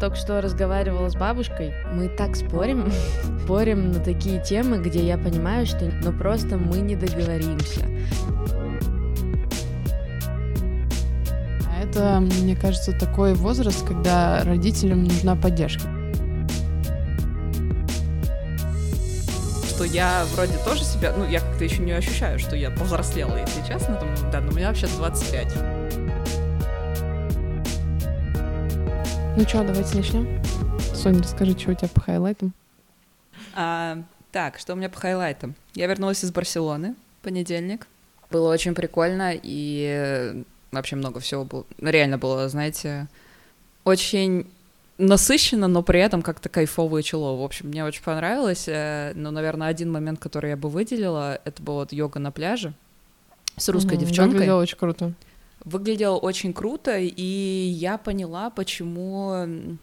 Только 0.00 0.16
что 0.16 0.40
разговаривала 0.42 1.08
с 1.08 1.16
бабушкой. 1.16 1.72
Мы 1.92 2.08
так 2.08 2.36
спорим, 2.36 2.92
спорим 3.44 3.92
на 3.92 4.00
такие 4.00 4.42
темы, 4.42 4.78
где 4.78 5.06
я 5.06 5.16
понимаю, 5.16 5.66
что 5.66 5.90
ну 6.02 6.12
просто 6.12 6.58
мы 6.58 6.78
не 6.78 6.96
договоримся. 6.96 7.86
А 11.66 11.82
это, 11.82 12.20
мне 12.20 12.54
кажется, 12.56 12.92
такой 12.92 13.34
возраст, 13.34 13.86
когда 13.86 14.42
родителям 14.44 15.04
нужна 15.04 15.34
поддержка. 15.34 15.88
что 19.76 19.84
я 19.84 20.24
вроде 20.32 20.56
тоже 20.64 20.84
себя, 20.84 21.12
ну, 21.14 21.28
я 21.28 21.40
как-то 21.40 21.62
еще 21.62 21.82
не 21.82 21.92
ощущаю, 21.92 22.38
что 22.38 22.56
я 22.56 22.70
повзрослела, 22.70 23.36
если 23.36 23.60
честно, 23.60 23.96
там, 23.96 24.08
да, 24.32 24.40
но 24.40 24.50
у 24.50 24.54
меня 24.54 24.68
вообще 24.68 24.86
25. 24.86 25.75
Ну 29.36 29.46
что, 29.46 29.62
давайте 29.62 29.94
начнем. 29.94 30.42
Соня, 30.94 31.18
расскажи, 31.18 31.58
что 31.58 31.72
у 31.72 31.74
тебя 31.74 31.88
по 31.88 32.00
хайлайтам. 32.00 32.54
А, 33.54 33.98
так, 34.32 34.58
что 34.58 34.72
у 34.72 34.76
меня 34.76 34.88
по 34.88 34.98
хайлайтам? 34.98 35.54
Я 35.74 35.88
вернулась 35.88 36.24
из 36.24 36.32
Барселоны 36.32 36.94
в 37.20 37.24
понедельник. 37.24 37.86
Было 38.30 38.50
очень 38.50 38.74
прикольно, 38.74 39.32
и 39.34 40.42
вообще 40.72 40.96
много 40.96 41.20
всего 41.20 41.44
было. 41.44 41.66
Ну, 41.78 41.90
реально 41.90 42.16
было, 42.16 42.48
знаете, 42.48 43.08
очень 43.84 44.46
насыщенно, 44.96 45.68
но 45.68 45.82
при 45.82 46.00
этом 46.00 46.22
как-то 46.22 46.48
кайфово 46.48 46.96
и 46.96 47.02
чело. 47.02 47.36
В 47.36 47.44
общем, 47.44 47.68
мне 47.68 47.84
очень 47.84 48.02
понравилось. 48.02 48.64
Э, 48.68 49.12
но, 49.14 49.30
наверное, 49.30 49.68
один 49.68 49.92
момент, 49.92 50.18
который 50.18 50.48
я 50.48 50.56
бы 50.56 50.70
выделила, 50.70 51.38
это 51.44 51.62
был 51.62 51.74
вот 51.74 51.92
йога 51.92 52.18
на 52.18 52.32
пляже 52.32 52.72
с 53.58 53.68
русской 53.68 53.98
угу, 53.98 54.06
девчонкой. 54.06 54.32
Выглядело 54.32 54.62
очень 54.62 54.78
круто. 54.78 55.12
Выглядело 55.66 56.16
очень 56.16 56.52
круто, 56.52 56.96
и 56.96 57.22
я 57.22 57.98
поняла, 57.98 58.50
почему 58.50 59.76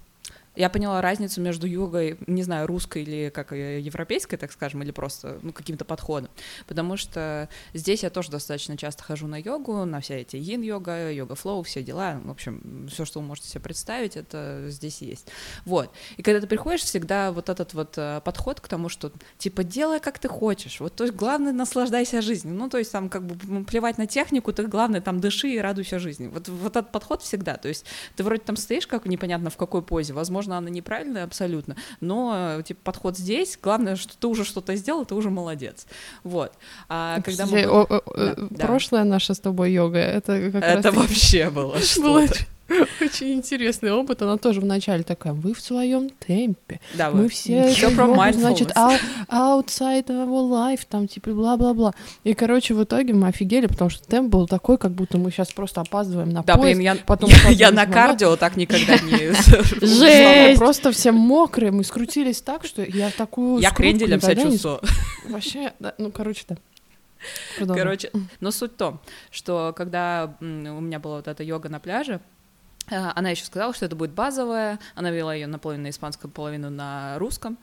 я 0.55 0.69
поняла 0.69 1.01
разницу 1.01 1.41
между 1.41 1.67
йогой, 1.67 2.17
не 2.27 2.43
знаю, 2.43 2.67
русской 2.67 3.03
или 3.03 3.29
как 3.29 3.51
европейской, 3.51 4.37
так 4.37 4.51
скажем, 4.51 4.83
или 4.83 4.91
просто 4.91 5.39
ну, 5.41 5.51
каким-то 5.51 5.85
подходом. 5.85 6.29
Потому 6.67 6.97
что 6.97 7.49
здесь 7.73 8.03
я 8.03 8.09
тоже 8.09 8.31
достаточно 8.31 8.77
часто 8.77 9.03
хожу 9.03 9.27
на 9.27 9.37
йогу, 9.37 9.85
на 9.85 9.99
все 9.99 10.19
эти 10.21 10.35
йин-йога, 10.35 11.11
йога-флоу, 11.11 11.63
все 11.63 11.83
дела. 11.83 12.19
В 12.23 12.31
общем, 12.31 12.87
все, 12.91 13.05
что 13.05 13.19
вы 13.19 13.25
можете 13.25 13.49
себе 13.49 13.61
представить, 13.61 14.15
это 14.15 14.65
здесь 14.69 15.01
есть. 15.01 15.27
Вот. 15.65 15.91
И 16.17 16.23
когда 16.23 16.39
ты 16.39 16.47
приходишь, 16.47 16.81
всегда 16.81 17.31
вот 17.31 17.49
этот 17.49 17.73
вот 17.73 17.97
э, 17.97 18.21
подход 18.23 18.59
к 18.61 18.67
тому, 18.67 18.89
что 18.89 19.11
типа 19.37 19.63
делай, 19.63 19.99
как 19.99 20.19
ты 20.19 20.27
хочешь. 20.27 20.79
Вот 20.79 20.95
то 20.95 21.03
есть 21.03 21.15
главное 21.15 21.53
наслаждайся 21.53 22.21
жизнью. 22.21 22.55
Ну, 22.55 22.69
то 22.69 22.77
есть 22.77 22.91
там 22.91 23.09
как 23.09 23.25
бы 23.25 23.63
плевать 23.65 23.97
на 23.97 24.07
технику, 24.07 24.53
ты 24.53 24.67
главное 24.67 25.01
там 25.01 25.19
дыши 25.19 25.49
и 25.49 25.57
радуйся 25.57 25.99
жизни. 25.99 26.27
Вот, 26.27 26.47
вот 26.47 26.75
этот 26.75 26.91
подход 26.91 27.21
всегда. 27.21 27.55
То 27.55 27.67
есть 27.67 27.85
ты 28.15 28.23
вроде 28.23 28.41
там 28.41 28.55
стоишь 28.55 28.87
как 28.87 29.05
непонятно 29.05 29.49
в 29.49 29.57
какой 29.57 29.81
позе, 29.81 30.13
возможно, 30.13 30.42
возможно, 30.43 30.57
она 30.57 30.69
неправильная 30.69 31.23
абсолютно, 31.23 31.75
но, 32.01 32.61
типа, 32.65 32.79
подход 32.83 33.17
здесь, 33.17 33.57
главное, 33.61 33.95
что 33.95 34.17
ты 34.17 34.27
уже 34.27 34.43
что-то 34.43 34.75
сделал, 34.75 35.05
ты 35.05 35.15
уже 35.15 35.29
молодец. 35.29 35.85
Вот. 36.23 36.51
А 36.89 37.21
когда 37.21 37.45
мы... 37.45 37.63
О, 37.63 37.83
о, 37.83 38.47
да, 38.49 38.65
прошлая 38.65 39.03
да. 39.03 39.09
наша 39.09 39.33
с 39.33 39.39
тобой 39.39 39.71
йога, 39.71 39.99
это 39.99 40.51
как 40.51 40.63
Это 40.63 40.91
раз... 40.91 40.95
вообще 40.95 41.49
было 41.49 41.79
что-то. 41.81 42.35
Очень 43.01 43.33
интересный 43.33 43.91
опыт. 43.91 44.21
Она 44.21 44.37
тоже 44.37 44.61
вначале 44.61 45.03
такая, 45.03 45.33
вы 45.33 45.53
в 45.53 45.59
своем 45.59 46.09
темпе. 46.09 46.79
Да, 46.93 47.11
мы 47.11 47.27
все 47.27 47.69
все 47.69 47.91
про 47.91 48.05
mindfulness. 48.05 48.39
Значит, 48.39 48.71
outside 48.71 50.07
our 50.07 50.49
life, 50.49 50.81
там, 50.89 51.07
типа, 51.07 51.31
бла-бла-бла. 51.31 51.93
И, 52.23 52.33
короче, 52.33 52.73
в 52.73 52.83
итоге 52.83 53.13
мы 53.13 53.27
офигели, 53.27 53.67
потому 53.67 53.89
что 53.89 54.07
темп 54.07 54.29
был 54.29 54.47
такой, 54.47 54.77
как 54.77 54.91
будто 54.91 55.17
мы 55.17 55.29
сейчас 55.31 55.51
просто 55.51 55.81
опаздываем 55.81 56.29
на 56.29 56.43
да, 56.43 56.55
поезд. 56.55 56.77
Блин, 56.77 56.79
я, 56.79 56.95
потом 57.05 57.29
я, 57.29 57.49
я 57.49 57.71
на 57.71 57.85
кардио 57.85 58.35
так 58.37 58.55
никогда 58.55 58.97
не... 58.99 59.33
Жесть! 59.85 60.59
Просто 60.59 60.91
все 60.91 61.11
мокрые, 61.11 61.71
мы 61.71 61.83
скрутились 61.83 62.41
так, 62.41 62.65
что 62.65 62.81
я 62.81 63.11
такую 63.11 63.59
Я 63.61 63.71
кренделем 63.71 64.21
себя 64.21 64.35
чувствую. 64.35 64.79
Вообще, 65.27 65.73
ну, 65.97 66.11
короче, 66.11 66.45
да. 66.47 66.57
Короче, 67.59 68.11
но 68.39 68.51
суть 68.51 68.73
в 68.73 68.75
том, 68.75 68.99
что 69.31 69.73
когда 69.75 70.35
у 70.41 70.45
меня 70.45 70.99
была 70.99 71.17
вот 71.17 71.27
эта 71.27 71.43
йога 71.43 71.69
на 71.69 71.79
пляже, 71.79 72.19
она 72.87 73.29
еще 73.29 73.45
сказала, 73.45 73.73
что 73.73 73.85
это 73.85 73.95
будет 73.95 74.11
базовая. 74.11 74.79
Она 74.95 75.11
вела 75.11 75.33
ее 75.33 75.47
наполовину 75.47 75.83
на 75.83 75.89
испанском, 75.89 76.31
половину 76.31 76.69
на 76.69 77.17
русском. 77.17 77.57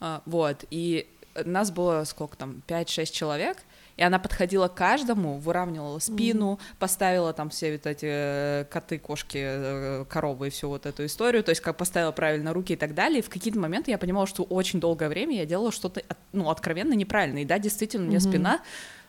Э, 0.00 0.20
вот. 0.26 0.64
И 0.70 1.08
нас 1.44 1.70
было 1.70 2.04
сколько 2.04 2.36
там, 2.36 2.62
5-6 2.66 3.06
человек. 3.12 3.58
И 3.96 4.02
она 4.02 4.18
подходила 4.18 4.68
к 4.68 4.74
каждому, 4.74 5.38
выравнивала 5.38 5.98
спину, 6.00 6.58
mm-hmm. 6.60 6.76
поставила 6.78 7.32
там 7.32 7.48
все 7.48 7.72
вот 7.72 7.86
эти 7.86 8.06
э, 8.06 8.64
коты, 8.70 8.98
кошки, 8.98 10.04
коровы 10.10 10.48
и 10.48 10.50
всю 10.50 10.68
вот 10.68 10.84
эту 10.84 11.06
историю, 11.06 11.42
то 11.42 11.48
есть 11.50 11.62
как 11.62 11.78
поставила 11.78 12.12
правильно 12.12 12.52
руки 12.52 12.74
и 12.74 12.76
так 12.76 12.94
далее. 12.94 13.20
И 13.20 13.22
в 13.22 13.30
какие-то 13.30 13.58
моменты 13.58 13.90
я 13.90 13.98
понимала, 13.98 14.26
что 14.26 14.42
очень 14.42 14.80
долгое 14.80 15.08
время 15.08 15.36
я 15.36 15.46
делала 15.46 15.72
что-то, 15.72 16.02
ну, 16.32 16.50
откровенно 16.50 16.92
неправильно. 16.92 17.38
И 17.38 17.46
да, 17.46 17.58
действительно, 17.58 18.04
у 18.04 18.08
меня 18.08 18.18
mm-hmm. 18.18 18.28
спина 18.28 18.60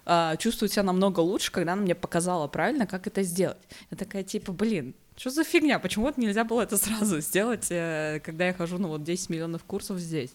а, 0.06 0.38
чувствует 0.38 0.72
себя 0.72 0.84
намного 0.84 1.20
лучше, 1.20 1.52
когда 1.52 1.74
она 1.74 1.82
мне 1.82 1.94
показала 1.94 2.48
правильно, 2.48 2.88
как 2.88 3.08
это 3.08 3.24
сделать. 3.24 3.58
Я 3.92 3.98
такая, 3.98 4.24
типа, 4.24 4.54
блин, 4.54 4.96
что 5.18 5.30
за 5.32 5.44
фигня? 5.44 5.80
Почему 5.80 6.08
это 6.08 6.22
нельзя 6.22 6.44
было 6.44 6.62
это 6.62 6.78
сразу 6.78 7.20
сделать, 7.22 7.68
э, 7.70 8.22
когда 8.24 8.48
я 8.48 8.54
хожу, 8.54 8.78
ну, 8.78 8.88
вот 8.88 9.04
10 9.04 9.30
миллионов 9.30 9.64
курсов 9.64 9.98
здесь? 9.98 10.32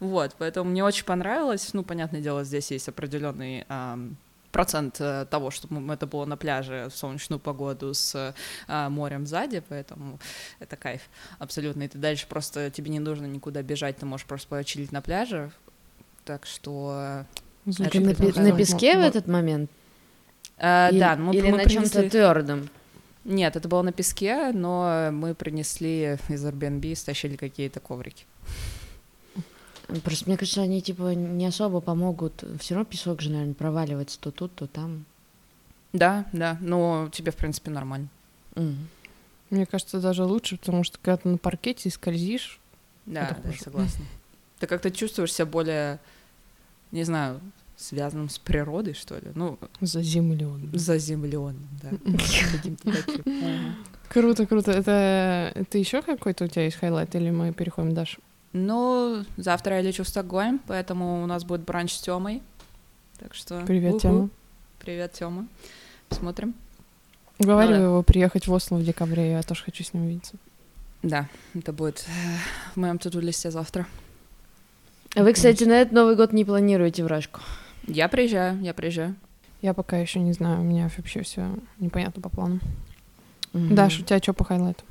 Вот, 0.00 0.34
поэтому 0.38 0.70
мне 0.70 0.84
очень 0.84 1.04
понравилось. 1.04 1.72
Ну, 1.72 1.84
понятное 1.84 2.20
дело, 2.20 2.44
здесь 2.44 2.70
есть 2.70 2.88
определенный 2.88 3.64
процент 4.54 5.00
э, 5.00 5.26
того, 5.28 5.50
чтобы 5.50 5.92
это 5.92 6.06
было 6.06 6.24
на 6.26 6.36
пляже 6.36 6.88
в 6.88 6.96
солнечную 6.96 7.40
погоду 7.40 7.92
с 7.92 8.34
а, 8.68 8.88
морем 8.88 9.26
сзади, 9.26 9.60
поэтому 9.68 10.20
это 10.60 10.76
кайф 10.76 11.02
абсолютно. 11.40 11.82
И 11.82 11.88
ты 11.88 11.98
дальше 11.98 12.28
просто 12.28 12.70
тебе 12.70 12.90
не 12.90 13.00
нужно 13.00 13.26
никуда 13.26 13.62
бежать, 13.62 13.96
ты 13.96 14.06
можешь 14.06 14.26
просто 14.26 14.46
почилить 14.46 14.92
на 14.92 15.02
пляже. 15.02 15.50
Так 16.24 16.46
что... 16.46 17.24
Ты 17.64 18.00
на, 18.00 18.12
на 18.42 18.56
песке 18.56 18.96
в 18.96 19.00
этот 19.00 19.26
момент? 19.26 19.70
А, 20.56 20.88
или, 20.90 21.00
да, 21.00 21.16
мы, 21.16 21.34
или 21.34 21.50
мы 21.50 21.56
на 21.56 21.64
принесли... 21.64 21.90
чем-то 21.90 22.10
твердом. 22.10 22.68
Нет, 23.24 23.56
это 23.56 23.68
было 23.68 23.82
на 23.82 23.92
песке, 23.92 24.52
но 24.52 25.10
мы 25.10 25.34
принесли 25.34 26.18
из 26.28 26.44
Airbnb, 26.44 26.94
стащили 26.94 27.36
какие-то 27.36 27.80
коврики. 27.80 28.26
Просто 30.02 30.26
мне 30.26 30.36
кажется, 30.36 30.62
они 30.62 30.80
типа 30.80 31.14
не 31.14 31.46
особо 31.46 31.80
помогут. 31.80 32.44
Все 32.58 32.74
равно 32.74 32.84
песок 32.88 33.20
же, 33.20 33.30
наверное, 33.30 33.54
проваливается 33.54 34.18
то 34.18 34.30
тут, 34.30 34.54
то 34.54 34.66
там. 34.66 35.04
Да, 35.92 36.26
да, 36.32 36.58
но 36.60 37.08
тебе, 37.12 37.30
в 37.30 37.36
принципе, 37.36 37.70
нормально. 37.70 38.08
Mm. 38.54 38.76
Мне 39.50 39.66
кажется, 39.66 40.00
даже 40.00 40.24
лучше, 40.24 40.56
потому 40.56 40.84
что 40.84 40.98
когда 41.00 41.18
ты 41.18 41.28
на 41.28 41.38
паркете 41.38 41.90
скользишь. 41.90 42.60
Да, 43.06 43.38
да, 43.42 43.52
согласна. 43.52 44.04
Ты 44.58 44.66
как-то 44.66 44.90
чувствуешь 44.90 45.32
себя 45.32 45.46
более, 45.46 46.00
не 46.90 47.04
знаю, 47.04 47.40
связанным 47.84 48.28
с 48.28 48.38
природой, 48.38 48.94
что 48.94 49.16
ли. 49.16 49.30
Ну, 49.34 49.58
заземленным. 49.80 50.70
Заземленным, 50.72 51.68
да. 51.82 51.90
Круто, 54.08 54.46
круто. 54.46 54.70
Это, 54.70 55.52
это 55.54 55.78
еще 55.78 56.00
какой-то 56.02 56.44
у 56.44 56.48
тебя 56.48 56.64
есть 56.64 56.76
highlight, 56.76 57.14
или 57.14 57.30
мы 57.30 57.52
переходим 57.52 57.94
дальше? 57.94 58.18
Ну, 58.52 59.24
завтра 59.36 59.76
я 59.76 59.82
лечу 59.82 60.04
в 60.04 60.08
Стокгольм, 60.08 60.60
поэтому 60.66 61.24
у 61.24 61.26
нас 61.26 61.44
будет 61.44 61.62
бранч 61.62 61.92
с 61.92 62.00
Тёмой. 62.00 62.42
Так 63.18 63.34
что... 63.34 63.62
Привет, 63.66 64.00
Тёма. 64.00 64.28
Привет, 64.78 65.12
Тёма. 65.12 65.48
Посмотрим. 66.08 66.54
Уговариваю 67.40 67.76
ну, 67.76 67.82
да. 67.82 67.90
его 67.90 68.02
приехать 68.02 68.46
в 68.46 68.52
Осло 68.52 68.76
в 68.76 68.84
декабре, 68.84 69.32
я 69.32 69.42
тоже 69.42 69.64
хочу 69.64 69.82
с 69.82 69.92
ним 69.92 70.04
увидеться. 70.04 70.36
Да, 71.02 71.28
это 71.54 71.72
будет 71.72 72.06
в 72.74 72.76
моем 72.76 72.98
to-do 72.98 73.20
list 73.20 73.44
е 73.44 73.50
завтра. 73.50 73.86
А 75.16 75.22
вы, 75.22 75.32
кстати, 75.32 75.64
на 75.64 75.80
этот 75.80 75.92
Новый 75.92 76.14
год 76.14 76.32
не 76.32 76.44
планируете 76.44 77.02
в 77.02 77.07
Рашку? 77.07 77.40
Я 77.86 78.08
приезжаю, 78.08 78.60
я 78.60 78.74
приезжаю. 78.74 79.14
Я 79.62 79.74
пока 79.74 79.96
еще 79.96 80.20
не 80.20 80.32
знаю, 80.32 80.60
у 80.60 80.64
меня 80.64 80.90
вообще 80.96 81.22
все 81.22 81.48
непонятно 81.78 82.20
по 82.20 82.28
плану. 82.28 82.60
Mm-hmm. 83.52 83.74
Даш, 83.74 84.00
у 84.00 84.02
тебя 84.02 84.18
что 84.18 84.32
по 84.32 84.44
highlight 84.44 84.77
у? 84.77 84.84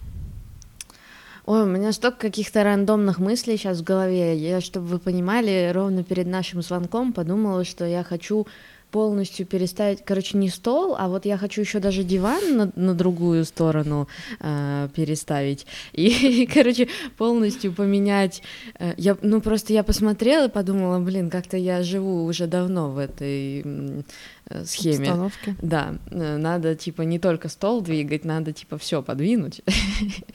Ой, 1.46 1.64
у 1.64 1.66
меня 1.66 1.92
столько 1.92 2.20
каких-то 2.20 2.64
рандомных 2.64 3.20
мыслей 3.20 3.58
сейчас 3.58 3.80
в 3.80 3.84
голове. 3.84 4.38
Я, 4.38 4.62
чтобы 4.62 4.88
вы 4.88 5.00
понимали, 5.00 5.72
ровно 5.74 6.04
перед 6.04 6.26
нашим 6.26 6.62
звонком 6.62 7.12
подумала, 7.12 7.66
что 7.66 7.86
я 7.86 8.04
хочу 8.04 8.48
полностью 8.94 9.48
переставить, 9.48 10.06
короче, 10.06 10.38
не 10.38 10.50
стол, 10.50 10.96
а 10.96 11.08
вот 11.08 11.26
я 11.26 11.36
хочу 11.38 11.62
еще 11.62 11.80
даже 11.80 12.04
диван 12.04 12.58
на, 12.58 12.72
на 12.76 12.94
другую 12.94 13.44
сторону 13.44 14.08
э, 14.40 14.88
переставить 14.96 15.66
и, 15.94 16.46
короче, 16.46 16.88
полностью 17.18 17.74
поменять. 17.74 18.44
Э, 18.78 18.94
я, 18.98 19.18
ну 19.24 19.42
просто 19.42 19.74
я 19.74 19.84
посмотрела 19.84 20.46
и 20.46 20.52
подумала, 20.52 21.00
блин, 21.00 21.32
как-то 21.32 21.58
я 21.58 21.82
живу 21.82 22.24
уже 22.26 22.46
давно 22.46 22.92
в 22.92 23.00
этой 23.00 23.62
э, 23.62 24.66
схеме. 24.66 25.06
Установке. 25.06 25.56
Да, 25.60 25.96
э, 26.12 26.38
надо 26.38 26.76
типа 26.76 27.02
не 27.02 27.18
только 27.18 27.50
стол 27.50 27.82
двигать, 27.82 28.26
надо 28.26 28.54
типа 28.54 28.78
все 28.78 29.02
подвинуть, 29.02 29.62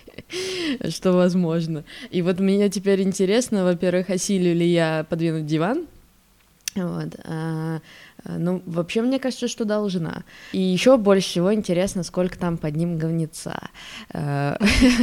что 0.89 1.13
возможно. 1.13 1.85
И 2.11 2.23
вот 2.23 2.41
мне 2.41 2.69
теперь 2.71 3.03
интересно, 3.03 3.63
во-первых, 3.63 4.11
осилю 4.11 4.53
ли 4.53 4.67
я 4.67 5.07
подвинуть 5.09 5.47
диван, 5.47 5.87
вот. 6.75 7.15
Э, 8.25 8.37
ну, 8.39 8.63
вообще, 8.67 9.03
мне 9.03 9.19
кажется, 9.19 9.49
что 9.49 9.65
должна. 9.65 10.25
И 10.53 10.61
еще 10.61 10.97
больше 10.97 11.29
всего 11.29 11.55
интересно, 11.55 12.03
сколько 12.03 12.39
там 12.39 12.57
под 12.57 12.77
ним 12.77 12.99
говнеца. 12.99 13.59
Э, 14.13 14.57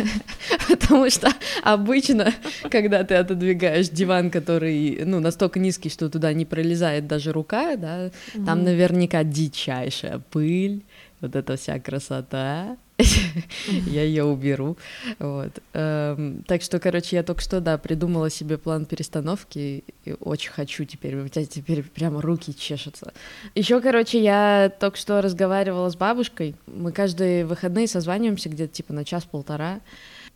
потому 0.70 1.10
что 1.10 1.30
обычно, 1.64 2.34
когда 2.70 3.04
ты 3.04 3.16
отодвигаешь 3.16 3.90
диван, 3.90 4.30
который, 4.32 5.04
ну, 5.06 5.20
настолько 5.20 5.60
низкий, 5.60 5.90
что 5.90 6.10
туда 6.10 6.34
не 6.34 6.46
пролезает 6.46 7.08
даже 7.08 7.32
рука, 7.32 7.76
да, 7.76 8.12
там 8.46 8.64
наверняка 8.64 9.24
дичайшая 9.24 10.20
пыль, 10.32 10.84
вот 11.22 11.36
эта 11.36 11.56
вся 11.56 11.80
красота. 11.80 12.78
я 13.68 14.04
ее 14.04 14.24
уберу. 14.24 14.78
Вот. 15.20 15.52
Эм, 15.74 16.44
так 16.48 16.62
что, 16.62 16.80
короче, 16.80 17.18
я 17.18 17.24
только 17.24 17.42
что, 17.42 17.60
да, 17.60 17.78
придумала 17.78 18.30
себе 18.30 18.58
план 18.58 18.86
перестановки 18.86 19.84
и 20.06 20.16
очень 20.22 20.52
хочу 20.52 20.86
теперь, 20.86 21.16
у 21.18 21.28
тебя 21.28 21.46
теперь 21.46 21.84
прямо 21.84 22.22
руки 22.22 22.56
чешутся. 22.56 23.14
Еще, 23.54 23.82
короче, 23.82 24.22
я 24.22 24.72
только 24.80 24.98
что 24.98 25.22
разговаривала 25.22 25.90
с 25.90 25.96
бабушкой. 25.96 26.56
Мы 26.68 26.92
каждые 26.92 27.46
выходные 27.46 27.88
созваниваемся 27.88 28.50
где-то 28.50 28.74
типа 28.74 28.94
на 28.94 29.04
час-полтора. 29.04 29.82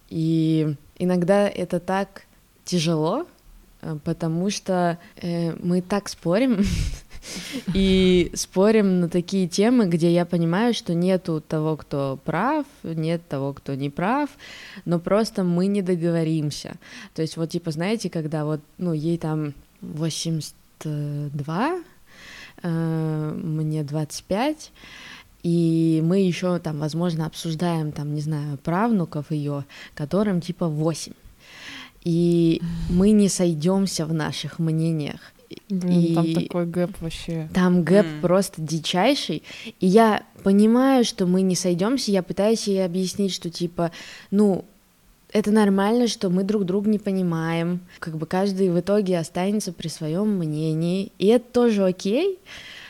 И 0.10 0.76
иногда 0.98 1.48
это 1.48 1.80
так 1.80 2.24
тяжело, 2.66 3.26
э, 3.82 3.98
потому 4.04 4.50
что 4.50 5.00
э, 5.22 5.56
мы 5.64 5.82
так 5.82 6.10
спорим, 6.10 6.64
и 7.74 8.32
спорим 8.34 9.02
на 9.02 9.10
такие 9.10 9.48
темы, 9.48 9.88
где 9.88 10.12
я 10.12 10.26
понимаю, 10.26 10.74
что 10.74 10.94
нету 10.94 11.44
того, 11.46 11.78
кто 11.78 12.20
прав, 12.24 12.66
нет 12.84 13.22
того, 13.28 13.54
кто 13.54 13.76
не 13.76 13.90
прав, 13.90 14.30
но 14.86 15.00
просто 15.00 15.44
мы 15.44 15.68
не 15.68 15.82
договоримся. 15.82 16.76
То 17.14 17.22
есть 17.22 17.38
вот 17.38 17.50
типа, 17.50 17.72
знаете, 17.72 18.10
когда 18.10 18.46
вот, 18.46 18.62
ну, 18.78 18.94
ей 18.94 19.18
там 19.18 19.54
82, 19.82 21.82
э, 22.64 23.40
мне 23.44 23.84
25, 23.84 24.72
и 25.44 26.02
мы 26.04 26.20
еще 26.20 26.60
там, 26.60 26.80
возможно, 26.80 27.26
обсуждаем 27.26 27.92
там, 27.92 28.14
не 28.14 28.22
знаю, 28.22 28.58
правнуков 28.58 29.32
ее, 29.32 29.66
которым 29.96 30.42
типа 30.42 30.68
8. 30.68 31.14
И 32.04 32.62
мы 32.90 33.12
не 33.12 33.30
сойдемся 33.30 34.06
в 34.06 34.14
наших 34.14 34.60
мнениях. 34.60 35.20
Блин, 35.70 36.00
и 36.00 36.16
там 36.16 36.34
такой 36.34 36.66
gap 36.66 37.02
вообще. 37.02 37.50
Там 37.54 37.84
gap 37.84 38.06
mm. 38.06 38.22
просто 38.22 38.62
дичайший. 38.62 39.44
И 39.80 39.88
я 39.88 40.24
понимаю, 40.44 41.06
что 41.06 41.26
мы 41.26 41.42
не 41.42 41.56
сойдемся. 41.56 42.12
Я 42.12 42.24
пытаюсь 42.24 42.68
ей 42.68 42.86
объяснить, 42.86 43.34
что 43.34 43.50
типа, 43.50 43.92
ну, 44.32 44.66
это 45.32 45.52
нормально, 45.52 46.08
что 46.08 46.30
мы 46.30 46.44
друг 46.44 46.66
друга 46.66 46.90
не 46.90 47.00
понимаем. 47.00 47.82
Как 48.00 48.18
бы 48.18 48.26
каждый 48.26 48.70
в 48.70 48.80
итоге 48.80 49.20
останется 49.20 49.72
при 49.72 49.88
своем 49.88 50.38
мнении. 50.38 51.12
И 51.20 51.28
это 51.28 51.46
тоже 51.52 51.86
окей. 51.86 52.40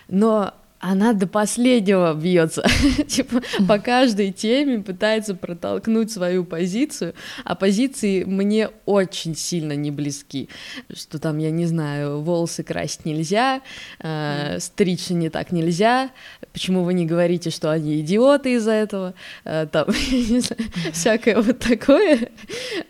Но 0.07 0.53
она 0.79 1.13
до 1.13 1.27
последнего 1.27 2.13
бьется, 2.13 2.63
типа 3.07 3.41
по 3.67 3.79
каждой 3.79 4.31
теме 4.31 4.79
пытается 4.79 5.35
протолкнуть 5.35 6.11
свою 6.11 6.45
позицию, 6.45 7.13
а 7.43 7.55
позиции 7.55 8.23
мне 8.23 8.69
очень 8.85 9.35
сильно 9.35 9.73
не 9.73 9.91
близки, 9.91 10.47
что 10.93 11.19
там, 11.19 11.37
я 11.37 11.51
не 11.51 11.65
знаю, 11.65 12.21
волосы 12.21 12.63
красить 12.63 13.05
нельзя, 13.05 13.61
э, 13.99 14.59
стричься 14.59 15.13
не 15.13 15.29
так 15.29 15.51
нельзя, 15.51 16.11
почему 16.53 16.83
вы 16.83 16.93
не 16.93 17.05
говорите, 17.05 17.49
что 17.49 17.71
они 17.71 17.99
идиоты 17.99 18.53
из-за 18.53 18.71
этого, 18.71 19.13
э, 19.43 19.67
там, 19.69 19.87
знаю, 19.91 20.71
всякое 20.93 21.41
вот 21.41 21.59
такое, 21.59 22.29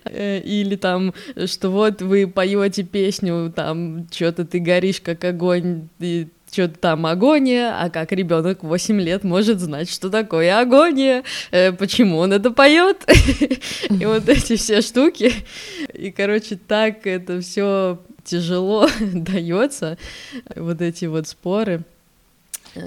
э, 0.05 0.39
или 0.41 0.75
там, 0.75 1.13
что 1.45 1.69
вот 1.69 2.03
вы 2.03 2.27
поете 2.27 2.83
песню, 2.83 3.51
там, 3.55 4.07
что-то 4.11 4.45
ты 4.45 4.59
горишь 4.59 5.01
как 5.01 5.23
огонь, 5.23 5.87
что-то 6.51 6.79
там 6.79 7.05
агония, 7.05 7.75
а 7.79 7.89
как 7.89 8.11
ребенок 8.11 8.63
8 8.63 8.99
лет 9.01 9.23
может 9.23 9.59
знать, 9.59 9.89
что 9.89 10.09
такое 10.09 10.59
агония, 10.59 11.23
э, 11.51 11.71
почему 11.71 12.17
он 12.17 12.33
это 12.33 12.51
поет, 12.51 13.05
и 13.89 14.05
вот 14.05 14.27
эти 14.29 14.55
все 14.55 14.81
штуки. 14.81 15.31
И, 15.93 16.11
короче, 16.11 16.55
так 16.55 17.05
это 17.07 17.41
все 17.41 17.99
тяжело 18.23 18.87
дается, 18.99 19.97
вот 20.55 20.81
эти 20.81 21.05
вот 21.05 21.27
споры. 21.27 21.83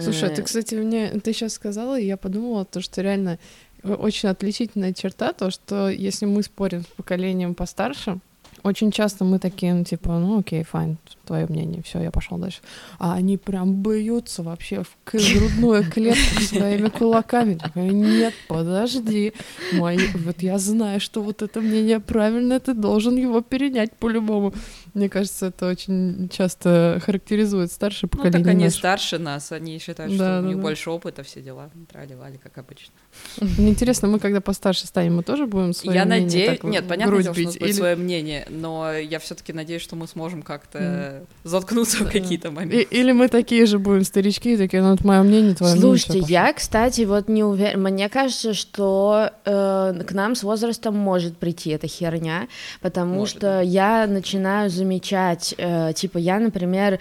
Слушай, 0.01 0.31
а 0.31 0.35
ты, 0.35 0.43
кстати, 0.43 0.75
мне 0.75 1.11
ты 1.23 1.33
сейчас 1.33 1.55
сказала, 1.55 1.99
и 1.99 2.07
я 2.07 2.17
подумала, 2.17 2.65
то, 2.65 2.81
что 2.81 3.03
реально 3.03 3.39
очень 3.83 4.29
отличительная 4.29 4.93
черта, 4.93 5.33
то, 5.33 5.51
что 5.51 5.89
если 5.89 6.25
мы 6.25 6.43
спорим 6.43 6.83
с 6.83 6.87
поколением 6.87 7.55
постарше, 7.55 8.21
очень 8.63 8.91
часто 8.91 9.25
мы 9.25 9.39
такие, 9.39 9.75
ну, 9.75 9.85
типа, 9.85 10.19
ну, 10.19 10.39
окей, 10.39 10.63
файн, 10.63 10.97
твое 11.27 11.47
мнение, 11.47 11.83
все, 11.83 12.01
я 12.01 12.11
пошел 12.11 12.39
дальше. 12.39 12.61
А 12.99 13.15
они 13.15 13.37
прям 13.37 13.83
бьются 13.83 14.43
вообще 14.43 14.83
в 14.83 14.97
грудную 15.05 15.91
клетку 15.91 16.41
своими 16.43 16.89
кулаками. 16.89 17.59
Нет, 17.75 18.35
подожди, 18.49 19.33
мой, 19.73 19.99
вот 20.15 20.43
я 20.43 20.59
знаю, 20.59 21.01
что 21.01 21.23
вот 21.23 21.43
это 21.43 21.61
мнение 21.61 22.01
правильное, 22.01 22.61
ты 22.61 22.75
должен 22.75 23.17
его 23.17 23.41
перенять 23.41 23.93
по-любому. 23.97 24.53
Мне 24.95 25.09
кажется, 25.09 25.47
это 25.47 25.69
очень 25.69 26.29
часто 26.29 27.01
характеризует 27.05 27.73
старшее 27.73 28.11
поколение. 28.11 28.39
Ну, 28.39 28.45
так 28.45 28.53
они 28.53 28.65
наш. 28.65 28.75
старше 28.75 29.19
нас, 29.19 29.51
они 29.51 29.79
считают, 29.79 30.13
да, 30.13 30.17
что 30.17 30.25
да, 30.25 30.41
у 30.41 30.49
них 30.49 30.57
да. 30.57 30.63
больше 30.63 30.91
опыта, 30.91 31.23
все 31.23 31.41
дела, 31.41 31.71
трали-вали, 31.91 32.39
как 32.39 32.59
обычно. 32.59 32.93
Мне 33.41 33.71
интересно, 33.71 34.09
мы 34.09 34.19
когда 34.19 34.41
постарше 34.41 34.87
станем, 34.87 35.17
мы 35.17 35.23
тоже 35.23 35.47
будем 35.47 35.73
свое 35.73 35.97
я 35.97 36.05
мнение 36.05 36.25
надеюсь, 36.25 36.59
так 36.61 36.65
Нет, 36.65 36.87
понятно, 36.87 37.21
что 37.23 37.31
у 37.31 37.35
нас 37.35 37.37
будет 37.37 37.63
или... 37.63 37.73
свое 37.73 37.97
мнение, 37.97 38.47
но 38.51 38.93
я 38.93 39.19
все 39.19 39.35
таки 39.35 39.53
надеюсь, 39.53 39.83
что 39.83 39.97
мы 39.97 40.07
сможем 40.07 40.43
как-то 40.43 40.79
mm. 40.79 41.27
заткнуться 41.45 42.05
в 42.05 42.11
какие-то 42.11 42.51
моменты. 42.51 42.83
Или 42.83 43.13
мы 43.13 43.29
такие 43.29 43.65
же 43.65 43.79
будем 43.79 44.05
старички, 44.05 44.57
такие, 44.59 44.83
ну, 44.83 44.95
это 44.95 45.07
мое 45.07 45.23
мнение, 45.23 45.55
твое 45.55 45.75
Слушайте, 45.75 46.13
мнение. 46.13 46.27
Слушайте, 46.27 46.33
я, 46.33 46.53
кстати, 46.53 47.01
вот 47.03 47.29
не 47.29 47.45
уверена, 47.45 47.89
мне 47.89 48.09
кажется, 48.09 48.53
что 48.53 49.31
э, 49.45 50.03
к 50.07 50.13
нам 50.13 50.35
с 50.35 50.43
возрастом 50.43 50.97
может 50.97 51.39
прийти 51.39 51.71
эта 51.71 51.87
херня, 51.87 52.49
потому 52.81 53.15
может, 53.15 53.37
что 53.37 53.41
да. 53.41 53.61
я 53.63 54.07
начинаю 54.07 54.71
замечать, 54.83 55.55
э, 55.59 55.93
типа, 55.95 56.19
я, 56.19 56.39
например, 56.39 56.99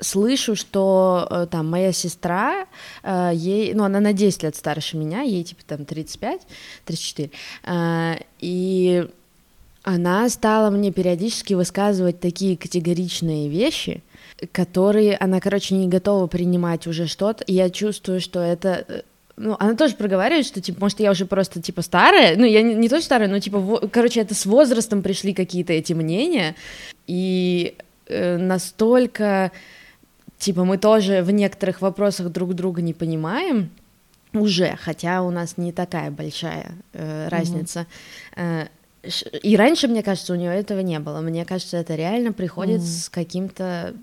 слышу, 0.00 0.54
что 0.54 1.26
э, 1.30 1.46
там 1.50 1.70
моя 1.70 1.92
сестра, 1.92 2.66
э, 3.02 3.30
ей, 3.34 3.74
ну, 3.74 3.84
она 3.84 4.00
на 4.00 4.12
10 4.12 4.42
лет 4.42 4.56
старше 4.56 4.96
меня, 4.96 5.22
ей 5.22 5.44
типа 5.44 5.62
там 5.66 5.84
35, 5.84 6.42
34, 6.84 7.30
э, 7.64 8.14
и 8.40 9.08
она 9.82 10.28
стала 10.28 10.70
мне 10.70 10.92
периодически 10.92 11.54
высказывать 11.54 12.20
такие 12.20 12.56
категоричные 12.56 13.48
вещи, 13.48 14.02
которые 14.52 15.16
она, 15.16 15.40
короче, 15.40 15.74
не 15.74 15.88
готова 15.88 16.26
принимать 16.26 16.86
уже 16.86 17.06
что-то, 17.06 17.44
и 17.44 17.54
я 17.54 17.70
чувствую, 17.70 18.20
что 18.20 18.40
это 18.40 18.84
э, 18.88 19.02
ну, 19.36 19.56
она 19.58 19.74
тоже 19.74 19.96
проговаривает, 19.96 20.46
что, 20.46 20.60
типа, 20.60 20.80
может, 20.80 21.00
я 21.00 21.10
уже 21.10 21.26
просто, 21.26 21.60
типа, 21.60 21.82
старая, 21.82 22.36
ну, 22.36 22.44
я 22.44 22.62
не, 22.62 22.74
не 22.74 22.88
то 22.88 23.00
старая, 23.00 23.28
но, 23.28 23.38
типа, 23.38 23.58
во, 23.58 23.78
короче, 23.88 24.20
это 24.20 24.34
с 24.34 24.46
возрастом 24.46 25.02
пришли 25.02 25.34
какие-то 25.34 25.72
эти 25.72 25.92
мнения, 25.92 26.54
и 27.06 27.76
э, 28.06 28.36
настолько 28.38 29.52
типа 30.38 30.64
мы 30.64 30.78
тоже 30.78 31.22
в 31.22 31.30
некоторых 31.30 31.80
вопросах 31.80 32.30
друг 32.30 32.54
друга 32.54 32.82
не 32.82 32.94
понимаем 32.94 33.70
уже, 34.32 34.76
хотя 34.80 35.22
у 35.22 35.30
нас 35.30 35.56
не 35.56 35.72
такая 35.72 36.10
большая 36.10 36.72
э, 36.92 37.28
разница. 37.28 37.86
Mm-hmm. 38.36 38.68
И 39.42 39.56
раньше, 39.56 39.88
мне 39.88 40.02
кажется, 40.02 40.32
у 40.32 40.36
нее 40.36 40.52
этого 40.52 40.80
не 40.80 40.98
было. 40.98 41.20
Мне 41.20 41.44
кажется, 41.44 41.76
это 41.76 41.94
реально 41.94 42.32
приходит 42.32 42.80
mm-hmm. 42.80 43.02
с 43.04 43.08
каким-то 43.08 43.94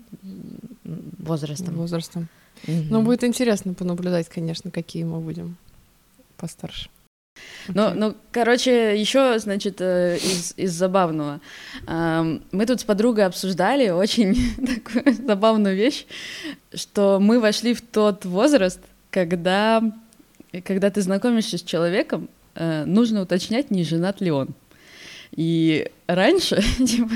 возрастом. 1.18 1.74
Возрастом. 1.74 2.28
Mm-hmm. 2.66 2.86
Ну, 2.90 3.02
будет 3.02 3.24
интересно 3.24 3.74
понаблюдать, 3.74 4.28
конечно, 4.28 4.70
какие 4.70 5.04
мы 5.04 5.20
будем 5.20 5.56
постарше. 6.36 6.88
Ну, 7.68 7.90
ну, 7.94 8.14
короче, 8.30 8.98
еще, 9.00 9.38
значит, 9.38 9.80
э, 9.80 10.18
из, 10.18 10.54
из 10.56 10.72
забавного. 10.72 11.40
Мы 11.86 12.66
тут 12.66 12.80
с 12.80 12.84
подругой 12.84 13.26
обсуждали 13.26 13.88
очень 13.88 14.36
такую 14.84 15.14
забавную 15.14 15.74
вещь, 15.74 16.06
что 16.72 17.18
мы 17.20 17.40
вошли 17.40 17.74
в 17.74 17.80
тот 17.80 18.24
возраст, 18.24 18.80
когда, 19.10 19.82
когда 20.64 20.90
ты 20.90 21.00
знакомишься 21.02 21.58
с 21.58 21.62
человеком, 21.62 22.28
э, 22.54 22.84
нужно 22.84 23.22
уточнять, 23.22 23.70
не 23.70 23.84
женат 23.84 24.20
ли 24.20 24.30
он. 24.30 24.48
И 25.34 25.90
раньше, 26.06 26.62
типа, 26.78 27.10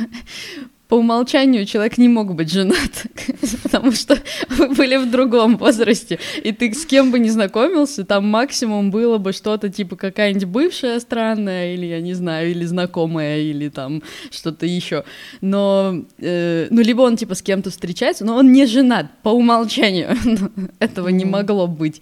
по 0.88 0.94
умолчанию 0.94 1.66
человек 1.66 1.98
не 1.98 2.08
мог 2.08 2.34
быть 2.34 2.50
женат, 2.50 3.06
потому 3.62 3.92
что 3.92 4.18
вы 4.48 4.68
были 4.68 4.96
в 4.96 5.10
другом 5.10 5.58
возрасте, 5.58 6.18
и 6.42 6.52
ты 6.52 6.72
с 6.72 6.86
кем 6.86 7.10
бы 7.10 7.18
не 7.18 7.28
знакомился, 7.28 8.04
там 8.04 8.26
максимум 8.26 8.90
было 8.90 9.18
бы 9.18 9.32
что-то 9.32 9.68
типа 9.68 9.96
какая-нибудь 9.96 10.46
бывшая 10.46 10.98
странная, 11.00 11.74
или 11.74 11.86
я 11.86 12.00
не 12.00 12.14
знаю, 12.14 12.50
или 12.50 12.64
знакомая, 12.64 13.40
или 13.40 13.68
там 13.68 14.02
что-то 14.30 14.64
еще. 14.64 15.04
Но, 15.42 16.04
э, 16.18 16.68
ну, 16.70 16.80
либо 16.80 17.02
он 17.02 17.16
типа 17.16 17.34
с 17.34 17.42
кем-то 17.42 17.70
встречается, 17.70 18.24
но 18.24 18.36
он 18.36 18.52
не 18.52 18.64
женат 18.66 19.06
по 19.22 19.28
умолчанию. 19.28 20.16
Этого 20.78 21.08
не 21.08 21.26
могло 21.26 21.66
быть. 21.66 22.00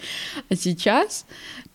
А 0.48 0.54
сейчас 0.54 1.26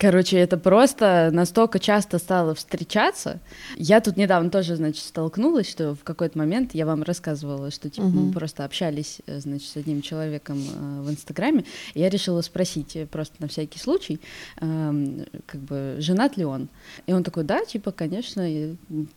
Короче, 0.02 0.40
это 0.40 0.58
просто 0.58 1.30
настолько 1.32 1.78
часто 1.78 2.18
стало 2.18 2.56
встречаться. 2.56 3.40
Я 3.76 4.02
тут 4.02 4.18
недавно 4.18 4.50
тоже, 4.50 4.76
значит, 4.76 5.04
столкнулась, 5.04 5.70
что 5.70 5.94
в 5.94 6.04
какой-то 6.04 6.40
момент 6.40 6.74
я 6.74 6.88
вам 6.88 7.01
вам 7.02 7.04
рассказывала, 7.04 7.72
что 7.72 7.90
типа 7.90 8.06
угу. 8.06 8.20
мы 8.20 8.32
просто 8.32 8.66
общались, 8.66 9.22
э, 9.28 9.40
значит, 9.40 9.68
с 9.68 9.78
одним 9.78 10.02
человеком 10.02 10.58
э, 10.58 11.02
в 11.02 11.10
Инстаграме, 11.10 11.64
и 11.94 12.00
я 12.00 12.10
решила 12.10 12.42
спросить 12.42 12.96
э, 12.96 13.06
просто 13.06 13.36
на 13.40 13.48
всякий 13.48 13.80
случай, 13.80 14.20
э, 14.62 15.26
как 15.46 15.62
бы 15.62 15.96
женат 16.00 16.38
ли 16.38 16.46
он, 16.46 16.70
и 17.08 17.14
он 17.14 17.24
такой, 17.24 17.44
да, 17.44 17.66
типа, 17.66 17.92
конечно, 17.92 18.48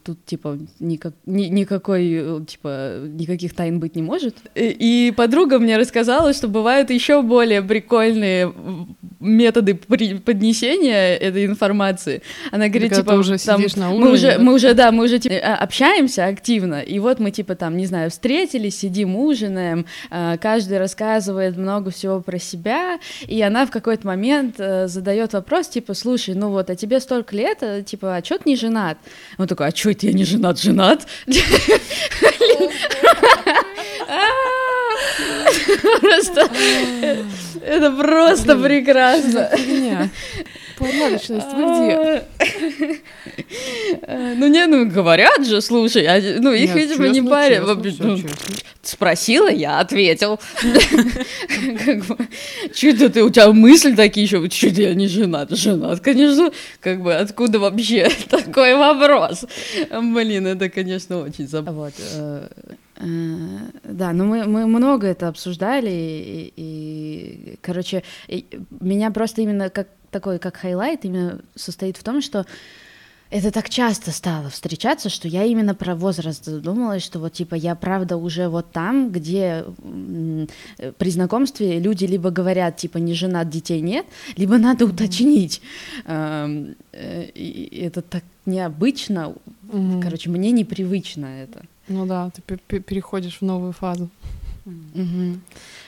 тут 0.03 0.25
типа 0.25 0.59
никак, 0.81 1.15
ни, 1.27 1.45
никакой 1.45 2.45
типа 2.47 3.01
никаких 3.07 3.55
тайн 3.55 3.81
быть 3.81 3.97
не 3.97 4.03
может. 4.03 4.37
И, 4.55 5.09
и 5.09 5.13
подруга 5.13 5.59
мне 5.59 5.77
рассказала, 5.77 6.33
что 6.33 6.49
бывают 6.49 6.91
еще 6.91 7.23
более 7.23 7.63
прикольные 7.63 8.53
методы 9.21 9.75
поднесения 9.75 11.17
этой 11.17 11.47
информации. 11.47 12.23
Она 12.53 12.69
говорит, 12.69 12.91
так 12.91 13.01
типа, 13.01 13.13
уже 13.13 13.39
там, 13.39 13.63
на 13.77 13.91
мы 13.91 14.13
уже, 14.13 14.39
мы 14.39 14.55
уже, 14.55 14.75
да, 14.75 14.93
мы 14.93 15.05
уже 15.05 15.19
типа, 15.19 15.37
общаемся 15.55 16.27
активно, 16.27 16.81
и 16.81 16.99
вот 16.99 17.21
мы 17.21 17.31
типа 17.31 17.55
там, 17.55 17.74
не 17.77 17.87
знаю, 17.87 18.11
встретились, 18.11 18.79
сидим, 18.79 19.17
ужинаем, 19.17 19.87
а, 20.11 20.37
каждый 20.39 20.79
рассказывает 20.79 21.57
много 21.57 21.91
всего 21.91 22.21
про 22.21 22.39
себя, 22.39 22.99
и 23.27 23.41
она 23.43 23.67
в 23.67 23.71
какой-то 23.71 24.07
момент 24.07 24.57
э, 24.59 24.89
задает 24.89 25.33
вопрос, 25.33 25.69
типа, 25.69 25.95
слушай, 25.95 26.35
ну 26.35 26.51
вот, 26.51 26.71
а 26.71 26.77
тебе 26.77 27.01
столько 27.01 27.37
лет, 27.37 27.59
а, 27.63 27.83
типа, 27.83 28.17
а 28.17 28.23
чё 28.23 28.39
ты 28.39 28.49
не 28.49 28.57
женат? 28.57 28.99
Он 29.39 29.47
такой, 29.47 29.69
а 29.69 29.73
чё 29.73 29.91
это 29.91 30.07
я 30.07 30.13
не 30.13 30.25
женат, 30.25 30.61
женат? 30.61 31.07
Просто 36.01 36.51
это 37.65 37.91
просто 37.93 38.57
прекрасно. 38.57 39.51
Порядочность, 40.79 41.53
вы 41.55 41.65
где? 41.65 42.23
Ну 44.37 44.47
не, 44.49 44.67
ну 44.67 44.87
говорят 44.91 45.47
же, 45.47 45.61
слушай, 45.61 46.05
а, 46.05 46.21
ну 46.41 46.53
их, 46.53 46.75
видимо, 46.75 47.09
не 47.09 47.23
парят. 47.23 47.65
Ну, 48.01 48.19
спросила, 48.83 49.49
я 49.49 49.79
ответил. 49.81 50.41
Что-то 52.75 53.09
ты, 53.09 53.23
у 53.23 53.31
тебя 53.31 53.53
мысли 53.53 53.95
такие 53.95 54.25
еще, 54.25 54.49
что-то 54.51 54.83
я 54.83 54.95
не 54.95 55.07
женат. 55.07 55.51
Женат, 55.51 56.01
конечно, 56.01 56.51
как 56.81 57.03
бы 57.03 57.15
откуда 57.15 57.61
вообще 57.61 58.11
такой 58.29 58.75
вопрос? 58.75 59.45
Блин, 59.91 60.47
это, 60.49 60.69
конечно, 60.69 61.21
очень 61.21 61.47
забавно. 61.47 61.93
Э, 63.05 63.09
э, 63.83 63.93
да, 63.93 64.13
но 64.13 64.25
мы, 64.25 64.45
мы 64.47 64.67
много 64.67 65.07
это 65.07 65.29
обсуждали, 65.29 65.91
и, 65.91 66.53
и 66.57 67.59
короче, 67.61 68.03
и 68.29 68.47
меня 68.81 69.11
просто 69.11 69.43
именно 69.43 69.71
как 69.71 69.89
такой, 70.11 70.39
как 70.39 70.57
highlight, 70.57 71.05
именно 71.05 71.41
состоит 71.55 71.97
в 71.97 72.05
том, 72.05 72.23
что 72.23 72.47
это 73.31 73.51
так 73.51 73.69
часто 73.69 74.13
стало 74.13 74.49
встречаться, 74.49 75.09
что 75.09 75.27
я 75.27 75.45
именно 75.45 75.75
про 75.75 75.97
возраст 75.97 76.45
задумалась, 76.45 77.03
что 77.03 77.19
вот 77.19 77.33
типа 77.33 77.57
я 77.57 77.75
правда 77.75 78.17
уже 78.17 78.49
вот 78.49 78.71
там, 78.71 79.11
где 79.11 79.65
при 80.99 81.11
знакомстве 81.11 81.81
люди 81.81 82.05
либо 82.05 82.31
говорят 82.31 82.77
типа 82.77 82.99
не 82.99 83.15
женат, 83.15 83.51
детей 83.51 83.81
нет, 83.81 84.07
либо 84.37 84.57
надо 84.59 84.85
уточнить. 84.87 85.61
Э, 86.05 86.75
и 86.93 87.81
это 87.83 88.03
так 88.03 88.23
необычно, 88.47 89.35
короче, 90.01 90.31
мне 90.31 90.53
непривычно 90.53 91.27
это. 91.27 91.65
Ну 91.89 92.07
да, 92.07 92.31
ты 92.31 92.57
переходишь 92.81 93.39
в 93.39 93.43
новую 93.43 93.73
фазу. 93.73 94.11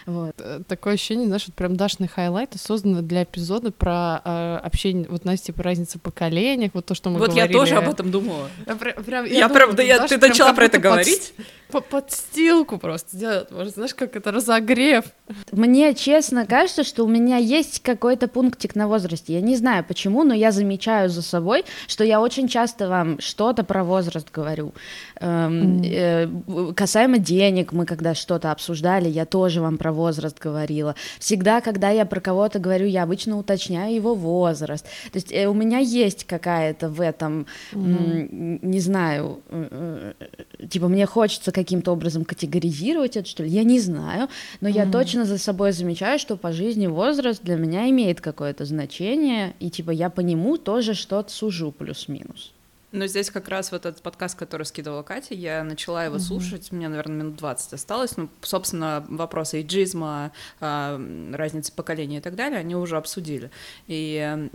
Вот. 0.07 0.35
Э, 0.39 0.61
такое 0.69 0.95
ощущение, 0.95 1.27
знаешь, 1.27 1.45
вот 1.47 1.57
прям 1.57 1.77
Дашный 1.77 2.09
хайлайты 2.09 2.59
созданы 2.59 3.03
для 3.03 3.23
эпизода 3.23 3.73
про 3.73 4.21
э, 4.25 4.61
общение, 4.63 5.07
вот, 5.09 5.23
знаете, 5.23 5.45
типа 5.45 5.63
разница 5.63 5.99
поколениях, 5.99 6.73
вот 6.75 6.85
то, 6.87 6.95
что 6.95 7.11
мы 7.11 7.19
вот 7.19 7.31
говорили. 7.31 7.57
Вот 7.57 7.69
я 7.69 7.75
тоже 7.75 7.75
об 7.77 7.89
этом 7.89 8.11
думала. 8.11 8.49
Я, 8.67 8.77
прям, 8.77 9.25
я, 9.25 9.33
я 9.33 9.49
думала, 9.49 9.59
прям, 9.59 9.77
да 9.77 9.83
я, 9.83 10.07
ты 10.07 10.19
начала 10.19 10.53
про 10.53 10.67
это 10.67 10.79
говорить? 10.79 11.33
Под, 11.37 11.47
подстилку 11.69 12.79
просто 12.79 13.17
делать, 13.17 13.51
может, 13.51 13.75
знаешь, 13.75 13.95
как 13.95 14.17
это 14.17 14.33
разогрев. 14.33 15.05
Мне 15.51 15.95
честно 15.95 16.47
кажется, 16.47 16.85
что 16.85 17.05
у 17.05 17.09
меня 17.09 17.37
есть 17.37 17.83
какой-то 17.83 18.29
пунктик 18.29 18.77
на 18.77 18.87
возрасте. 18.87 19.35
Я 19.35 19.41
не 19.41 19.57
знаю 19.57 19.85
почему, 19.85 20.23
но 20.23 20.35
я 20.35 20.53
замечаю 20.53 21.11
за 21.11 21.23
собой, 21.23 21.65
что 21.89 22.05
я 22.05 22.21
очень 22.21 22.49
часто 22.49 22.89
вам 22.89 23.21
что-то 23.21 23.65
про 23.65 23.83
возраст 23.83 24.29
говорю. 24.33 24.73
Эм, 25.21 25.83
э, 25.83 26.29
касаемо 26.77 27.19
денег, 27.19 27.73
мы 27.73 27.87
когда 27.87 28.15
что-то 28.15 28.53
обсуждали, 28.53 29.09
я 29.09 29.27
тоже 29.27 29.61
вам 29.61 29.79
про 29.79 29.93
возраст 29.93 30.39
говорила. 30.39 30.95
Всегда, 31.19 31.61
когда 31.61 31.91
я 31.91 32.07
про 32.07 32.21
кого-то 32.21 32.59
говорю, 32.59 32.87
я 32.87 33.03
обычно 33.03 33.39
уточняю 33.39 33.95
его 33.95 34.15
возраст. 34.15 34.85
То 35.11 35.17
есть 35.17 35.33
э, 35.33 35.47
у 35.49 35.55
меня 35.55 35.79
есть 35.79 36.25
какая-то 36.25 36.89
в 36.89 37.01
этом, 37.01 37.47
mm. 37.73 38.61
не 38.63 38.81
знаю, 38.81 39.41
э, 39.49 40.13
э, 40.61 40.67
типа 40.69 40.89
мне 40.89 41.07
хочется 41.07 41.53
каким-то 41.57 41.93
образом 41.93 42.27
категоризировать 42.27 43.17
это, 43.17 43.27
что 43.27 43.43
ли, 43.43 43.49
я 43.49 43.65
не 43.65 43.81
знаю, 43.81 44.29
но 44.61 44.69
mm. 44.69 44.73
я 44.73 44.87
точно 44.87 45.25
за 45.25 45.39
собой 45.39 45.73
замечаю, 45.73 46.19
что 46.19 46.37
по 46.37 46.53
жизни 46.53 46.87
возраст 46.87 47.43
для 47.43 47.57
меня 47.57 47.89
имеет 47.89 48.21
какое-то 48.21 48.67
значение, 48.67 49.55
и 49.59 49.71
типа 49.71 49.91
я 49.91 50.11
по 50.11 50.21
нему 50.21 50.59
тоже 50.59 50.93
что-то 50.93 51.33
сужу 51.33 51.73
плюс-минус. 51.73 52.53
Но 52.93 53.07
здесь 53.07 53.31
как 53.31 53.49
раз 53.49 53.73
вот 53.73 53.85
этот 53.85 54.01
подкаст, 54.01 54.39
который 54.39 54.65
скидывала 54.65 55.03
Катя, 55.03 55.35
я 55.35 55.65
начала 55.65 56.05
его 56.05 56.17
угу. 56.17 56.23
слушать, 56.23 56.71
мне, 56.73 56.89
наверное, 56.89 57.17
минут 57.17 57.37
20 57.37 57.73
осталось. 57.75 58.17
Ну, 58.17 58.29
собственно, 58.43 59.05
вопросы 59.09 59.59
эйджизма, 59.59 60.33
э, 60.61 61.31
разницы 61.35 61.73
поколения 61.73 62.19
и 62.19 62.21
так 62.21 62.37
далее, 62.37 62.61
они 62.61 62.77
уже 62.77 62.97
обсудили. 62.97 63.51
И 63.89 64.49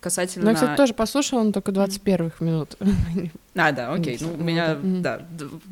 касательно... 0.00 0.44
Ну, 0.44 0.50
я, 0.50 0.54
кстати, 0.54 0.76
тоже 0.76 0.94
послушала, 0.94 1.42
но 1.42 1.52
только 1.52 1.72
21 1.72 2.32
минут. 2.40 2.76
А, 3.54 3.70
да, 3.70 3.92
окей. 3.92 4.16
Ну, 4.18 4.32
у 4.32 4.36
меня, 4.38 4.78
да, 4.82 5.26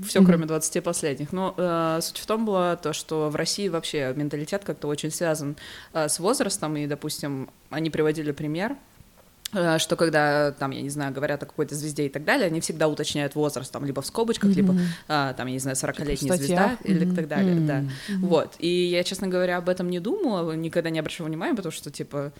все 0.06 0.22
кроме 0.22 0.44
20 0.44 0.84
последних. 0.84 1.32
Но 1.32 1.54
э, 1.56 2.00
суть 2.02 2.18
в 2.18 2.26
том 2.26 2.44
была 2.44 2.76
то, 2.76 2.92
что 2.92 3.30
в 3.30 3.36
России 3.36 3.68
вообще 3.68 4.12
менталитет 4.14 4.64
как-то 4.64 4.86
очень 4.86 5.10
связан 5.10 5.56
э, 5.94 6.10
с 6.10 6.18
возрастом, 6.18 6.76
и, 6.76 6.86
допустим, 6.86 7.48
они 7.70 7.88
приводили 7.88 8.32
пример, 8.32 8.76
что 9.50 9.96
когда, 9.96 10.52
там, 10.52 10.70
я 10.70 10.82
не 10.82 10.90
знаю, 10.90 11.12
говорят 11.12 11.42
о 11.42 11.46
какой-то 11.46 11.74
звезде 11.74 12.06
и 12.06 12.08
так 12.08 12.24
далее, 12.24 12.46
они 12.46 12.60
всегда 12.60 12.88
уточняют 12.88 13.34
возраст, 13.34 13.72
там, 13.72 13.84
либо 13.84 14.02
в 14.02 14.06
скобочках, 14.06 14.50
mm-hmm. 14.50 14.54
либо, 14.54 14.74
а, 15.08 15.32
там, 15.34 15.46
я 15.48 15.52
не 15.54 15.58
знаю, 15.58 15.76
40-летняя 15.76 16.16
типа 16.16 16.36
звезда 16.36 16.78
mm-hmm. 16.82 16.86
или 16.86 17.14
так 17.14 17.28
далее, 17.28 17.56
mm-hmm. 17.56 17.66
да. 17.66 17.80
Mm-hmm. 17.80 18.18
Вот, 18.20 18.54
и 18.58 18.68
я, 18.68 19.02
честно 19.04 19.28
говоря, 19.28 19.58
об 19.58 19.68
этом 19.68 19.90
не 19.90 20.00
думала, 20.00 20.52
никогда 20.52 20.90
не 20.90 20.98
обращала 20.98 21.26
внимания, 21.26 21.54
потому 21.54 21.72
что, 21.72 21.90
типа, 21.90 22.32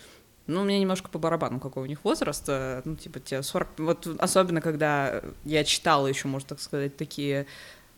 ну, 0.46 0.64
мне 0.64 0.80
немножко 0.80 1.08
по 1.08 1.18
барабану, 1.18 1.60
какой 1.60 1.84
у 1.84 1.86
них 1.86 2.04
возраст, 2.04 2.44
э, 2.48 2.82
ну, 2.84 2.96
типа, 2.96 3.20
те 3.20 3.42
40, 3.42 3.68
вот 3.78 4.06
особенно, 4.18 4.60
когда 4.60 5.22
я 5.44 5.64
читала 5.64 6.06
еще, 6.06 6.28
можно 6.28 6.50
так 6.50 6.60
сказать, 6.60 6.96
такие 6.96 7.46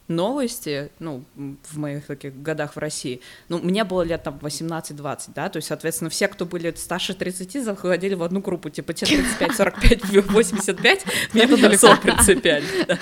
новости, 0.09 0.91
ну, 0.99 1.25
в 1.35 1.79
моих 1.79 2.07
таких 2.07 2.41
годах 2.41 2.77
в 2.77 2.79
России, 2.79 3.21
ну, 3.49 3.59
мне 3.59 3.85
было 3.85 4.03
лет 4.03 4.23
там 4.23 4.39
18-20, 4.41 5.31
да, 5.35 5.49
то 5.49 5.57
есть, 5.57 5.69
соответственно, 5.69 6.11
все, 6.11 6.29
кто 6.29 6.45
были 6.47 6.73
старше 6.77 7.15
30, 7.15 7.65
заходили 7.65 8.15
в 8.15 8.23
одну 8.23 8.41
группу, 8.41 8.71
типа, 8.71 8.93
те 8.93 9.07
35, 9.07 9.55
45, 9.55 10.05
85, 10.27 11.05
мне 11.33 11.45
это 11.45 11.57
далеко 11.61 11.97
принципиально. 11.97 12.99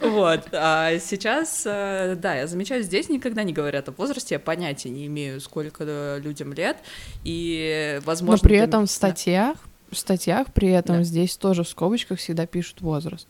Вот, 0.00 0.48
а 0.52 0.98
сейчас, 0.98 1.62
э, 1.66 2.16
да, 2.16 2.34
я 2.34 2.46
замечаю, 2.46 2.82
здесь 2.82 3.08
никогда 3.08 3.42
не 3.42 3.52
говорят 3.52 3.88
о 3.88 3.92
возрасте, 3.92 4.36
я 4.36 4.38
понятия 4.38 4.90
не 4.90 5.06
имею, 5.06 5.40
сколько 5.40 6.18
людям 6.22 6.52
лет, 6.52 6.76
и, 7.24 8.00
возможно... 8.04 8.36
Но 8.42 8.48
при 8.48 8.56
этом 8.56 8.86
в 8.86 8.90
статьях, 8.90 9.56
в 9.90 9.96
статьях 9.96 10.52
при 10.52 10.70
этом 10.70 11.04
здесь 11.04 11.36
тоже 11.36 11.64
в 11.64 11.68
скобочках 11.68 12.18
всегда 12.18 12.46
пишут 12.46 12.80
возраст. 12.80 13.26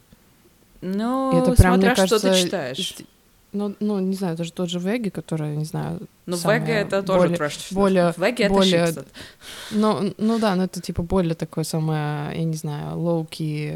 Ну, 0.85 1.31
это 1.31 1.53
прям, 1.53 1.75
смотря 1.75 1.77
мне 1.77 1.97
кажется, 1.97 2.19
что 2.19 2.31
ты 2.31 2.43
читаешь. 2.43 2.97
Ну, 3.53 3.75
ну, 3.81 4.01
не 4.01 4.15
знаю, 4.15 4.37
даже 4.37 4.53
тот 4.53 4.69
же 4.69 4.79
Веги, 4.79 5.09
который, 5.09 5.57
не 5.57 5.65
знаю, 5.65 6.01
ну, 6.27 6.37
Вега 6.37 6.73
это 6.73 7.03
тоже 7.03 7.21
более, 7.21 7.37
трэш. 7.37 7.59
Более, 7.71 8.15
Вега 8.17 8.45
это 8.45 8.55
более, 8.55 8.89
ну, 9.71 10.15
ну 10.19 10.39
да, 10.39 10.55
но 10.55 10.65
это 10.65 10.81
типа 10.81 11.03
более 11.03 11.35
такой 11.35 11.65
самое, 11.65 12.37
я 12.37 12.45
не 12.45 12.57
знаю, 12.57 12.99
лоуки 12.99 13.75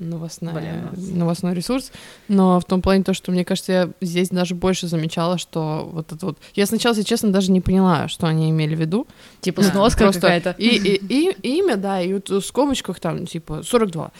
новостная, 0.00 0.90
новостной 0.92 1.54
ресурс. 1.54 1.92
Но 2.28 2.60
в 2.60 2.64
том 2.64 2.82
плане 2.82 3.02
то, 3.02 3.14
что 3.14 3.32
мне 3.32 3.44
кажется, 3.44 3.72
я 3.72 3.90
здесь 4.00 4.28
даже 4.28 4.54
больше 4.54 4.88
замечала, 4.88 5.38
что 5.38 5.88
вот 5.92 6.12
это 6.12 6.26
вот. 6.26 6.38
Я 6.54 6.66
сначала, 6.66 6.94
если 6.94 7.08
честно, 7.08 7.32
даже 7.32 7.50
не 7.50 7.60
поняла, 7.60 8.08
что 8.08 8.26
они 8.26 8.50
имели 8.50 8.74
в 8.74 8.80
виду. 8.80 9.06
Типа 9.40 9.62
да, 9.62 9.70
сноска 9.70 10.12
какая-то. 10.12 10.54
И, 10.58 10.68
и, 10.76 11.30
и, 11.42 11.58
имя, 11.58 11.76
да, 11.76 12.00
и 12.00 12.12
вот 12.12 12.28
в 12.28 12.40
скобочках 12.42 13.00
там, 13.00 13.26
типа, 13.26 13.62
42, 13.62 14.10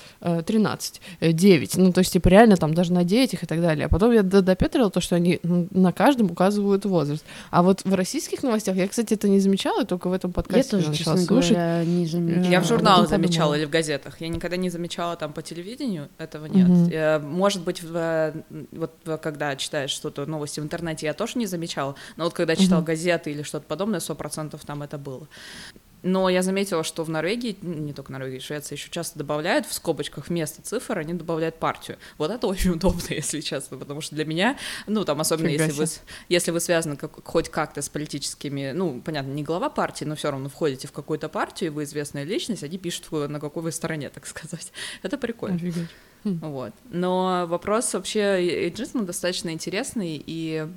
13, 0.46 1.00
9. 1.20 1.76
Ну, 1.76 1.92
то 1.92 1.98
есть, 1.98 2.12
типа, 2.12 2.28
реально 2.28 2.56
там 2.56 2.74
даже 2.74 2.92
на 2.92 3.04
детях 3.04 3.42
и 3.42 3.46
так 3.46 3.60
далее. 3.60 3.86
А 3.86 3.88
потом 3.88 4.12
я 4.12 4.22
допетрила 4.22 4.90
то, 4.90 5.00
что 5.00 5.16
они 5.16 5.40
на 5.42 5.92
каждом 5.92 6.30
указывают 6.30 6.84
возраст. 6.84 7.24
А 7.50 7.62
вот 7.66 7.84
в 7.84 7.94
российских 7.94 8.42
новостях, 8.42 8.76
я, 8.76 8.88
кстати, 8.88 9.14
это 9.14 9.28
не 9.28 9.40
замечала, 9.40 9.84
только 9.84 10.08
в 10.08 10.12
этом 10.12 10.32
подкасте 10.32 10.76
я 10.76 10.82
тоже, 10.82 10.90
начала 10.90 11.16
слушать. 11.16 11.52
Говоря, 11.52 11.84
не 11.84 12.06
замечала. 12.06 12.44
Я 12.50 12.60
в 12.60 12.66
журналах 12.66 13.08
замечала 13.08 13.54
или 13.54 13.64
в 13.64 13.70
газетах. 13.70 14.20
Я 14.20 14.28
никогда 14.28 14.56
не 14.56 14.70
замечала 14.70 15.16
там 15.16 15.32
по 15.32 15.42
телевидению, 15.42 16.08
этого 16.18 16.46
нет. 16.46 16.68
Угу. 16.68 17.26
Может 17.28 17.62
быть, 17.62 17.82
в, 17.82 18.32
вот 18.72 18.92
когда 19.20 19.54
читаешь 19.56 19.90
что-то, 19.90 20.26
новости 20.26 20.60
в 20.60 20.62
интернете, 20.64 21.06
я 21.06 21.14
тоже 21.14 21.38
не 21.38 21.46
замечала, 21.46 21.94
но 22.16 22.24
вот 22.24 22.34
когда 22.34 22.56
читал 22.56 22.78
угу. 22.78 22.86
газеты 22.86 23.30
или 23.30 23.42
что-то 23.42 23.66
подобное, 23.66 24.00
сто 24.00 24.14
процентов 24.14 24.64
там 24.64 24.82
это 24.82 24.98
было. 24.98 25.28
Но 26.06 26.28
я 26.28 26.42
заметила, 26.42 26.84
что 26.84 27.02
в 27.02 27.10
Норвегии, 27.10 27.56
не 27.62 27.92
только 27.92 28.12
Норвегии, 28.12 28.38
в 28.38 28.42
Швеции 28.42 28.76
еще 28.76 28.88
часто 28.90 29.18
добавляют 29.18 29.66
в 29.66 29.72
скобочках 29.72 30.28
вместо 30.28 30.62
цифр, 30.62 30.98
они 30.98 31.14
добавляют 31.14 31.56
партию. 31.56 31.98
Вот 32.16 32.30
это 32.30 32.46
очень 32.46 32.70
удобно, 32.70 33.02
если 33.08 33.40
честно, 33.40 33.76
потому 33.76 34.00
что 34.00 34.14
для 34.14 34.24
меня, 34.24 34.56
ну, 34.86 35.04
там, 35.04 35.20
особенно 35.20 35.48
если 35.48 35.72
вы, 35.72 35.86
если 36.28 36.52
вы 36.52 36.60
связаны 36.60 36.96
как, 36.96 37.26
хоть 37.26 37.48
как-то 37.48 37.82
с 37.82 37.88
политическими, 37.88 38.70
ну, 38.70 39.02
понятно, 39.04 39.32
не 39.32 39.42
глава 39.42 39.68
партии, 39.68 40.04
но 40.04 40.14
все 40.14 40.30
равно 40.30 40.48
входите 40.48 40.86
в 40.86 40.92
какую-то 40.92 41.28
партию, 41.28 41.72
и 41.72 41.74
вы 41.74 41.82
известная 41.82 42.22
личность, 42.22 42.62
они 42.62 42.78
пишут, 42.78 43.10
на 43.10 43.40
какой 43.40 43.64
вы 43.64 43.72
стороне, 43.72 44.08
так 44.14 44.26
сказать. 44.26 44.72
Это 45.02 45.18
прикольно. 45.18 45.56
Офигеть. 45.56 45.88
Хм. 46.22 46.38
Вот. 46.40 46.72
Но 46.90 47.46
вопрос 47.48 47.94
вообще 47.94 48.20
эйджизма 48.64 49.02
достаточно 49.02 49.50
интересный, 49.50 50.22
и 50.24 50.68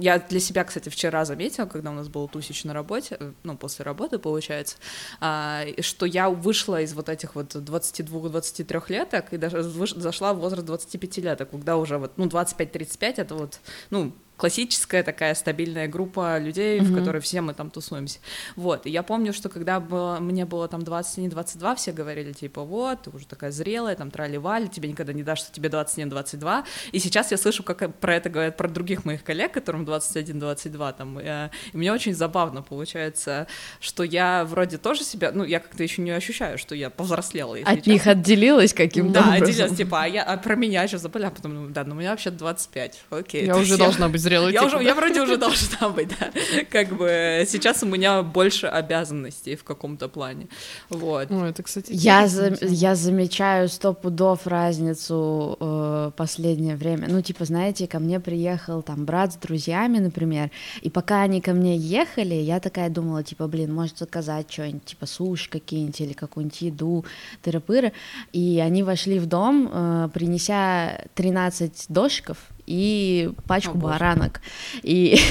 я 0.00 0.18
для 0.18 0.40
себя, 0.40 0.64
кстати, 0.64 0.88
вчера 0.88 1.24
заметила, 1.24 1.66
когда 1.66 1.90
у 1.90 1.94
нас 1.94 2.08
был 2.08 2.26
тусич 2.26 2.64
на 2.64 2.72
работе, 2.72 3.16
э, 3.20 3.32
ну, 3.42 3.56
после 3.56 3.84
работы, 3.84 4.18
получается, 4.18 4.76
а, 5.20 5.64
что 5.80 6.06
я 6.06 6.30
вышла 6.30 6.80
из 6.80 6.94
вот 6.94 7.08
этих 7.08 7.34
вот 7.34 7.54
22-23 7.54 8.88
леток 8.88 9.32
и 9.32 9.36
даже 9.36 9.62
зашла 9.62 10.32
в 10.32 10.38
возраст 10.38 10.64
25 10.64 11.18
леток, 11.18 11.50
когда 11.50 11.76
уже 11.76 11.98
вот, 11.98 12.12
ну, 12.16 12.26
25-35 12.26 13.14
это 13.18 13.34
вот, 13.34 13.60
ну, 13.90 14.12
классическая 14.40 15.02
такая 15.02 15.34
стабильная 15.34 15.86
группа 15.86 16.38
людей, 16.38 16.80
mm-hmm. 16.80 16.84
в 16.84 16.98
которой 16.98 17.20
все 17.20 17.42
мы 17.42 17.52
там 17.52 17.70
тусуемся. 17.70 18.20
Вот, 18.56 18.86
и 18.86 18.90
я 18.90 19.02
помню, 19.02 19.34
что 19.34 19.50
когда 19.50 19.80
было, 19.80 20.16
мне 20.18 20.46
было 20.46 20.66
там 20.66 20.80
21-22, 20.80 21.76
все 21.76 21.92
говорили, 21.92 22.32
типа, 22.32 22.62
вот, 22.62 23.02
ты 23.02 23.10
уже 23.10 23.26
такая 23.26 23.50
зрелая, 23.50 23.96
там, 23.96 24.10
трали-вали, 24.10 24.68
тебе 24.68 24.88
никогда 24.88 25.12
не 25.12 25.22
дашь, 25.22 25.40
что 25.40 25.52
тебе 25.52 25.68
21-22, 25.68 26.64
и 26.92 26.98
сейчас 26.98 27.30
я 27.30 27.36
слышу, 27.36 27.62
как 27.62 27.94
про 27.96 28.16
это 28.16 28.30
говорят 28.30 28.56
про 28.56 28.66
других 28.66 29.04
моих 29.04 29.22
коллег, 29.22 29.52
которым 29.52 29.84
21-22, 29.84 30.94
там, 30.96 31.18
э, 31.18 31.50
и 31.72 31.76
мне 31.76 31.92
очень 31.92 32.14
забавно 32.14 32.62
получается, 32.62 33.46
что 33.78 34.04
я 34.04 34.46
вроде 34.46 34.78
тоже 34.78 35.04
себя, 35.04 35.32
ну, 35.34 35.44
я 35.44 35.60
как-то 35.60 35.82
еще 35.82 36.00
не 36.00 36.12
ощущаю, 36.12 36.56
что 36.56 36.74
я 36.74 36.88
повзрослела. 36.88 37.58
От 37.58 37.76
честно. 37.76 37.90
них 37.90 38.06
отделилась 38.06 38.72
каким-то 38.72 39.12
Да, 39.12 39.20
образом. 39.20 39.42
отделилась, 39.42 39.76
типа, 39.76 40.02
а, 40.04 40.06
я, 40.06 40.22
а 40.22 40.38
про 40.38 40.56
меня 40.56 40.86
сейчас 40.88 41.02
забыли, 41.02 41.24
а 41.24 41.30
потом, 41.30 41.74
да, 41.74 41.84
ну, 41.84 41.94
у 41.94 41.98
меня 41.98 42.10
вообще 42.10 42.30
25, 42.30 43.04
окей. 43.10 43.44
Я 43.44 43.56
уже 43.58 43.76
должна 43.76 44.08
быть 44.08 44.20
зрелый 44.30 44.52
я, 44.52 44.60
типа, 44.60 44.66
уже, 44.66 44.76
да? 44.76 44.82
я 44.82 44.94
вроде 44.94 45.20
уже 45.20 45.36
должна 45.36 45.88
быть, 45.96 46.08
да. 46.08 46.30
Как 46.70 46.96
бы 46.96 47.44
сейчас 47.46 47.82
у 47.82 47.86
меня 47.86 48.22
больше 48.22 48.66
обязанностей 48.66 49.56
в 49.56 49.64
каком-то 49.64 50.08
плане. 50.08 50.48
Вот. 50.88 51.30
Ну, 51.30 51.44
это, 51.44 51.62
кстати, 51.62 51.90
я, 51.92 52.28
за, 52.28 52.56
я 52.60 52.94
замечаю 52.94 53.68
сто 53.68 53.92
пудов 53.92 54.46
разницу 54.46 55.56
э, 55.60 56.10
последнее 56.16 56.76
время. 56.76 57.08
Ну, 57.08 57.22
типа, 57.22 57.44
знаете, 57.44 57.86
ко 57.86 57.98
мне 57.98 58.20
приехал 58.20 58.82
там 58.82 59.04
брат 59.04 59.32
с 59.32 59.36
друзьями, 59.36 59.98
например, 59.98 60.50
и 60.82 60.90
пока 60.90 61.22
они 61.22 61.40
ко 61.40 61.52
мне 61.52 61.76
ехали, 61.76 62.34
я 62.34 62.60
такая 62.60 62.90
думала, 62.90 63.22
типа, 63.22 63.48
блин, 63.48 63.74
может 63.74 63.98
заказать 63.98 64.50
что-нибудь, 64.50 64.84
типа, 64.84 65.06
суши 65.06 65.50
какие-нибудь 65.50 66.00
или 66.00 66.12
какую-нибудь 66.12 66.62
еду, 66.62 67.04
тыры-пыры. 67.42 67.92
И 68.32 68.60
они 68.60 68.82
вошли 68.82 69.18
в 69.18 69.26
дом, 69.26 69.70
э, 69.72 70.08
принеся 70.12 71.04
13 71.14 71.86
дошиков, 71.88 72.38
и 72.70 73.30
пачку 73.48 73.76
О, 73.76 73.80
баранок. 73.80 74.40
И... 74.82 75.18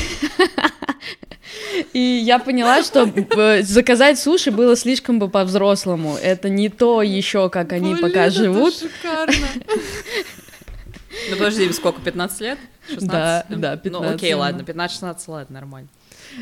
И 1.93 2.00
я 2.00 2.38
поняла, 2.38 2.84
что 2.84 3.12
э, 3.12 3.63
заказать 3.63 4.19
суши 4.19 4.51
было 4.51 4.75
слишком 4.75 5.17
бы 5.17 5.29
по-взрослому. 5.29 6.15
Это 6.15 6.48
не 6.48 6.69
то 6.69 7.01
еще, 7.01 7.50
как 7.50 7.74
они 7.74 7.93
Блин, 7.96 8.01
пока 8.01 8.29
живут. 8.29 8.75
шикарно. 8.75 9.48
Ну 11.31 11.38
подожди, 11.38 11.72
сколько, 11.74 12.01
15 12.01 12.41
лет? 12.41 12.60
16? 12.88 13.10
Да, 13.10 13.46
да, 13.50 13.77
15. 13.77 13.91
Ну 13.91 14.15
окей, 14.15 14.34
ладно, 14.36 14.62
15-16, 14.62 15.17
ладно, 15.27 15.53
нормально. 15.55 15.89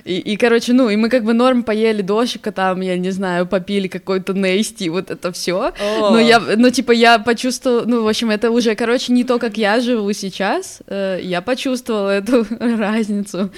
И, 0.05 0.17
и, 0.19 0.37
короче, 0.37 0.73
ну, 0.73 0.89
и 0.89 0.95
мы 0.95 1.09
как 1.09 1.23
бы 1.23 1.33
норм 1.33 1.63
поели 1.63 2.01
дошика, 2.01 2.51
там, 2.51 2.81
я 2.81 2.97
не 2.97 3.11
знаю, 3.11 3.47
попили 3.47 3.87
какой-то 3.87 4.33
нейсти, 4.33 4.89
вот 4.89 5.11
это 5.11 5.31
все. 5.31 5.73
Но 5.79 6.19
я, 6.19 6.39
ну, 6.39 6.69
типа, 6.69 6.91
я 6.91 7.19
почувствовала, 7.19 7.85
ну, 7.85 8.03
в 8.03 8.07
общем, 8.07 8.29
это 8.29 8.51
уже, 8.51 8.75
короче, 8.75 9.13
не 9.13 9.23
то, 9.23 9.39
как 9.39 9.57
я 9.57 9.79
живу 9.79 10.11
сейчас. 10.13 10.79
Э, 10.87 11.19
я 11.21 11.41
почувствовала 11.41 12.09
эту 12.09 12.45
разницу. 12.59 13.51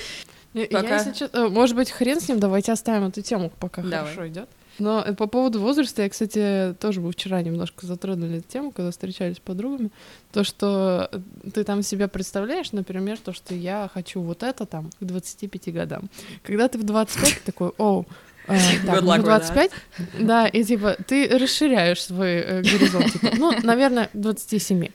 Пока... 0.71 0.87
Я, 0.87 0.95
если, 0.97 1.29
э, 1.31 1.47
может 1.47 1.75
быть, 1.75 1.91
хрен 1.91 2.19
с 2.19 2.27
ним, 2.27 2.39
давайте 2.39 2.71
оставим 2.71 3.07
эту 3.07 3.21
тему, 3.21 3.51
пока 3.59 3.81
Давай. 3.81 4.11
хорошо 4.11 4.27
идет. 4.27 4.49
Но 4.79 5.03
по 5.15 5.27
поводу 5.27 5.59
возраста, 5.59 6.03
я, 6.03 6.09
кстати, 6.09 6.75
тоже 6.79 7.01
бы 7.01 7.11
вчера 7.11 7.41
немножко 7.41 7.85
затронули 7.85 8.37
эту 8.37 8.47
тему, 8.47 8.71
когда 8.71 8.91
встречались 8.91 9.37
с 9.37 9.39
подругами. 9.39 9.91
То, 10.31 10.43
что 10.43 11.09
ты 11.53 11.63
там 11.63 11.83
себя 11.83 12.07
представляешь, 12.07 12.71
например, 12.71 13.17
то, 13.17 13.33
что 13.33 13.53
я 13.53 13.89
хочу 13.93 14.21
вот 14.21 14.43
это 14.43 14.65
там 14.65 14.89
к 14.99 15.03
25 15.03 15.73
годам. 15.73 16.09
Когда 16.43 16.67
ты 16.67 16.77
в 16.77 16.83
25, 16.83 17.43
такой, 17.43 17.71
о, 17.77 18.05
а, 18.47 18.55
так, 18.85 19.03
уже 19.03 19.21
25, 19.21 19.71
да, 20.19 20.47
и 20.47 20.63
типа 20.63 20.97
ты 21.07 21.27
расширяешь 21.37 22.03
свой 22.03 22.37
э, 22.37 22.61
горизонт, 22.61 23.13
типа, 23.13 23.31
ну, 23.37 23.53
наверное, 23.63 24.09
27 24.13 24.87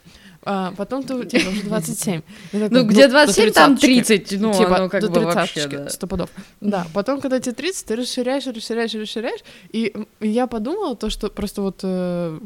а 0.44 0.72
потом 0.76 1.02
ты 1.02 1.24
типа 1.24 1.48
уже 1.48 1.62
27. 1.62 2.22
Такой, 2.52 2.68
ну, 2.70 2.84
где 2.84 3.08
27, 3.08 3.50
там 3.52 3.76
30, 3.76 4.40
ну, 4.40 4.52
типа, 4.52 4.76
оно 4.76 4.88
как 4.88 5.00
до 5.00 5.08
бы 5.08 5.20
вообще, 5.22 5.66
да. 5.68 5.88
сто 5.88 6.06
пудов. 6.06 6.30
Да, 6.60 6.86
потом, 6.92 7.20
когда 7.20 7.40
тебе 7.40 7.54
30, 7.54 7.86
ты 7.86 7.96
расширяешь, 7.96 8.46
расширяешь, 8.46 8.94
расширяешь, 8.94 9.40
и 9.72 9.94
я 10.20 10.46
подумала 10.46 10.96
то, 10.96 11.10
что 11.10 11.28
просто 11.28 11.62
вот 11.62 11.80
э, 11.82 12.38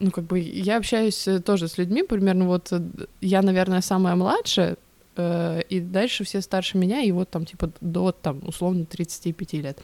ну, 0.00 0.10
как 0.10 0.24
бы 0.24 0.38
я 0.38 0.78
общаюсь 0.78 1.28
э, 1.28 1.40
тоже 1.40 1.68
с 1.68 1.78
людьми, 1.78 2.02
примерно 2.02 2.46
вот 2.46 2.68
э, 2.72 2.80
я, 3.20 3.42
наверное, 3.42 3.82
самая 3.82 4.16
младшая, 4.16 4.76
и 5.16 5.80
дальше 5.80 6.24
все 6.24 6.40
старше 6.40 6.78
меня, 6.78 7.02
и 7.02 7.12
вот 7.12 7.28
там, 7.30 7.44
типа, 7.44 7.70
до, 7.80 8.12
там, 8.12 8.40
условно, 8.46 8.84
35 8.86 9.52
лет. 9.54 9.78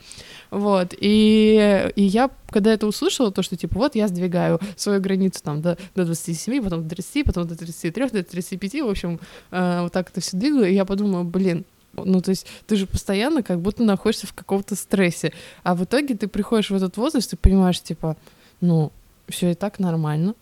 Вот, 0.50 0.94
и, 0.98 1.90
и 1.94 2.02
я, 2.02 2.30
когда 2.48 2.72
это 2.72 2.86
услышала, 2.86 3.30
то, 3.32 3.42
что, 3.42 3.56
типа, 3.56 3.74
вот 3.76 3.96
я 3.96 4.08
сдвигаю 4.08 4.60
свою 4.76 5.00
границу, 5.00 5.40
там, 5.42 5.60
до, 5.60 5.76
до 5.94 6.04
27, 6.04 6.62
потом 6.62 6.82
до 6.84 6.94
30, 6.94 7.24
потом 7.24 7.46
до 7.46 7.56
33, 7.56 8.08
до 8.08 8.22
35, 8.22 8.82
в 8.82 8.88
общем, 8.88 9.20
э, 9.50 9.80
вот 9.82 9.92
так 9.92 10.10
это 10.10 10.20
все 10.20 10.36
двигаю, 10.36 10.70
и 10.70 10.74
я 10.74 10.84
подумала, 10.84 11.24
блин, 11.24 11.64
ну, 11.92 12.20
то 12.20 12.30
есть 12.30 12.46
ты 12.66 12.76
же 12.76 12.86
постоянно 12.86 13.42
как 13.42 13.60
будто 13.60 13.82
находишься 13.82 14.26
в 14.26 14.32
каком-то 14.32 14.74
стрессе, 14.74 15.32
а 15.62 15.74
в 15.74 15.84
итоге 15.84 16.14
ты 16.14 16.28
приходишь 16.28 16.70
в 16.70 16.74
этот 16.74 16.96
возраст 16.96 17.32
и 17.32 17.36
понимаешь, 17.36 17.80
типа, 17.80 18.16
ну, 18.60 18.92
все 19.28 19.50
и 19.50 19.54
так 19.54 19.78
нормально, 19.78 20.34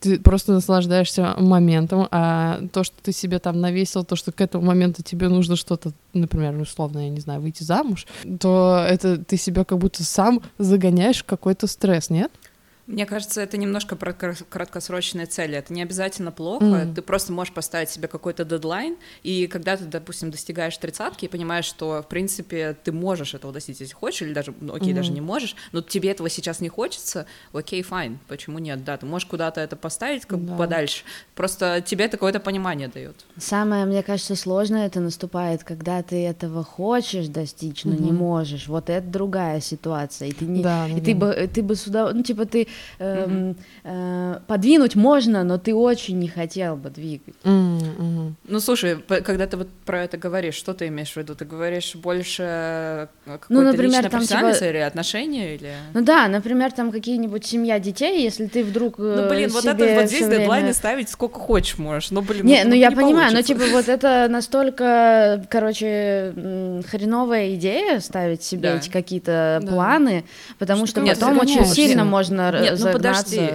ты 0.00 0.18
просто 0.18 0.52
наслаждаешься 0.52 1.34
моментом, 1.38 2.08
а 2.10 2.60
то, 2.72 2.84
что 2.84 2.96
ты 3.02 3.12
себе 3.12 3.38
там 3.38 3.60
навесил, 3.60 4.04
то, 4.04 4.16
что 4.16 4.32
к 4.32 4.40
этому 4.40 4.64
моменту 4.64 5.02
тебе 5.02 5.28
нужно 5.28 5.56
что-то, 5.56 5.92
например, 6.12 6.54
условно, 6.60 7.00
я 7.00 7.10
не 7.10 7.20
знаю, 7.20 7.40
выйти 7.40 7.62
замуж, 7.62 8.06
то 8.40 8.84
это 8.88 9.18
ты 9.18 9.36
себя 9.36 9.64
как 9.64 9.78
будто 9.78 10.04
сам 10.04 10.40
загоняешь 10.58 11.22
в 11.22 11.24
какой-то 11.24 11.66
стресс, 11.66 12.10
нет? 12.10 12.30
Мне 12.88 13.04
кажется, 13.04 13.42
это 13.42 13.58
немножко 13.58 13.96
про 13.96 14.14
краткосрочные 14.14 15.26
цели. 15.26 15.58
Это 15.58 15.74
не 15.74 15.82
обязательно 15.82 16.32
плохо. 16.32 16.64
Mm. 16.64 16.94
Ты 16.94 17.02
просто 17.02 17.34
можешь 17.34 17.52
поставить 17.52 17.90
себе 17.90 18.08
какой-то 18.08 18.46
дедлайн, 18.46 18.96
и 19.22 19.46
когда 19.46 19.76
ты, 19.76 19.84
допустим, 19.84 20.30
достигаешь 20.30 20.76
тридцатки 20.78 21.26
и 21.26 21.28
понимаешь, 21.28 21.66
что, 21.66 22.02
в 22.02 22.08
принципе, 22.08 22.74
ты 22.82 22.90
можешь 22.90 23.34
этого 23.34 23.52
достичь, 23.52 23.80
если 23.80 23.92
хочешь, 23.92 24.22
или 24.22 24.32
даже, 24.32 24.54
ну, 24.58 24.74
окей, 24.74 24.92
mm. 24.92 24.96
даже 24.96 25.12
не 25.12 25.20
можешь, 25.20 25.54
но 25.72 25.82
тебе 25.82 26.12
этого 26.12 26.30
сейчас 26.30 26.60
не 26.60 26.70
хочется, 26.70 27.26
окей, 27.52 27.82
файн, 27.82 28.20
почему 28.26 28.58
нет? 28.58 28.82
Да, 28.84 28.96
ты 28.96 29.04
можешь 29.04 29.28
куда-то 29.28 29.60
это 29.60 29.76
поставить 29.76 30.24
как 30.24 30.42
да. 30.46 30.56
подальше. 30.56 31.04
Просто 31.34 31.82
тебе 31.84 32.06
это 32.06 32.16
какое-то 32.16 32.40
понимание 32.40 32.88
дает. 32.88 33.16
Самое, 33.36 33.84
мне 33.84 34.02
кажется, 34.02 34.34
сложное 34.34 34.86
это 34.86 35.00
наступает, 35.00 35.62
когда 35.62 36.02
ты 36.02 36.24
этого 36.24 36.64
хочешь 36.64 37.26
достичь, 37.26 37.84
но 37.84 37.92
mm-hmm. 37.92 38.02
не 38.02 38.12
можешь. 38.12 38.66
Вот 38.66 38.88
это 38.88 39.06
другая 39.06 39.60
ситуация. 39.60 40.28
И 40.28 40.32
ты 40.32 40.46
не, 40.46 40.62
да, 40.62 40.88
и 40.88 40.94
да. 40.94 41.00
ты 41.04 41.14
бы, 41.14 41.50
ты 41.52 41.62
бы 41.62 41.76
сюда, 41.76 42.14
ну 42.14 42.22
типа 42.22 42.46
ты 42.46 42.66
э, 42.98 43.54
э, 43.84 44.40
подвинуть 44.46 44.96
можно, 44.96 45.44
но 45.44 45.58
ты 45.58 45.74
очень 45.74 46.18
не 46.18 46.28
хотел 46.28 46.76
бы 46.76 46.90
двигать. 46.90 47.34
Mm-hmm. 47.44 48.32
Ну, 48.48 48.60
слушай, 48.60 48.98
когда 48.98 49.46
ты 49.46 49.56
вот 49.56 49.68
про 49.84 50.04
это 50.04 50.16
говоришь, 50.16 50.54
что 50.54 50.74
ты 50.74 50.88
имеешь 50.88 51.12
в 51.12 51.16
виду? 51.16 51.34
Ты 51.34 51.44
говоришь 51.44 51.94
больше 51.94 52.42
э, 52.46 53.06
ну, 53.48 53.62
например, 53.62 54.08
там 54.10 54.22
типа... 54.22 54.50
или 54.64 54.78
отношения 54.78 55.54
или? 55.54 55.72
Ну 55.94 56.02
да, 56.02 56.28
например, 56.28 56.72
там 56.72 56.90
какие-нибудь 56.90 57.44
семья 57.44 57.78
детей, 57.78 58.22
если 58.22 58.46
ты 58.46 58.64
вдруг 58.64 58.98
э, 58.98 59.14
ну 59.16 59.28
блин, 59.28 59.50
вот 59.50 59.64
это 59.64 59.94
вот 59.94 60.06
здесь 60.06 60.26
время... 60.26 60.40
дедлайны 60.40 60.72
ставить 60.72 61.08
сколько 61.08 61.38
хочешь 61.38 61.78
можешь, 61.78 62.10
ну 62.10 62.22
блин, 62.22 62.46
не, 62.46 62.64
ну, 62.64 62.70
ну 62.70 62.76
я 62.76 62.90
не 62.90 62.96
понимаю, 62.96 63.32
но 63.32 63.42
типа 63.42 63.64
вот 63.70 63.88
это 63.88 64.26
настолько, 64.28 65.44
короче, 65.48 66.32
хреновая 66.90 67.54
идея 67.54 68.00
ставить 68.00 68.42
себе 68.42 68.70
да. 68.70 68.76
эти 68.76 68.88
какие-то 68.88 69.60
да. 69.62 69.68
планы, 69.68 70.24
потому 70.58 70.86
что, 70.86 71.04
что 71.04 71.14
потом 71.14 71.38
очень 71.38 71.64
сильно 71.64 72.04
можно 72.04 72.67
нет, 72.70 72.80
ну 72.80 72.92
подожди. 72.92 73.50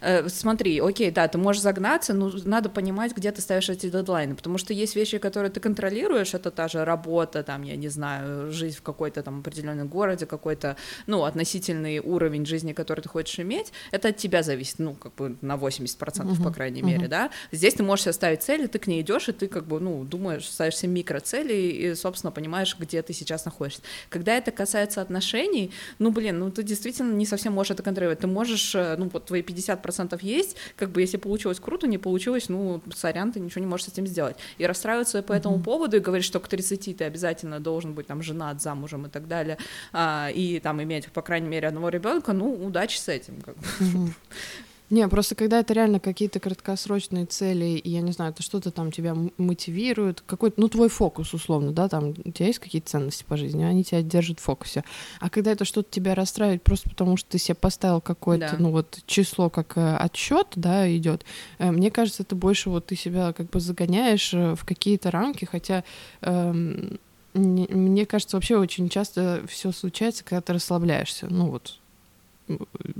Э, 0.00 0.28
смотри, 0.28 0.80
окей, 0.80 1.10
да, 1.10 1.28
ты 1.28 1.38
можешь 1.38 1.62
загнаться, 1.62 2.14
но 2.14 2.30
надо 2.44 2.68
понимать, 2.68 3.16
где 3.16 3.30
ты 3.32 3.40
ставишь 3.40 3.68
эти 3.68 3.90
дедлайны, 3.90 4.34
потому 4.34 4.58
что 4.58 4.72
есть 4.72 4.96
вещи, 4.96 5.18
которые 5.18 5.50
ты 5.50 5.60
контролируешь, 5.60 6.34
это 6.34 6.50
та 6.50 6.68
же 6.68 6.84
работа, 6.84 7.42
там, 7.42 7.62
я 7.62 7.76
не 7.76 7.88
знаю, 7.88 8.52
жизнь 8.52 8.78
в 8.78 8.82
какой-то 8.82 9.22
там 9.22 9.40
определенном 9.40 9.88
городе, 9.88 10.26
какой-то, 10.26 10.76
ну, 11.06 11.24
относительный 11.24 11.98
уровень 11.98 12.46
жизни, 12.46 12.72
который 12.72 13.00
ты 13.00 13.08
хочешь 13.08 13.38
иметь, 13.40 13.72
это 13.90 14.08
от 14.08 14.16
тебя 14.16 14.42
зависит, 14.42 14.78
ну, 14.78 14.94
как 14.94 15.14
бы 15.14 15.36
на 15.40 15.56
80%, 15.56 15.98
uh-huh, 15.98 16.42
по 16.42 16.50
крайней 16.50 16.82
uh-huh. 16.82 16.86
мере, 16.86 17.08
да. 17.08 17.30
Здесь 17.52 17.74
ты 17.74 17.82
можешь 17.82 18.04
себе 18.04 18.12
ставить 18.12 18.42
цели, 18.42 18.66
ты 18.66 18.78
к 18.78 18.86
ней 18.86 19.02
идешь, 19.02 19.28
и 19.28 19.32
ты 19.32 19.48
как 19.48 19.66
бы, 19.66 19.80
ну, 19.80 20.04
думаешь, 20.04 20.48
ставишь 20.48 20.76
себе 20.76 20.92
микроцели 20.92 21.54
и, 21.54 21.94
собственно, 21.94 22.30
понимаешь, 22.30 22.76
где 22.78 23.02
ты 23.02 23.12
сейчас 23.12 23.44
находишься. 23.44 23.82
Когда 24.08 24.36
это 24.36 24.50
касается 24.50 25.02
отношений, 25.02 25.70
ну, 25.98 26.10
блин, 26.10 26.38
ну, 26.38 26.50
ты 26.50 26.62
действительно 26.62 27.12
не 27.12 27.26
совсем 27.26 27.52
можешь 27.52 27.72
это 27.72 27.82
контролировать. 27.82 28.20
Ты 28.20 28.26
можешь, 28.26 28.74
э, 28.74 28.96
ну, 28.96 29.10
вот 29.12 29.26
твои 29.26 29.42
50% 29.42 29.89
есть, 30.22 30.56
как 30.76 30.90
бы, 30.90 31.00
если 31.00 31.16
получилось 31.16 31.60
круто, 31.60 31.86
не 31.86 31.98
получилось, 31.98 32.48
ну, 32.48 32.80
сорян, 32.94 33.32
ты 33.32 33.40
ничего 33.40 33.60
не 33.60 33.66
можешь 33.66 33.86
с 33.86 33.88
этим 33.88 34.06
сделать. 34.06 34.36
И 34.58 34.66
расстраиваться 34.66 35.22
по 35.22 35.32
этому 35.32 35.56
mm-hmm. 35.56 35.64
поводу 35.64 35.96
и 35.96 36.00
говорить, 36.00 36.24
что 36.24 36.40
к 36.40 36.48
30 36.48 36.96
ты 36.96 37.04
обязательно 37.04 37.60
должен 37.60 37.94
быть 37.94 38.06
там 38.06 38.22
женат, 38.22 38.62
замужем 38.62 39.06
и 39.06 39.08
так 39.08 39.28
далее, 39.28 39.58
а, 39.92 40.30
и 40.34 40.60
там 40.60 40.82
иметь, 40.82 41.10
по 41.12 41.22
крайней 41.22 41.48
мере, 41.48 41.68
одного 41.68 41.88
ребенка, 41.88 42.32
ну, 42.32 42.52
удачи 42.52 42.98
с 42.98 43.08
этим. 43.08 43.40
Как 43.40 43.56
бы. 43.56 43.62
Mm-hmm. 43.80 44.12
Не, 44.90 45.06
просто 45.06 45.36
когда 45.36 45.60
это 45.60 45.72
реально 45.72 46.00
какие-то 46.00 46.40
краткосрочные 46.40 47.24
цели, 47.26 47.78
и 47.78 47.88
я 47.90 48.00
не 48.00 48.10
знаю, 48.10 48.32
это 48.32 48.42
что-то 48.42 48.72
там 48.72 48.90
тебя 48.90 49.16
мотивирует, 49.38 50.20
какой-то, 50.20 50.60
ну, 50.60 50.68
твой 50.68 50.88
фокус, 50.88 51.32
условно, 51.32 51.70
да, 51.70 51.88
там 51.88 52.14
у 52.24 52.30
тебя 52.32 52.46
есть 52.46 52.58
какие-то 52.58 52.90
ценности 52.90 53.24
по 53.24 53.36
жизни, 53.36 53.62
они 53.62 53.84
тебя 53.84 54.02
держат 54.02 54.40
в 54.40 54.42
фокусе. 54.42 54.82
А 55.20 55.30
когда 55.30 55.52
это 55.52 55.64
что-то 55.64 55.88
тебя 55.90 56.16
расстраивает 56.16 56.64
просто 56.64 56.90
потому, 56.90 57.16
что 57.16 57.30
ты 57.30 57.38
себе 57.38 57.54
поставил 57.54 58.00
какое-то, 58.00 58.52
да. 58.52 58.56
ну, 58.58 58.72
вот 58.72 58.98
число 59.06 59.48
как 59.48 59.76
э, 59.76 59.96
отчет, 59.96 60.48
да, 60.56 60.90
идет, 60.94 61.24
э, 61.58 61.70
мне 61.70 61.92
кажется, 61.92 62.24
это 62.24 62.34
больше 62.34 62.68
вот 62.68 62.86
ты 62.86 62.96
себя 62.96 63.32
как 63.32 63.48
бы 63.50 63.60
загоняешь 63.60 64.34
э, 64.34 64.56
в 64.56 64.64
какие-то 64.64 65.12
рамки, 65.12 65.44
хотя 65.44 65.84
эм, 66.22 66.98
мне 67.32 68.06
кажется, 68.06 68.36
вообще 68.36 68.56
очень 68.56 68.88
часто 68.88 69.42
все 69.48 69.70
случается, 69.70 70.24
когда 70.24 70.40
ты 70.40 70.52
расслабляешься. 70.54 71.28
Ну 71.30 71.50
вот, 71.50 71.78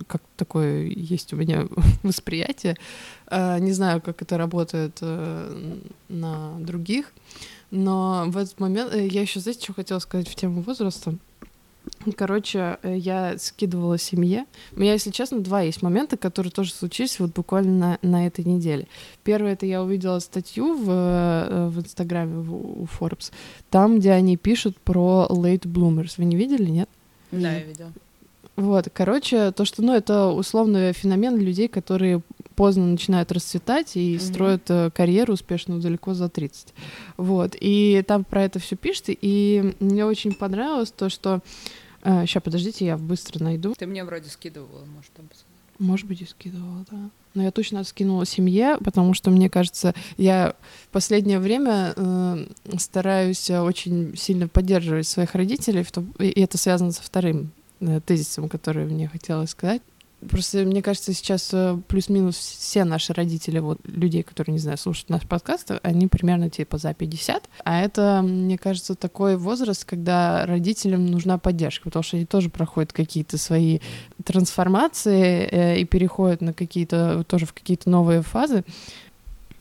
как 0.07 0.23
такое 0.37 0.85
есть 0.87 1.33
у 1.33 1.37
меня 1.37 1.67
восприятие. 2.03 2.77
А, 3.27 3.59
не 3.59 3.73
знаю, 3.73 4.01
как 4.01 4.23
это 4.23 4.37
работает 4.39 4.99
э, 5.01 5.79
на 6.09 6.59
других, 6.59 7.13
но 7.71 8.25
в 8.29 8.37
этот 8.37 8.59
момент 8.59 8.93
э, 8.95 9.07
я 9.07 9.23
еще, 9.23 9.41
знаете, 9.41 9.63
что 9.63 9.75
хотела 9.75 9.99
сказать 10.01 10.29
в 10.29 10.35
тему 10.35 10.63
возраста. 10.63 11.15
Короче, 12.17 12.79
э, 12.83 12.97
я 12.97 13.39
скидывала 13.39 13.99
семье. 13.99 14.47
У 14.73 14.81
меня, 14.81 14.93
если 14.93 15.11
честно, 15.11 15.41
два 15.41 15.63
есть 15.63 15.83
момента, 15.83 16.17
которые 16.17 16.51
тоже 16.51 16.73
случились 16.73 17.21
вот 17.21 17.33
буквально 17.33 17.99
на, 18.03 18.11
на 18.11 18.27
этой 18.27 18.45
неделе. 18.45 18.89
Первое, 19.23 19.53
это 19.53 19.67
я 19.67 19.83
увидела 19.83 20.19
статью 20.19 20.75
в, 20.75 21.71
в 21.71 21.79
Инстаграме 21.79 22.39
у 22.39 22.87
Forbes, 22.99 23.33
там, 23.71 23.99
где 23.99 24.13
они 24.13 24.37
пишут 24.37 24.77
про 24.79 25.27
late 25.31 25.63
bloomers. 25.63 26.15
Вы 26.17 26.25
не 26.25 26.37
видели, 26.37 26.69
нет? 26.69 26.89
Да, 27.31 27.53
я 27.53 27.63
видела. 27.63 27.93
Вот, 28.61 28.90
короче, 28.92 29.53
то, 29.53 29.64
что, 29.64 29.81
ну, 29.83 29.94
это 29.94 30.27
условный 30.27 30.92
феномен 30.92 31.38
людей, 31.38 31.66
которые 31.66 32.20
поздно 32.57 32.87
начинают 32.87 33.33
расцветать 33.33 33.96
и 33.96 34.16
mm-hmm. 34.16 34.20
строят 34.20 34.70
э, 34.70 34.90
карьеру 34.90 35.33
успешную 35.33 35.81
далеко 35.81 36.12
за 36.12 36.29
30. 36.29 36.75
Вот, 37.16 37.57
и 37.59 38.05
там 38.07 38.23
про 38.23 38.44
это 38.44 38.59
все 38.59 38.77
пишет, 38.77 39.07
и 39.09 39.75
мне 39.81 40.05
очень 40.05 40.35
понравилось 40.35 40.90
то, 40.90 41.09
что... 41.09 41.40
Э, 42.03 42.27
сейчас, 42.27 42.42
подождите, 42.42 42.85
я 42.85 42.99
быстро 42.99 43.42
найду. 43.42 43.75
Ты 43.79 43.87
мне 43.87 44.05
вроде 44.05 44.29
скидывала, 44.29 44.85
может, 44.94 45.11
там 45.12 45.27
Может 45.79 46.07
быть, 46.07 46.20
и 46.20 46.27
скидывала, 46.27 46.85
да. 46.90 46.99
Но 47.33 47.42
я 47.42 47.53
точно 47.53 47.83
скинула 47.83 48.27
семье, 48.27 48.77
потому 48.85 49.14
что, 49.14 49.31
мне 49.31 49.49
кажется, 49.49 49.94
я 50.18 50.55
в 50.85 50.88
последнее 50.88 51.38
время 51.38 51.94
э, 51.96 52.46
стараюсь 52.77 53.49
очень 53.49 54.14
сильно 54.18 54.49
поддерживать 54.49 55.07
своих 55.07 55.35
родителей, 55.35 55.87
и 56.18 56.40
это 56.42 56.59
связано 56.59 56.92
со 56.92 57.03
вторым 57.03 57.53
Э, 57.81 58.01
тезисом, 58.05 58.51
который 58.51 58.85
мне 58.85 59.09
хотелось 59.09 59.51
сказать. 59.51 59.81
Просто 60.29 60.59
мне 60.59 60.83
кажется, 60.83 61.14
сейчас 61.14 61.49
э, 61.55 61.79
плюс-минус 61.88 62.37
все 62.37 62.85
наши 62.85 63.14
родители, 63.14 63.59
вот 63.59 63.81
людей, 63.85 64.23
которые, 64.23 64.53
не 64.53 64.59
знаю, 64.59 64.77
слушают 64.77 65.09
наш 65.09 65.23
подкаст, 65.27 65.71
они 65.83 66.07
примерно 66.07 66.51
типа 66.51 66.77
за 66.77 66.93
50. 66.93 67.49
А 67.64 67.81
это, 67.81 68.21
мне 68.23 68.59
кажется, 68.59 68.95
такой 68.97 69.38
возраст, 69.38 69.87
когда 69.87 70.45
родителям 70.45 71.07
нужна 71.07 71.38
поддержка, 71.38 71.85
потому 71.85 72.03
что 72.03 72.19
они 72.19 72.27
тоже 72.27 72.51
проходят 72.51 72.93
какие-то 72.93 73.38
свои 73.38 73.79
трансформации 74.25 75.49
э, 75.51 75.79
и 75.81 75.87
переходят 75.87 76.43
на 76.43 76.53
какие-то, 76.53 77.25
тоже 77.25 77.47
в 77.47 77.55
какие-то 77.55 77.88
новые 77.88 78.21
фазы. 78.21 78.64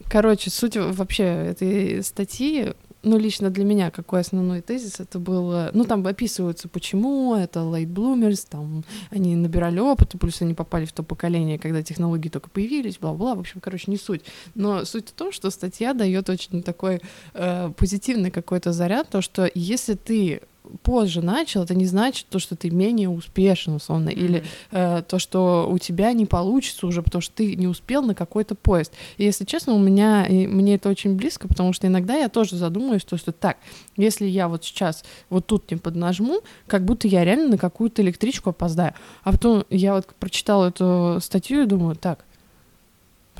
Короче, 0.10 0.49
суть 0.49 0.75
вообще 0.75 1.23
этой 1.23 2.03
статьи 2.03 2.73
ну, 3.03 3.17
лично 3.17 3.49
для 3.49 3.63
меня 3.63 3.91
какой 3.91 4.21
основной 4.21 4.62
тезис 4.62 4.99
это 4.99 5.19
было, 5.19 5.71
ну, 5.73 5.85
там 5.85 6.05
описываются, 6.05 6.67
почему 6.67 7.35
это 7.35 7.59
bloomers, 7.59 8.45
там, 8.49 8.83
они 9.09 9.35
набирали 9.35 9.79
опыт, 9.79 10.15
плюс 10.19 10.41
они 10.41 10.53
попали 10.53 10.85
в 10.85 10.91
то 10.91 11.03
поколение, 11.03 11.57
когда 11.57 11.81
технологии 11.81 12.29
только 12.29 12.49
появились, 12.49 12.97
бла-бла, 12.97 13.35
в 13.35 13.39
общем, 13.39 13.62
короче, 13.62 13.91
не 13.91 13.97
суть. 13.97 14.21
Но 14.55 14.85
суть 14.85 15.09
в 15.09 15.13
том, 15.13 15.31
что 15.31 15.49
статья 15.49 15.93
дает 15.93 16.29
очень 16.29 16.62
такой 16.63 17.01
э, 17.33 17.71
позитивный 17.77 18.31
какой-то 18.31 18.73
заряд, 18.73 19.09
то, 19.09 19.21
что 19.21 19.49
если 19.53 19.93
ты 19.93 20.41
позже 20.84 21.21
начал, 21.21 21.63
это 21.63 21.75
не 21.75 21.86
значит 21.86 22.27
то, 22.29 22.39
что 22.39 22.55
ты 22.55 22.69
менее 22.69 23.10
успешен, 23.10 23.75
условно, 23.75 24.10
mm-hmm. 24.10 24.13
или 24.13 24.43
э, 24.71 25.03
то, 25.08 25.19
что 25.19 25.67
у 25.69 25.77
тебя 25.77 26.13
не 26.13 26.25
получится 26.25 26.88
уже, 26.88 27.01
потому 27.01 27.21
что 27.21 27.36
ты 27.36 27.55
не 27.55 27.67
успел 27.67 28.01
на 28.03 28.15
какой-то 28.15 28.55
поезд. 28.55 28.93
И 29.17 29.23
если 29.23 29.45
честно, 29.45 29.73
у 29.73 29.79
меня, 29.79 30.25
и 30.25 30.47
мне 30.47 30.75
это 30.75 30.89
очень 30.89 31.15
близко, 31.15 31.47
потому 31.47 31.73
что 31.73 31.88
иногда 31.88 32.15
я 32.15 32.29
тоже 32.29 32.55
задумываюсь, 32.55 33.03
то, 33.03 33.17
что 33.17 33.32
так, 33.32 33.58
если 33.97 34.25
я 34.25 34.47
вот 34.47 34.63
сейчас 34.63 35.03
вот 35.29 35.45
тут 35.47 35.69
не 35.71 35.77
поднажму, 35.77 36.41
как 36.67 36.86
будто 36.86 37.08
я 37.08 37.23
реально 37.23 37.49
на 37.49 37.58
какую-то 37.58 38.01
электричку 38.01 38.51
опоздаю. 38.51 38.93
А 39.23 39.32
потом 39.32 39.65
я 39.69 39.93
вот 39.93 40.08
прочитала 40.19 40.69
эту 40.69 41.19
статью 41.21 41.63
и 41.63 41.65
думаю, 41.65 41.95
так, 41.95 42.25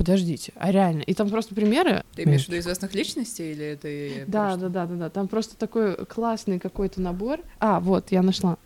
подождите, 0.00 0.54
а 0.56 0.72
реально? 0.72 1.02
И 1.02 1.12
там 1.12 1.28
просто 1.28 1.54
примеры. 1.54 2.04
Ты 2.14 2.22
имеешь 2.22 2.46
в 2.46 2.48
виду 2.48 2.58
известных 2.58 2.94
личностей 2.94 3.52
или 3.52 3.78
ты... 3.80 4.24
Да, 4.26 4.56
да, 4.56 4.70
да, 4.70 4.86
да, 4.86 4.94
да. 4.94 5.10
Там 5.10 5.28
просто 5.28 5.58
такой 5.58 5.94
классный 6.06 6.58
какой-то 6.58 7.02
набор. 7.02 7.40
А, 7.58 7.80
вот, 7.80 8.10
я 8.10 8.22
нашла. 8.22 8.56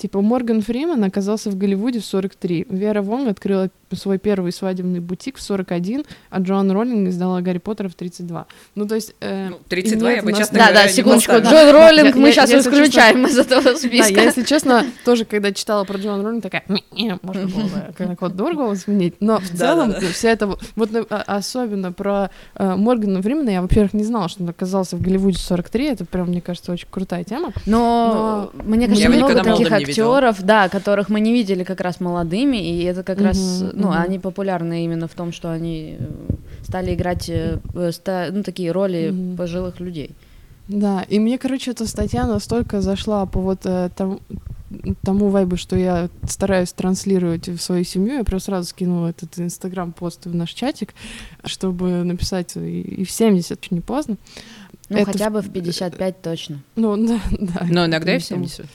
Типа 0.00 0.22
Морган 0.22 0.62
Фриман 0.62 1.04
оказался 1.04 1.50
в 1.50 1.58
Голливуде 1.58 2.00
в 2.00 2.06
43. 2.06 2.68
Вера 2.70 3.02
Вонг 3.02 3.28
открыла 3.28 3.68
свой 3.96 4.18
первый 4.18 4.50
свадебный 4.52 5.00
бутик 5.00 5.36
в 5.36 5.42
41, 5.42 6.04
а 6.30 6.40
Джоан 6.40 6.70
Роллинг 6.70 7.08
издала 7.08 7.42
Гарри 7.42 7.58
Поттера 7.58 7.88
в 7.88 7.94
32. 7.94 8.46
Ну, 8.76 8.86
то 8.86 8.94
есть... 8.94 9.14
Э, 9.20 9.48
ну, 9.50 9.58
32 9.68 10.12
я 10.12 10.22
бы, 10.22 10.32
честно 10.32 10.58
Да, 10.58 10.72
да, 10.72 10.88
секундочку. 10.88 11.32
Джон 11.32 11.70
Роллинг 11.70 12.14
мы 12.14 12.32
сейчас 12.32 12.50
исключаем 12.50 13.26
из 13.26 13.36
этого 13.36 13.74
списка. 13.74 14.14
Да, 14.14 14.20
я, 14.20 14.26
если 14.26 14.42
честно, 14.44 14.86
тоже, 15.04 15.24
когда 15.24 15.52
читала 15.52 15.84
про 15.84 15.98
Джоан 15.98 16.24
Роллинг, 16.24 16.42
такая, 16.42 16.64
можно 17.22 17.46
было 17.46 17.92
как 17.96 18.22
вот 18.22 18.36
дорого 18.36 18.74
сменить. 18.76 19.14
Но 19.20 19.38
в 19.38 19.48
целом 19.48 19.92
вся 20.12 20.30
эта... 20.30 20.46
Вот 20.76 20.90
а, 21.10 21.22
особенно 21.26 21.92
про 21.92 22.30
э, 22.54 22.74
Моргана 22.76 23.20
Фримена 23.22 23.50
я, 23.50 23.62
во-первых, 23.62 23.92
не 23.92 24.04
знала, 24.04 24.28
что 24.28 24.44
он 24.44 24.48
оказался 24.48 24.96
в 24.96 25.02
Голливуде 25.02 25.38
в 25.38 25.42
43. 25.42 25.86
Это 25.86 26.04
прям, 26.04 26.28
мне 26.28 26.40
кажется, 26.40 26.72
очень 26.72 26.88
крутая 26.90 27.24
тема. 27.24 27.52
Но, 27.66 28.50
мне 28.54 28.86
кажется, 28.86 29.08
много 29.10 29.34
таких 29.42 29.70
актеров, 29.72 29.89
да, 30.42 30.68
которых 30.68 31.08
мы 31.08 31.20
не 31.20 31.32
видели 31.32 31.64
как 31.64 31.80
раз 31.80 32.00
молодыми, 32.00 32.56
и 32.56 32.82
это 32.84 33.02
как 33.02 33.20
раз 33.20 33.64
ну, 33.72 33.88
mm-hmm. 33.90 34.04
они 34.04 34.18
популярны 34.18 34.84
именно 34.84 35.08
в 35.08 35.14
том, 35.14 35.32
что 35.32 35.50
они 35.50 35.96
э, 35.98 36.04
стали 36.62 36.94
играть 36.94 37.28
э, 37.28 37.58
ну, 38.32 38.42
такие 38.42 38.72
роли 38.72 39.10
mm-hmm. 39.10 39.36
пожилых 39.36 39.80
людей. 39.80 40.10
Да, 40.68 41.04
и 41.08 41.18
мне, 41.18 41.36
короче, 41.38 41.72
эта 41.72 41.86
статья 41.86 42.26
настолько 42.26 42.80
зашла 42.80 43.26
по 43.26 43.40
вот 43.40 43.60
э, 43.64 43.90
там, 43.96 44.20
тому 45.02 45.28
вайбу, 45.28 45.56
что 45.56 45.76
я 45.76 46.08
стараюсь 46.28 46.72
транслировать 46.72 47.48
в 47.48 47.58
свою 47.58 47.84
семью, 47.84 48.18
я 48.18 48.24
просто 48.24 48.52
сразу 48.52 48.68
скинула 48.68 49.08
этот 49.08 49.38
инстаграм-пост 49.38 50.26
в 50.26 50.34
наш 50.34 50.52
чатик, 50.52 50.94
чтобы 51.44 52.04
написать 52.04 52.56
и, 52.56 52.80
и 52.82 53.04
в 53.04 53.10
70, 53.10 53.58
очень 53.58 53.76
не 53.76 53.80
поздно. 53.80 54.16
Ну, 54.88 54.96
это 54.96 55.12
хотя 55.12 55.30
бы 55.30 55.40
в 55.40 55.50
55 55.50 56.22
точно. 56.22 56.60
Ну, 56.76 56.96
да, 57.06 57.20
да. 57.30 57.66
Но 57.68 57.86
иногда 57.86 58.14
и 58.14 58.18
в 58.18 58.24
70. 58.24 58.66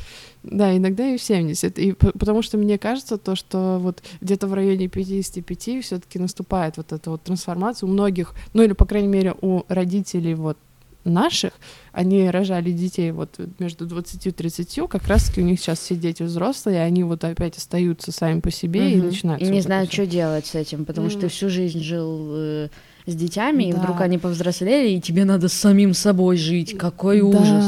Да, 0.51 0.75
иногда 0.75 1.07
и 1.07 1.17
в 1.17 1.23
70. 1.23 1.79
И 1.79 1.93
потому 1.93 2.41
что 2.41 2.57
мне 2.57 2.77
кажется, 2.77 3.17
то, 3.17 3.35
что 3.35 3.79
вот 3.79 4.03
где-то 4.21 4.47
в 4.47 4.53
районе 4.53 4.87
55 4.87 5.83
все-таки 5.83 6.19
наступает 6.19 6.77
вот 6.77 6.93
эта 6.93 7.09
вот 7.09 7.23
трансформация 7.23 7.87
у 7.87 7.91
многих, 7.91 8.33
ну 8.53 8.61
или, 8.61 8.73
по 8.73 8.85
крайней 8.85 9.07
мере, 9.07 9.33
у 9.41 9.63
родителей 9.67 10.35
вот 10.35 10.57
наших, 11.03 11.53
они 11.91 12.29
рожали 12.29 12.71
детей 12.71 13.11
вот 13.11 13.39
между 13.59 13.85
20 13.85 14.27
и 14.27 14.31
30, 14.31 14.79
как 14.89 15.07
раз 15.07 15.25
таки 15.25 15.41
у 15.41 15.45
них 15.45 15.59
сейчас 15.59 15.79
все 15.79 15.95
дети 15.95 16.23
взрослые, 16.23 16.81
они 16.81 17.03
вот 17.03 17.23
опять 17.23 17.57
остаются 17.57 18.11
сами 18.11 18.39
по 18.39 18.51
себе 18.51 18.81
mm-hmm. 18.81 18.93
и 18.93 19.01
начинают. 19.01 19.41
И 19.41 19.45
не 19.45 19.53
вот 19.53 19.63
знают, 19.63 19.93
что 19.93 20.05
делать 20.05 20.47
с 20.47 20.55
этим, 20.55 20.85
потому 20.85 21.07
mm-hmm. 21.07 21.11
что 21.11 21.21
ты 21.21 21.27
всю 21.27 21.49
жизнь 21.49 21.79
жил 21.79 22.29
э, 22.33 22.69
с 23.05 23.15
детьми, 23.15 23.71
да. 23.71 23.77
и 23.77 23.81
вдруг 23.81 24.01
они 24.01 24.17
повзрослели, 24.17 24.95
и 24.95 25.01
тебе 25.01 25.25
надо 25.25 25.47
самим 25.47 25.93
собой 25.93 26.37
жить. 26.37 26.77
Какой 26.77 27.19
да. 27.19 27.25
ужас. 27.27 27.65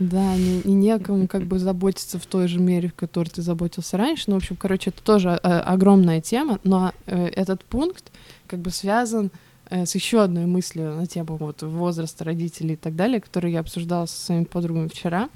Да, 0.00 0.34
не, 0.34 0.62
не 0.64 0.74
некому 0.74 1.28
как 1.28 1.42
бы 1.42 1.58
заботиться 1.58 2.18
в 2.18 2.24
той 2.24 2.48
же 2.48 2.58
мере, 2.58 2.88
в 2.88 2.94
которой 2.94 3.28
ты 3.28 3.42
заботился 3.42 3.98
раньше. 3.98 4.24
Ну, 4.28 4.34
в 4.34 4.38
общем, 4.38 4.56
короче, 4.56 4.88
это 4.90 5.02
тоже 5.02 5.38
а, 5.42 5.60
огромная 5.60 6.22
тема, 6.22 6.58
но 6.64 6.92
э, 7.04 7.26
этот 7.26 7.62
пункт 7.66 8.10
как 8.46 8.60
бы 8.60 8.70
связан 8.70 9.30
э, 9.68 9.84
с 9.84 9.94
еще 9.94 10.22
одной 10.22 10.46
мыслью 10.46 10.94
на 10.94 11.06
тему 11.06 11.36
вот 11.36 11.62
возраста 11.62 12.24
родителей 12.24 12.74
и 12.74 12.78
так 12.78 12.96
далее, 12.96 13.20
которую 13.20 13.52
я 13.52 13.60
обсуждала 13.60 14.06
со 14.06 14.18
своими 14.18 14.44
подругами 14.44 14.88
вчера, 14.88 15.28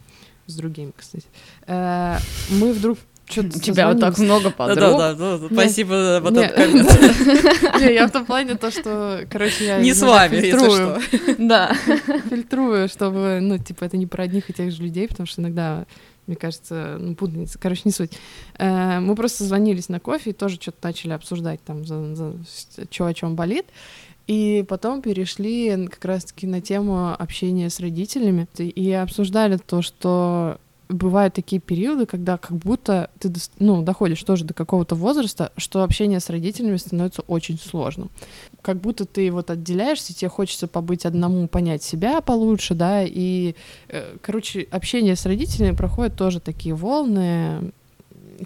с 0.47 0.57
другими, 0.57 0.93
кстати. 0.97 1.27
Э, 1.67 2.17
мы 2.51 2.73
вдруг 2.73 2.99
что-то 3.27 3.57
У 3.57 3.61
тебя 3.61 3.89
вот 3.89 4.01
так 4.01 4.19
много 4.19 4.51
подруг. 4.51 4.79
Да, 4.79 5.15
да, 5.15 5.39
да, 5.39 5.49
спасибо 5.51 5.91
за 5.91 6.21
вот 6.21 6.37
этот 6.37 6.57
коммент. 6.57 7.81
Не, 7.81 7.95
я 7.95 8.07
в 8.07 8.11
том 8.11 8.27
плане 8.27 8.57
то, 8.57 8.71
что, 8.71 9.27
короче, 9.31 9.67
я... 9.67 9.79
Не 9.79 9.95
с 9.95 10.03
вами, 10.03 10.37
если 10.37 10.59
что. 10.59 11.01
Да. 11.39 11.75
Фильтрую, 12.29 12.89
чтобы, 12.89 13.39
ну, 13.41 13.59
типа, 13.59 13.85
это 13.85 13.97
не 13.97 14.07
про 14.07 14.25
одних 14.25 14.51
и 14.51 14.53
тех 14.53 14.71
же 14.71 14.83
людей, 14.83 15.09
потому 15.09 15.27
что 15.27 15.41
иногда 15.41 15.87
мне 16.27 16.37
кажется, 16.37 16.97
ну, 16.99 17.15
путаница, 17.15 17.59
короче, 17.59 17.83
не 17.85 17.93
суть. 17.93 18.13
Э, 18.59 18.99
мы 19.01 19.15
просто 19.15 19.45
звонились 19.45 19.91
на 19.91 20.01
кофе 20.01 20.31
и 20.31 20.33
тоже 20.33 20.57
что-то 20.57 20.79
начали 20.83 21.13
обсуждать 21.13 21.61
там, 21.65 21.85
за, 21.85 22.15
за, 22.15 22.35
что 22.91 23.07
о 23.07 23.15
чем 23.15 23.37
болит. 23.37 23.67
И 24.27 24.65
потом 24.69 25.03
перешли 25.03 25.87
как 25.87 26.03
раз-таки 26.05 26.47
на 26.47 26.63
тему 26.63 27.15
общения 27.15 27.69
с 27.69 27.79
родителями 27.79 28.47
и 28.59 28.91
обсуждали 28.93 29.59
то, 29.59 29.83
что 29.83 30.59
бывают 30.95 31.35
такие 31.35 31.61
периоды, 31.61 32.07
когда 32.07 32.39
как 32.39 32.57
будто 32.57 33.11
ты 33.19 33.33
ну, 33.59 33.83
доходишь 33.83 34.23
тоже 34.23 34.45
до 34.45 34.55
какого-то 34.55 34.95
возраста, 34.95 35.53
что 35.57 35.83
общение 35.83 36.21
с 36.21 36.31
родителями 36.31 36.77
становится 36.77 37.23
очень 37.23 37.59
сложным. 37.59 38.11
Как 38.63 38.79
будто 38.79 39.05
ты 39.05 39.31
вот 39.31 39.51
отделяешься, 39.51 40.15
тебе 40.15 40.29
хочется 40.29 40.67
побыть 40.67 41.05
одному, 41.05 41.49
понять 41.49 41.83
себя 41.83 42.21
получше, 42.21 42.75
да, 42.75 43.03
и, 43.03 43.55
э, 43.89 44.17
короче, 44.23 44.67
общение 44.71 45.17
с 45.17 45.27
родителями 45.27 45.75
проходит 45.75 46.17
тоже 46.17 46.41
такие 46.41 46.75
волны, 46.75 47.73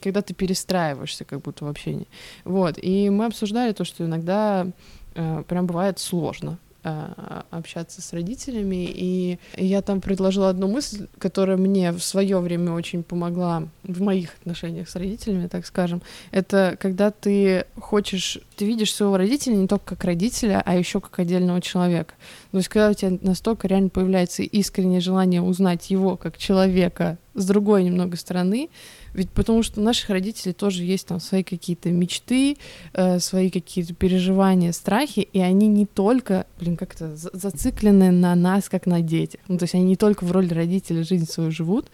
когда 0.03 0.23
ты 0.23 0.35
перестраиваешься 0.35 1.25
как 1.25 1.41
будто 1.41 1.65
в 1.65 1.69
общении. 1.69 2.07
Вот, 2.45 2.79
и 2.81 3.11
мы 3.11 3.27
обсуждали 3.27 3.73
то, 3.73 3.85
что 3.85 4.05
иногда 4.05 4.67
э, 5.15 5.45
прям 5.47 5.67
бывает 5.67 5.99
сложно 5.99 6.59
общаться 6.83 8.01
с 8.01 8.13
родителями. 8.13 8.89
И 8.89 9.39
я 9.57 9.83
там 9.83 10.01
предложила 10.01 10.49
одну 10.49 10.69
мысль, 10.69 11.07
которая 11.19 11.57
мне 11.57 11.93
в 11.93 12.01
свое 12.01 12.39
время 12.39 12.73
очень 12.73 13.03
помогла 13.03 13.65
в 13.83 14.01
моих 14.01 14.35
отношениях 14.41 14.89
с 14.89 14.97
родителями, 14.97 15.49
так 15.49 15.67
скажем. 15.67 16.03
Это 16.31 16.77
когда 16.81 17.11
ты 17.11 17.67
хочешь, 17.79 18.39
ты 18.57 18.65
видишь 18.65 18.95
своего 18.95 19.17
родителя 19.17 19.55
не 19.55 19.67
только 19.67 19.97
как 19.97 20.05
родителя, 20.05 20.63
а 20.65 20.77
еще 20.77 21.01
как 21.01 21.19
отдельного 21.19 21.61
человека. 21.61 22.15
То 22.53 22.59
есть 22.59 22.69
когда 22.69 22.91
у 22.91 22.95
тебя 22.95 23.19
настолько 23.23 23.69
реально 23.69 23.89
появляется 23.89 24.43
искреннее 24.43 25.01
желание 25.01 25.43
узнать 25.43 25.91
его 25.91 26.17
как 26.17 26.39
человека 26.39 27.19
с 27.35 27.47
другой 27.47 27.85
немного 27.85 28.17
стороны, 28.17 28.69
ведь 29.15 29.31
потому 29.31 29.63
что 29.63 29.81
у 29.81 29.85
наших 29.85 30.11
родителей 30.11 30.53
тоже 30.53 30.85
есть 30.85 31.07
там 31.07 31.21
свои 31.21 31.43
какие-то 31.43 31.91
мечты, 31.91 32.57
э, 32.93 33.19
свои 33.19 33.51
какие-то 33.51 33.95
переживания, 33.95 34.73
страхи, 34.73 35.21
и 35.21 35.41
они 35.41 35.67
не 35.69 35.87
только, 35.87 36.47
блин, 36.61 36.77
как-то 36.77 37.15
зациклены 37.17 38.11
на 38.11 38.35
нас, 38.35 38.69
как 38.69 38.87
на 38.87 39.01
детях. 39.01 39.41
Ну, 39.49 39.59
то 39.59 39.65
есть 39.65 39.75
они 39.75 39.85
не 39.85 39.97
только 39.97 40.25
в 40.25 40.33
роли 40.33 40.53
родителей 40.53 41.03
жизнь 41.03 41.27
свою 41.27 41.51
живут. 41.51 41.87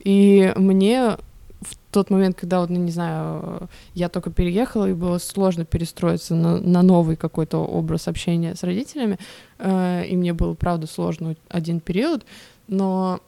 И 0.00 0.52
мне 0.56 1.16
в 1.62 1.76
тот 1.92 2.10
момент, 2.10 2.36
когда, 2.38 2.60
вот, 2.60 2.70
ну, 2.70 2.78
не 2.78 2.90
знаю, 2.90 3.68
я 3.94 4.08
только 4.08 4.30
переехала, 4.30 4.88
и 4.88 4.94
было 4.94 5.18
сложно 5.18 5.64
перестроиться 5.64 6.34
на, 6.34 6.60
на 6.60 6.82
новый 6.82 7.16
какой-то 7.16 7.58
образ 7.58 8.08
общения 8.08 8.54
с 8.54 8.62
родителями, 8.62 9.18
э, 9.58 10.06
и 10.06 10.16
мне 10.16 10.32
было, 10.32 10.54
правда, 10.54 10.86
сложно 10.86 11.36
один 11.48 11.80
период, 11.80 12.24
но 12.66 13.20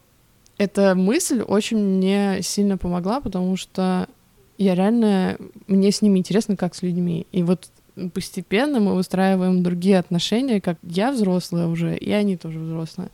эта 0.59 0.95
мысль 0.95 1.43
очень 1.43 1.79
мне 1.79 2.41
сильно 2.43 2.79
помогла, 2.79 3.21
потому 3.21 3.57
что 3.57 4.09
я 4.57 4.75
реально, 4.75 5.37
мне 5.67 5.91
с 5.91 6.01
ними 6.01 6.19
интересно, 6.19 6.57
как 6.57 6.75
с 6.75 6.83
людьми. 6.83 7.27
И 7.33 7.43
вот 7.43 7.69
постепенно 8.13 8.81
мы 8.81 8.95
выстраиваем 8.95 9.63
другие 9.63 9.99
отношения, 9.99 10.61
как 10.61 10.79
я 10.83 11.13
взрослая 11.13 11.67
уже, 11.67 11.97
и 11.97 12.11
они 12.13 12.37
тоже 12.37 12.59
взрослые. 12.59 13.11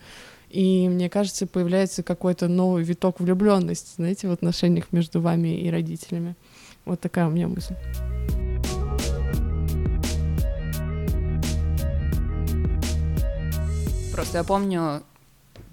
И 0.51 0.89
мне 0.89 1.09
кажется, 1.09 1.47
появляется 1.47 2.03
какой-то 2.03 2.49
новый 2.49 2.83
виток 2.83 3.21
влюбленности, 3.21 3.95
знаете, 3.97 4.29
в 4.29 4.33
отношениях 4.33 4.87
между 4.91 5.21
вами 5.21 5.61
и 5.61 5.71
родителями. 5.71 6.35
Вот 6.85 7.01
такая 7.01 7.29
у 7.29 7.31
меня 7.31 7.47
мысль. 7.47 7.75
Просто 14.13 14.39
я 14.39 14.45
помню, 14.45 15.03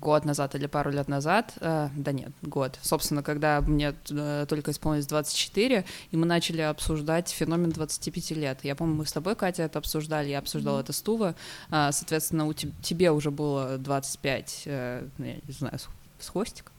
год 0.08 0.24
назад 0.24 0.56
или 0.56 0.67
пару 0.67 0.89
лет 0.89 1.10
назад, 1.10 1.54
э, 1.60 1.89
да 1.93 2.12
нет, 2.13 2.32
год, 2.41 2.80
собственно, 2.82 3.22
когда 3.24 3.60
мне 3.60 3.93
э, 4.10 4.46
только 4.48 4.72
исполнилось 4.72 5.06
24, 5.06 5.84
и 6.12 6.17
мы 6.17 6.26
начали 6.26 6.62
обсуждать 6.62 7.30
феномен 7.30 7.72
25 7.72 8.32
лет. 8.32 8.60
Я 8.63 8.76
помню, 8.76 8.96
мы 8.96 9.06
с 9.06 9.12
тобой, 9.12 9.36
Катя, 9.36 9.63
это 9.63 9.80
обсуждали, 9.80 10.30
я 10.30 10.39
обсуждала 10.39 10.78
mm-hmm. 10.78 10.84
это 10.84 10.93
с 10.93 11.02
Тува, 11.02 11.36
э, 11.72 11.89
соответственно, 11.91 12.48
у 12.48 12.54
te- 12.54 12.72
тебе 12.82 13.12
уже 13.12 13.32
было 13.32 13.78
25, 13.78 14.63
э, 14.65 15.08
ну, 15.17 15.26
я 15.26 15.36
не 15.46 15.54
знаю, 15.54 15.78
с 16.20 16.30
хвостиком. 16.30 16.74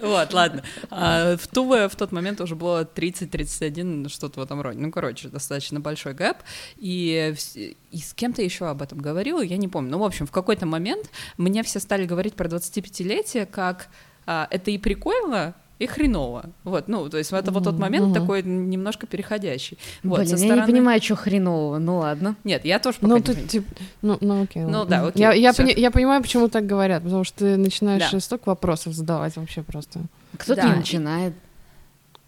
Вот, 0.00 0.32
ладно. 0.32 0.62
А, 0.90 1.36
в 1.36 1.46
Туве 1.48 1.88
в 1.88 1.96
тот 1.96 2.12
момент 2.12 2.40
уже 2.40 2.54
было 2.54 2.84
30-31, 2.84 4.08
что-то 4.08 4.40
в 4.40 4.42
этом 4.42 4.60
роде. 4.60 4.78
Ну, 4.78 4.90
короче, 4.90 5.28
достаточно 5.28 5.80
большой 5.80 6.14
гэп. 6.14 6.38
И, 6.76 7.34
и 7.90 7.98
с 7.98 8.14
кем-то 8.14 8.42
еще 8.42 8.66
об 8.68 8.82
этом 8.82 8.98
говорила, 8.98 9.40
я 9.40 9.56
не 9.56 9.68
помню. 9.68 9.92
Ну, 9.92 9.98
в 9.98 10.04
общем, 10.04 10.26
в 10.26 10.30
какой-то 10.30 10.66
момент 10.66 11.10
мне 11.36 11.62
все 11.62 11.80
стали 11.80 12.06
говорить 12.06 12.34
про 12.34 12.48
25-летие, 12.48 13.46
как 13.46 13.88
а, 14.26 14.46
это 14.50 14.70
и 14.70 14.78
прикольно, 14.78 15.54
и 15.82 15.86
хреново. 15.86 16.46
Вот, 16.64 16.88
ну, 16.88 17.08
то 17.08 17.18
есть 17.18 17.32
это 17.32 17.50
вот 17.50 17.64
тот 17.64 17.78
момент 17.78 18.08
mm-hmm. 18.08 18.20
такой 18.20 18.42
немножко 18.42 19.06
переходящий. 19.06 19.78
Вот, 20.02 20.20
Блин, 20.20 20.38
стороны... 20.38 20.54
я 20.54 20.60
не 20.60 20.72
понимаю, 20.72 21.02
что 21.02 21.16
хренового, 21.16 21.78
ну 21.78 21.98
ладно. 21.98 22.36
Нет, 22.44 22.64
я 22.64 22.78
тоже 22.78 22.98
пока 22.98 23.08
ну, 23.08 23.16
не 23.16 23.22
ты, 23.22 23.34
тип, 23.34 23.66
ну, 24.00 24.16
ну, 24.20 24.42
окей. 24.44 24.62
Ну, 24.62 24.84
да, 24.84 25.06
окей. 25.06 25.20
Я, 25.20 25.32
я, 25.32 25.52
пони- 25.52 25.78
я 25.78 25.90
понимаю, 25.90 26.22
почему 26.22 26.48
так 26.48 26.66
говорят, 26.66 27.02
потому 27.02 27.24
что 27.24 27.38
ты 27.38 27.56
начинаешь 27.56 28.08
да. 28.10 28.20
столько 28.20 28.50
вопросов 28.50 28.94
задавать 28.94 29.36
вообще 29.36 29.62
просто. 29.62 30.00
Кто-то 30.38 30.62
да. 30.62 30.68
не 30.68 30.76
начинает. 30.76 31.34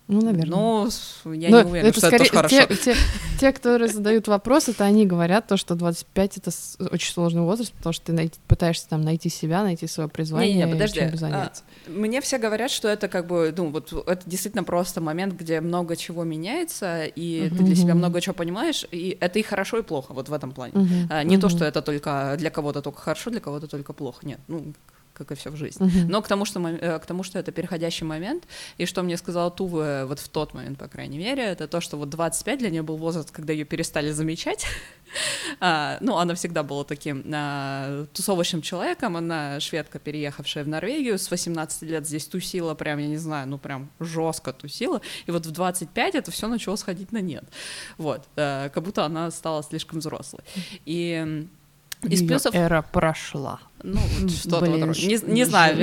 Ну, 0.07 0.21
наверное. 0.21 0.59
Ну, 0.59 1.33
я 1.33 1.49
Но 1.49 1.62
не 1.62 1.71
уверена, 1.71 1.88
это 1.88 1.99
что 1.99 2.09
скорее, 2.09 2.27
это 2.27 2.33
тоже 2.33 2.49
хорошо. 2.51 2.67
Те, 2.67 2.77
те, 2.77 2.97
те, 3.40 3.53
которые 3.53 3.88
задают 3.88 4.29
вопросы, 4.29 4.73
это 4.73 4.85
они 4.85 5.07
говорят 5.07 5.47
то, 5.47 5.57
что 5.57 5.75
25— 5.75 6.37
это 6.38 6.51
очень 6.90 7.12
сложный 7.12 7.40
возраст, 7.40 7.73
потому 7.73 7.95
что 7.95 8.07
ты 8.07 8.12
найти, 8.12 8.38
пытаешься 8.47 8.87
там 8.87 9.01
найти 9.01 9.31
себя, 9.31 9.62
найти 9.62 9.87
свое 9.87 10.11
призвание, 10.11 10.55
не, 10.57 10.64
не, 10.64 10.73
подожди. 10.73 11.01
чем 11.01 11.17
заняться. 11.17 11.62
А, 11.87 11.90
мне 11.90 12.21
все 12.21 12.37
говорят, 12.37 12.71
что 12.71 12.88
это 12.88 13.09
как 13.09 13.27
бы, 13.27 13.55
ну, 13.57 13.71
вот 13.71 13.95
это 14.07 14.29
действительно 14.29 14.62
просто 14.62 15.01
момент, 15.01 15.35
где 15.35 15.62
много 15.62 15.97
чего 15.97 16.23
меняется, 16.25 17.05
и 17.05 17.49
uh-huh, 17.49 17.57
ты 17.57 17.64
для 17.64 17.75
себя 17.75 17.95
много 17.95 18.21
чего 18.21 18.35
понимаешь, 18.35 18.87
и 18.90 19.17
это 19.21 19.38
и 19.38 19.43
хорошо, 19.43 19.79
и 19.79 19.83
плохо, 19.83 20.12
вот 20.12 20.29
в 20.29 20.33
этом 20.35 20.53
плане. 20.53 20.75
Uh-huh, 20.75 21.07
а, 21.09 21.25
не 21.25 21.37
uh-huh. 21.37 21.40
то, 21.40 21.49
что 21.49 21.64
это 21.64 21.81
только 21.81 22.35
для 22.38 22.51
кого-то 22.51 22.83
только 22.83 23.01
хорошо, 23.01 23.31
для 23.31 23.40
кого-то 23.40 23.69
только 23.69 23.95
плохо, 23.95 24.27
нет. 24.27 24.40
Ну, 24.49 24.75
как 25.14 25.31
и 25.31 25.35
все 25.35 25.50
в 25.50 25.57
жизни. 25.57 25.87
Uh-huh. 25.87 26.07
Но 26.09 26.20
к 26.20 26.29
тому, 26.29 26.44
что, 26.44 26.61
э, 26.61 26.98
к 26.98 27.07
тому, 27.07 27.22
что 27.22 27.38
это 27.38 27.53
переходящий 27.53 28.05
момент, 28.05 28.44
и 28.79 28.85
что 28.85 29.03
мне 29.03 29.16
сказала 29.16 29.50
Тува 29.50 30.07
вот 30.07 30.18
в 30.18 30.29
тот 30.29 30.55
момент, 30.55 30.79
по 30.79 30.88
крайней 30.88 31.18
мере, 31.18 31.42
это 31.42 31.68
то, 31.68 31.81
что 31.81 31.96
вот 31.96 32.11
25 32.11 32.59
для 32.59 32.70
нее 32.70 32.83
был 32.83 32.96
возраст, 32.96 33.31
когда 33.31 33.53
ее 33.53 33.64
перестали 33.64 34.11
замечать. 34.11 34.66
а, 35.61 35.98
ну, 36.00 36.16
она 36.16 36.35
всегда 36.35 36.62
была 36.62 36.85
таким 36.85 37.24
а, 37.33 38.07
тусовочным 38.12 38.61
человеком, 38.61 39.16
она 39.16 39.61
шведка, 39.61 39.98
переехавшая 39.98 40.64
в 40.64 40.68
Норвегию, 40.68 41.18
с 41.18 41.31
18 41.31 41.83
лет 41.83 42.07
здесь 42.07 42.27
тусила, 42.27 42.74
прям, 42.74 42.98
я 42.98 43.07
не 43.07 43.16
знаю, 43.16 43.48
ну, 43.48 43.59
прям 43.59 43.90
жестко 44.00 44.53
тусила, 44.53 45.00
и 45.27 45.31
вот 45.31 45.46
в 45.46 45.53
25 45.53 46.14
это 46.16 46.31
все 46.33 46.48
начало 46.48 46.77
сходить 46.77 47.12
на 47.12 47.20
нет. 47.20 47.44
Вот, 47.98 48.24
а, 48.37 48.68
как 48.68 48.83
будто 48.83 49.05
она 49.05 49.31
стала 49.31 49.62
слишком 49.62 50.00
взрослой. 50.00 50.42
И 50.85 51.46
из 52.03 52.27
плюсов... 52.27 52.55
эра 52.55 52.83
прошла. 52.83 53.61
Ну, 53.85 54.01
что-то 54.29 54.70
вот, 54.70 54.97
не, 54.97 55.33
не 55.33 55.44
знаю. 55.44 55.77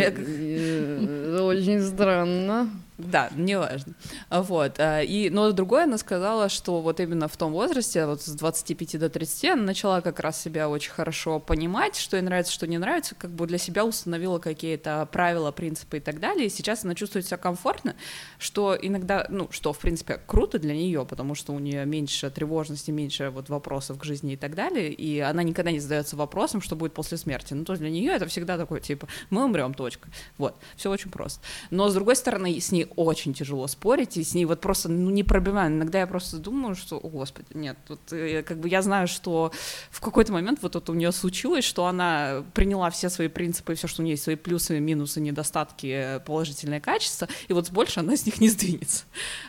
Очень 1.45 1.81
странно. 1.81 2.67
Да, 2.97 3.29
неважно. 3.35 3.93
Вот. 4.29 4.79
А, 4.79 5.01
и, 5.01 5.29
но 5.29 5.51
другое, 5.51 5.83
она 5.83 5.97
сказала, 5.97 6.49
что 6.49 6.81
вот 6.81 6.99
именно 6.99 7.27
в 7.27 7.35
том 7.37 7.51
возрасте, 7.51 8.05
вот 8.05 8.21
с 8.21 8.29
25 8.29 8.99
до 8.99 9.09
30, 9.09 9.45
она 9.45 9.63
начала 9.63 10.01
как 10.01 10.19
раз 10.19 10.41
себя 10.41 10.69
очень 10.69 10.91
хорошо 10.91 11.39
понимать, 11.39 11.95
что 11.95 12.17
ей 12.17 12.23
нравится, 12.23 12.53
что 12.53 12.67
не 12.67 12.77
нравится, 12.77 13.15
как 13.15 13.31
бы 13.31 13.47
для 13.47 13.57
себя 13.57 13.85
установила 13.85 14.39
какие-то 14.39 15.07
правила, 15.11 15.51
принципы 15.51 15.97
и 15.97 15.99
так 15.99 16.19
далее, 16.19 16.47
и 16.47 16.49
сейчас 16.49 16.83
она 16.83 16.95
чувствует 16.95 17.25
себя 17.25 17.37
комфортно, 17.37 17.95
что 18.37 18.77
иногда, 18.79 19.25
ну, 19.29 19.47
что, 19.51 19.73
в 19.73 19.79
принципе, 19.79 20.19
круто 20.25 20.59
для 20.59 20.75
нее, 20.75 21.05
потому 21.05 21.35
что 21.35 21.53
у 21.53 21.59
нее 21.59 21.85
меньше 21.85 22.29
тревожности, 22.29 22.91
меньше 22.91 23.29
вот 23.29 23.49
вопросов 23.49 23.97
к 23.97 24.03
жизни 24.03 24.33
и 24.33 24.37
так 24.37 24.55
далее, 24.55 24.91
и 24.91 25.19
она 25.19 25.43
никогда 25.43 25.71
не 25.71 25.79
задается 25.79 26.15
вопросом, 26.15 26.61
что 26.61 26.75
будет 26.75 26.93
после 26.93 27.17
смерти. 27.17 27.53
Ну, 27.53 27.65
то 27.65 27.73
есть 27.73 27.81
для 27.81 27.90
нее 27.91 28.13
это 28.13 28.25
всегда 28.27 28.57
такое, 28.57 28.79
типа, 28.79 29.07
мы 29.29 29.45
умрем, 29.45 29.73
точка. 29.73 30.09
Вот, 30.37 30.55
все 30.75 30.89
очень 30.89 31.11
просто. 31.11 31.41
Но, 31.69 31.89
с 31.89 31.93
другой 31.93 32.15
стороны, 32.15 32.59
с 32.59 32.71
ней 32.71 32.87
очень 32.95 33.33
тяжело 33.33 33.67
спорить, 33.67 34.17
и 34.17 34.23
с 34.23 34.33
ней 34.33 34.45
вот 34.45 34.61
просто 34.61 34.89
ну, 34.89 35.09
не 35.09 35.23
пробиваю. 35.23 35.71
Иногда 35.71 35.99
я 35.99 36.07
просто 36.07 36.37
думаю, 36.37 36.75
что, 36.75 36.97
о, 36.97 37.09
господи, 37.09 37.47
нет, 37.53 37.77
вот 37.87 37.99
э, 38.11 38.43
как 38.43 38.59
бы 38.59 38.69
я 38.69 38.81
знаю, 38.81 39.07
что 39.07 39.51
в 39.89 40.01
какой-то 40.01 40.33
момент 40.33 40.59
вот 40.61 40.75
это 40.75 40.91
у 40.91 40.95
нее 40.95 41.11
случилось, 41.11 41.65
что 41.65 41.85
она 41.85 42.43
приняла 42.53 42.89
все 42.89 43.09
свои 43.09 43.27
принципы, 43.27 43.75
все, 43.75 43.87
что 43.87 44.01
у 44.01 44.05
нее 44.05 44.13
есть, 44.13 44.23
свои 44.23 44.35
плюсы, 44.35 44.79
минусы, 44.79 45.21
недостатки, 45.21 46.21
положительные 46.25 46.81
качества, 46.81 47.27
и 47.47 47.53
вот 47.53 47.69
больше 47.71 47.99
она 47.99 48.15
с 48.15 48.25
них 48.25 48.39
не 48.39 48.49
сдвинется. 48.49 49.05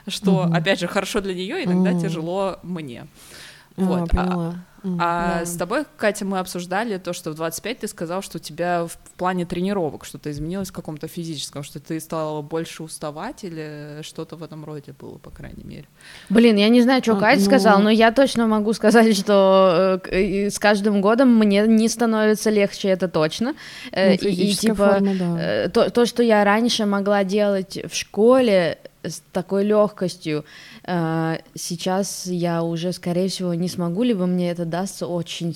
Что, 0.06 0.44
mm-hmm. 0.44 0.56
опять 0.56 0.80
же, 0.80 0.88
хорошо 0.88 1.20
для 1.20 1.34
нее, 1.34 1.64
иногда 1.64 1.92
mm-hmm. 1.92 2.00
тяжело 2.00 2.58
мне. 2.62 3.06
А, 3.76 3.82
вот. 3.82 4.02
А, 4.02 4.06
поняла. 4.06 4.54
А 4.98 5.38
да. 5.40 5.46
с 5.46 5.56
тобой, 5.56 5.84
Катя, 5.96 6.24
мы 6.24 6.40
обсуждали 6.40 6.98
то, 6.98 7.12
что 7.12 7.30
в 7.30 7.34
25 7.34 7.80
ты 7.80 7.88
сказал, 7.88 8.20
что 8.20 8.38
у 8.38 8.40
тебя 8.40 8.86
в 8.86 8.96
плане 9.16 9.46
тренировок 9.46 10.04
что-то 10.04 10.30
изменилось 10.30 10.70
в 10.70 10.72
каком-то 10.72 11.06
физическом, 11.06 11.62
что 11.62 11.78
ты 11.78 12.00
стала 12.00 12.42
больше 12.42 12.82
уставать 12.82 13.44
или 13.44 14.00
что-то 14.02 14.34
в 14.34 14.42
этом 14.42 14.64
роде 14.64 14.92
было, 14.98 15.18
по 15.18 15.30
крайней 15.30 15.62
мере. 15.62 15.84
Блин, 16.30 16.56
я 16.56 16.68
не 16.68 16.82
знаю, 16.82 17.00
что 17.02 17.16
а, 17.16 17.20
Катя 17.20 17.40
ну... 17.40 17.46
сказала, 17.46 17.80
но 17.80 17.90
я 17.90 18.10
точно 18.10 18.48
могу 18.48 18.72
сказать, 18.72 19.16
что 19.16 20.00
э, 20.10 20.50
с 20.50 20.58
каждым 20.58 21.00
годом 21.00 21.38
мне 21.38 21.64
не 21.68 21.88
становится 21.88 22.50
легче, 22.50 22.88
это 22.88 23.06
точно. 23.06 23.54
Э, 23.92 24.16
ну, 24.20 24.28
и, 24.28 24.32
и 24.32 24.52
типа 24.52 24.74
форма, 24.74 25.14
да. 25.14 25.40
Э, 25.40 25.68
то, 25.68 25.90
то, 25.90 26.06
что 26.06 26.24
я 26.24 26.42
раньше 26.44 26.86
могла 26.86 27.22
делать 27.22 27.78
в 27.88 27.94
школе 27.94 28.78
с 29.02 29.22
такой 29.32 29.64
легкостью, 29.64 30.44
Э, 30.84 31.38
сейчас 31.54 32.26
я 32.26 32.62
уже, 32.62 32.92
скорее 32.92 33.28
всего, 33.28 33.54
не 33.54 33.68
смогу, 33.68 34.02
либо 34.02 34.26
мне 34.26 34.50
это 34.50 34.64
дастся 34.64 35.06
очень 35.06 35.54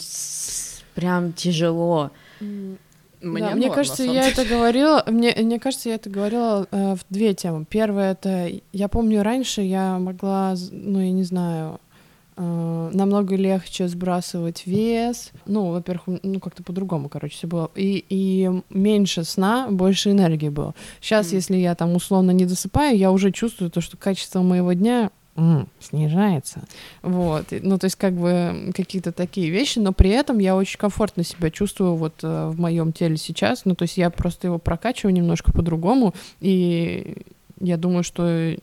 прям 0.94 1.32
тяжело. 1.32 2.10
Мне, 2.40 3.40
да, 3.40 3.54
мне 3.54 3.70
кажется, 3.70 4.04
я 4.04 4.28
это 4.28 4.44
говорила. 4.44 5.02
Мне, 5.06 5.34
мне 5.36 5.58
кажется, 5.58 5.88
я 5.88 5.96
это 5.96 6.10
говорила 6.10 6.66
э, 6.70 6.94
в 6.94 7.00
две 7.10 7.34
темы. 7.34 7.64
Первое 7.68 8.12
это 8.12 8.50
я 8.72 8.88
помню 8.88 9.22
раньше 9.22 9.62
я 9.62 9.98
могла, 9.98 10.54
ну 10.70 11.00
я 11.00 11.10
не 11.10 11.24
знаю, 11.24 11.80
намного 12.36 13.34
легче 13.34 13.88
сбрасывать 13.88 14.66
вес. 14.66 15.32
Ну, 15.46 15.70
во-первых, 15.70 16.20
ну 16.22 16.40
как-то 16.40 16.62
по-другому, 16.62 17.08
короче, 17.08 17.34
все 17.34 17.46
было. 17.46 17.70
И, 17.74 18.04
и 18.08 18.50
меньше 18.68 19.24
сна, 19.24 19.68
больше 19.70 20.10
энергии 20.10 20.50
было. 20.50 20.74
Сейчас, 21.00 21.32
mm. 21.32 21.34
если 21.34 21.56
я 21.56 21.74
там 21.74 21.94
условно 21.96 22.32
не 22.32 22.44
досыпаю, 22.44 22.96
я 22.96 23.10
уже 23.10 23.32
чувствую 23.32 23.70
то, 23.70 23.80
что 23.80 23.96
качество 23.96 24.42
моего 24.42 24.74
дня 24.74 25.10
м, 25.36 25.68
снижается. 25.80 26.62
Вот. 27.02 27.46
Ну, 27.50 27.78
то 27.78 27.86
есть, 27.86 27.96
как 27.96 28.12
бы 28.14 28.72
какие-то 28.74 29.12
такие 29.12 29.50
вещи, 29.50 29.78
но 29.78 29.92
при 29.92 30.10
этом 30.10 30.38
я 30.38 30.56
очень 30.56 30.78
комфортно 30.78 31.24
себя 31.24 31.50
чувствую 31.50 31.94
вот 31.94 32.14
э, 32.22 32.48
в 32.48 32.60
моем 32.60 32.92
теле 32.92 33.16
сейчас. 33.16 33.64
Ну, 33.64 33.74
то 33.74 33.82
есть 33.82 33.96
я 33.96 34.10
просто 34.10 34.48
его 34.48 34.58
прокачиваю 34.58 35.14
немножко 35.14 35.52
по-другому, 35.52 36.14
и 36.40 37.16
я 37.60 37.76
думаю, 37.76 38.02
что 38.02 38.56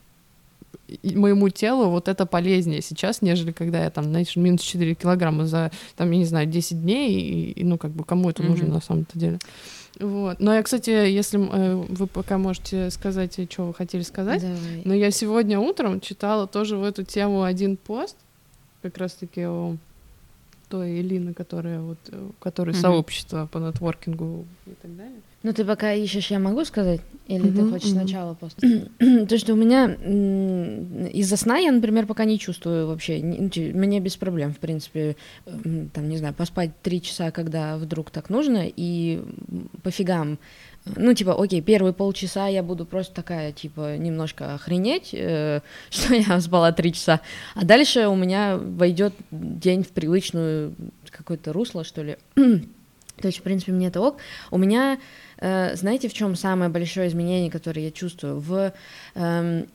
моему 1.03 1.49
телу 1.49 1.89
вот 1.89 2.08
это 2.08 2.25
полезнее 2.25 2.82
сейчас, 2.82 3.21
нежели 3.21 3.51
когда 3.51 3.84
я 3.84 3.89
там, 3.89 4.06
знаешь, 4.06 4.36
минус 4.36 4.62
4 4.62 4.95
килограмма 4.95 5.45
за, 5.45 5.71
там, 5.95 6.12
я 6.12 6.17
не 6.17 6.25
знаю, 6.25 6.47
10 6.47 6.82
дней, 6.82 7.12
и, 7.12 7.51
и 7.51 7.63
ну, 7.63 7.77
как 7.77 7.91
бы, 7.91 8.03
кому 8.03 8.29
это 8.29 8.43
mm-hmm. 8.43 8.49
нужно 8.49 8.67
на 8.67 8.82
самом-то 8.82 9.17
деле. 9.17 9.39
Вот. 9.99 10.39
Но 10.39 10.53
я, 10.53 10.63
кстати, 10.63 10.89
если 10.89 11.39
э, 11.39 11.75
вы 11.75 12.08
пока 12.08 12.38
можете 12.38 12.89
сказать, 12.89 13.39
что 13.51 13.67
вы 13.67 13.73
хотели 13.73 14.01
сказать, 14.01 14.41
Давай. 14.41 14.82
но 14.86 14.93
я 14.93 15.12
сегодня 15.12 15.60
утром 15.60 16.01
читала 16.01 16.47
тоже 16.47 16.77
в 16.77 16.84
эту 16.84 17.03
тему 17.03 17.43
один 17.43 17.77
пост, 17.77 18.17
как 18.82 18.97
раз-таки 18.97 19.45
о 19.45 19.77
той 20.74 21.02
Элины, 21.02 21.36
которая 21.36 21.82
вот, 21.82 22.00
э, 22.08 22.30
которая 22.40 22.74
mm-hmm. 22.74 22.82
сообщество 22.82 23.46
по 23.52 23.60
нетворкингу 23.60 24.48
и 24.66 24.72
так 24.82 24.98
далее. 24.98 25.22
Ну, 25.44 25.54
ты 25.54 25.66
пока 25.66 25.94
ищешь, 25.94 26.32
я 26.32 26.40
могу 26.40 26.66
сказать? 26.66 27.02
Или 27.28 27.46
mm-hmm, 27.46 27.56
ты 27.56 27.70
хочешь 27.70 27.90
mm-hmm. 27.90 28.02
сначала 28.02 28.34
просто? 28.34 28.62
То, 29.30 29.38
что 29.38 29.54
у 29.54 29.56
меня 29.56 29.94
из-за 31.12 31.38
сна 31.38 31.60
я, 31.60 31.72
например, 31.72 32.08
пока 32.08 32.26
не 32.26 32.40
чувствую 32.40 32.88
вообще. 32.88 33.22
Ну, 33.22 33.52
мне 33.56 34.00
без 34.00 34.18
проблем, 34.18 34.52
в 34.52 34.58
принципе, 34.58 35.16
там, 35.46 36.10
не 36.10 36.18
знаю, 36.18 36.34
поспать 36.34 36.72
три 36.82 37.04
часа, 37.04 37.30
когда 37.30 37.78
вдруг 37.78 38.10
так 38.10 38.32
нужно, 38.32 38.66
и 38.66 39.22
пофигам. 39.84 40.40
Ну, 40.86 41.13
типа, 41.13 41.41
окей, 41.41 41.62
первые 41.62 41.93
полчаса 41.93 42.48
я 42.48 42.62
буду 42.62 42.86
просто 42.86 43.13
такая, 43.13 43.52
типа, 43.52 43.98
немножко 43.98 44.54
охренеть, 44.54 45.13
э, 45.13 45.62
что 45.89 46.13
я 46.13 46.39
спала 46.41 46.72
три 46.72 46.93
часа, 46.93 47.22
а 47.56 47.63
дальше 47.63 48.08
у 48.08 48.15
меня 48.15 48.58
войдет 48.58 49.13
день 49.32 49.84
в 49.84 49.89
привычную 49.89 50.74
какое-то 51.10 51.54
русло, 51.54 51.84
что 51.84 52.04
ли. 52.04 52.17
То 52.36 53.28
есть, 53.28 53.39
в 53.39 53.41
принципе, 53.43 53.72
мне 53.72 53.88
это 53.88 54.02
ок. 54.02 54.17
У 54.52 54.58
меня 54.58 54.98
Э, 55.43 55.76
знаете, 55.76 56.08
в 56.08 56.13
чем 56.13 56.36
самое 56.38 56.72
большое 56.72 57.10
изменение, 57.10 57.52
которое 57.52 57.86
я 57.86 57.91
чувствую? 57.91 58.39
В 58.39 58.72
Э, 59.15 59.65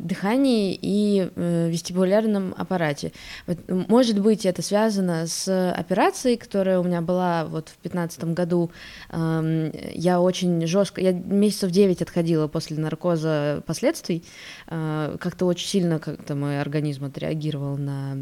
дыхании 0.00 0.78
и 0.80 1.28
э, 1.34 1.68
вестибулярном 1.70 2.54
аппарате. 2.56 3.12
Вот, 3.46 3.58
может 3.68 4.20
быть, 4.20 4.46
это 4.46 4.62
связано 4.62 5.26
с 5.26 5.72
операцией, 5.72 6.36
которая 6.36 6.80
у 6.80 6.84
меня 6.84 7.00
была 7.00 7.44
вот 7.44 7.68
в 7.68 7.82
2015 7.82 8.24
году. 8.34 8.70
Я 9.12 10.20
очень 10.20 10.66
жестко, 10.66 11.00
я 11.00 11.12
месяцев 11.12 11.70
9 11.70 12.02
отходила 12.02 12.48
после 12.48 12.78
наркоза 12.78 13.62
последствий. 13.66 14.24
Э, 14.68 15.16
как-то 15.20 15.46
очень 15.46 15.68
сильно 15.68 15.98
как-то 15.98 16.34
мой 16.34 16.60
организм 16.60 17.04
отреагировал 17.04 17.76
на 17.76 18.16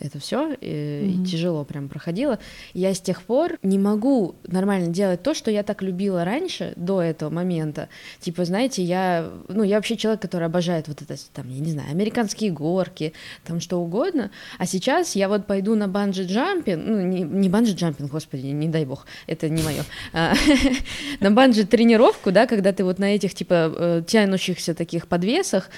это 0.00 0.18
все, 0.18 0.52
и, 0.52 0.66
mm-hmm. 0.66 1.22
и 1.22 1.26
тяжело 1.26 1.64
прям 1.64 1.88
проходило. 1.88 2.38
Я 2.74 2.94
с 2.94 3.00
тех 3.00 3.22
пор 3.22 3.58
не 3.62 3.78
могу 3.78 4.36
нормально 4.46 4.88
делать 4.88 5.22
то, 5.22 5.34
что 5.34 5.50
я 5.50 5.62
так 5.62 5.82
любила 5.82 6.24
раньше, 6.24 6.72
до 6.76 7.02
этого 7.02 7.30
момента. 7.30 7.88
Типа, 8.20 8.44
знаете, 8.44 8.82
я, 8.82 9.30
ну, 9.48 9.62
я 9.62 9.76
вообще 9.76 9.96
человек, 9.96 10.22
который 10.22 10.46
обожает 10.46 10.88
вот 10.92 11.02
это, 11.02 11.20
там, 11.32 11.48
я 11.48 11.60
не 11.60 11.72
знаю, 11.72 11.90
американские 11.90 12.50
горки, 12.50 13.12
там 13.44 13.60
что 13.60 13.78
угодно, 13.78 14.30
а 14.58 14.66
сейчас 14.66 15.16
я 15.16 15.28
вот 15.28 15.46
пойду 15.46 15.74
на 15.74 15.88
bungee-jumping, 15.88 16.76
ну, 16.76 17.00
не, 17.00 17.22
не 17.22 17.48
bungee-jumping, 17.48 18.08
господи, 18.08 18.46
не 18.46 18.68
дай 18.68 18.84
бог, 18.84 19.06
это 19.26 19.48
не 19.48 19.62
мое, 19.62 19.84
а, 20.12 20.34
на 21.20 21.30
bungee 21.30 21.63
-тренировку, 21.63 22.30
да, 22.30 22.46
когда 22.46 22.72
ты 22.72 22.84
вот 22.84 22.98
на 22.98 23.14
этих, 23.14 23.34
типа, 23.34 23.72
э, 23.74 24.02
тянущихся 24.06 24.74
таких 24.74 25.08
подвесах 25.08 25.70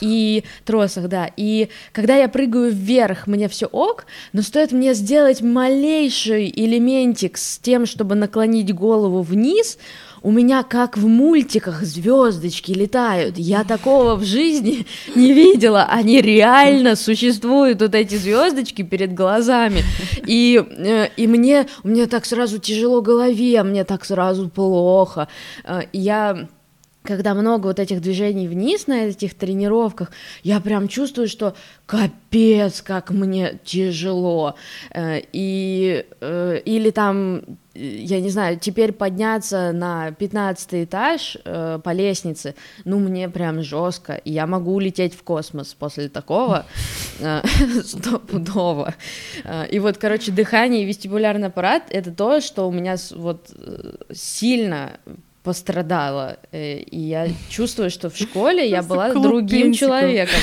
и 0.00 0.44
тросах, 0.64 1.08
да, 1.08 1.30
и 1.36 1.68
когда 1.92 2.16
я 2.16 2.28
прыгаю 2.28 2.72
вверх, 2.72 3.26
мне 3.26 3.48
все 3.48 3.66
ок, 3.66 4.06
но 4.32 4.42
стоит 4.42 4.72
мне 4.72 4.94
сделать 4.94 5.42
малейший 5.42 6.50
элементик 6.54 7.36
с 7.36 7.58
тем, 7.58 7.86
чтобы 7.86 8.14
наклонить 8.14 8.74
голову 8.74 9.22
вниз, 9.22 9.78
у 10.22 10.30
меня 10.30 10.62
как 10.62 10.98
в 10.98 11.06
мультиках 11.06 11.82
звездочки 11.82 12.72
летают. 12.72 13.38
Я 13.38 13.64
такого 13.64 14.16
в 14.16 14.24
жизни 14.24 14.86
не 15.14 15.32
видела. 15.32 15.84
Они 15.84 16.20
реально 16.20 16.96
существуют, 16.96 17.80
вот 17.80 17.94
эти 17.94 18.16
звездочки 18.16 18.82
перед 18.82 19.14
глазами. 19.14 19.82
И, 20.26 20.62
э, 20.68 21.08
и 21.16 21.26
мне, 21.26 21.66
мне 21.82 22.06
так 22.06 22.26
сразу 22.26 22.58
тяжело 22.58 23.00
голове, 23.00 23.62
мне 23.62 23.84
так 23.84 24.04
сразу 24.04 24.48
плохо. 24.48 25.28
Э, 25.64 25.82
я 25.92 26.48
когда 27.02 27.32
много 27.32 27.68
вот 27.68 27.78
этих 27.78 28.02
движений 28.02 28.46
вниз 28.46 28.86
на 28.86 29.06
этих 29.06 29.34
тренировках, 29.34 30.10
я 30.42 30.60
прям 30.60 30.86
чувствую, 30.86 31.28
что 31.28 31.54
капец, 31.86 32.82
как 32.82 33.10
мне 33.10 33.58
тяжело. 33.64 34.54
Э, 34.90 35.20
и, 35.32 36.04
или 36.20 36.90
там, 36.90 37.42
я 37.74 38.20
не 38.20 38.30
знаю, 38.30 38.58
теперь 38.58 38.92
подняться 38.92 39.72
на 39.72 40.12
15 40.12 40.84
этаж 40.84 41.36
э, 41.44 41.78
по 41.82 41.90
лестнице, 41.90 42.54
ну, 42.84 42.98
мне 42.98 43.28
прям 43.28 43.62
жестко. 43.62 44.20
Я 44.24 44.46
могу 44.46 44.74
улететь 44.74 45.14
в 45.14 45.22
космос 45.22 45.74
после 45.74 46.08
такого 46.08 46.66
стопудово. 47.84 48.94
И 49.70 49.78
вот, 49.78 49.98
короче, 49.98 50.32
дыхание 50.32 50.82
и 50.82 50.86
вестибулярный 50.86 51.48
аппарат— 51.48 51.84
это 51.90 52.10
то, 52.10 52.40
что 52.40 52.68
у 52.68 52.72
меня 52.72 52.96
вот 53.14 53.50
сильно 54.12 54.98
пострадала. 55.42 56.38
Э, 56.52 56.78
и 56.78 56.98
я 56.98 57.28
чувствую, 57.48 57.90
что 57.90 58.10
в 58.10 58.16
школе 58.16 58.68
я 58.68 58.82
была 58.82 59.12
другим 59.12 59.72
человеком. 59.72 60.40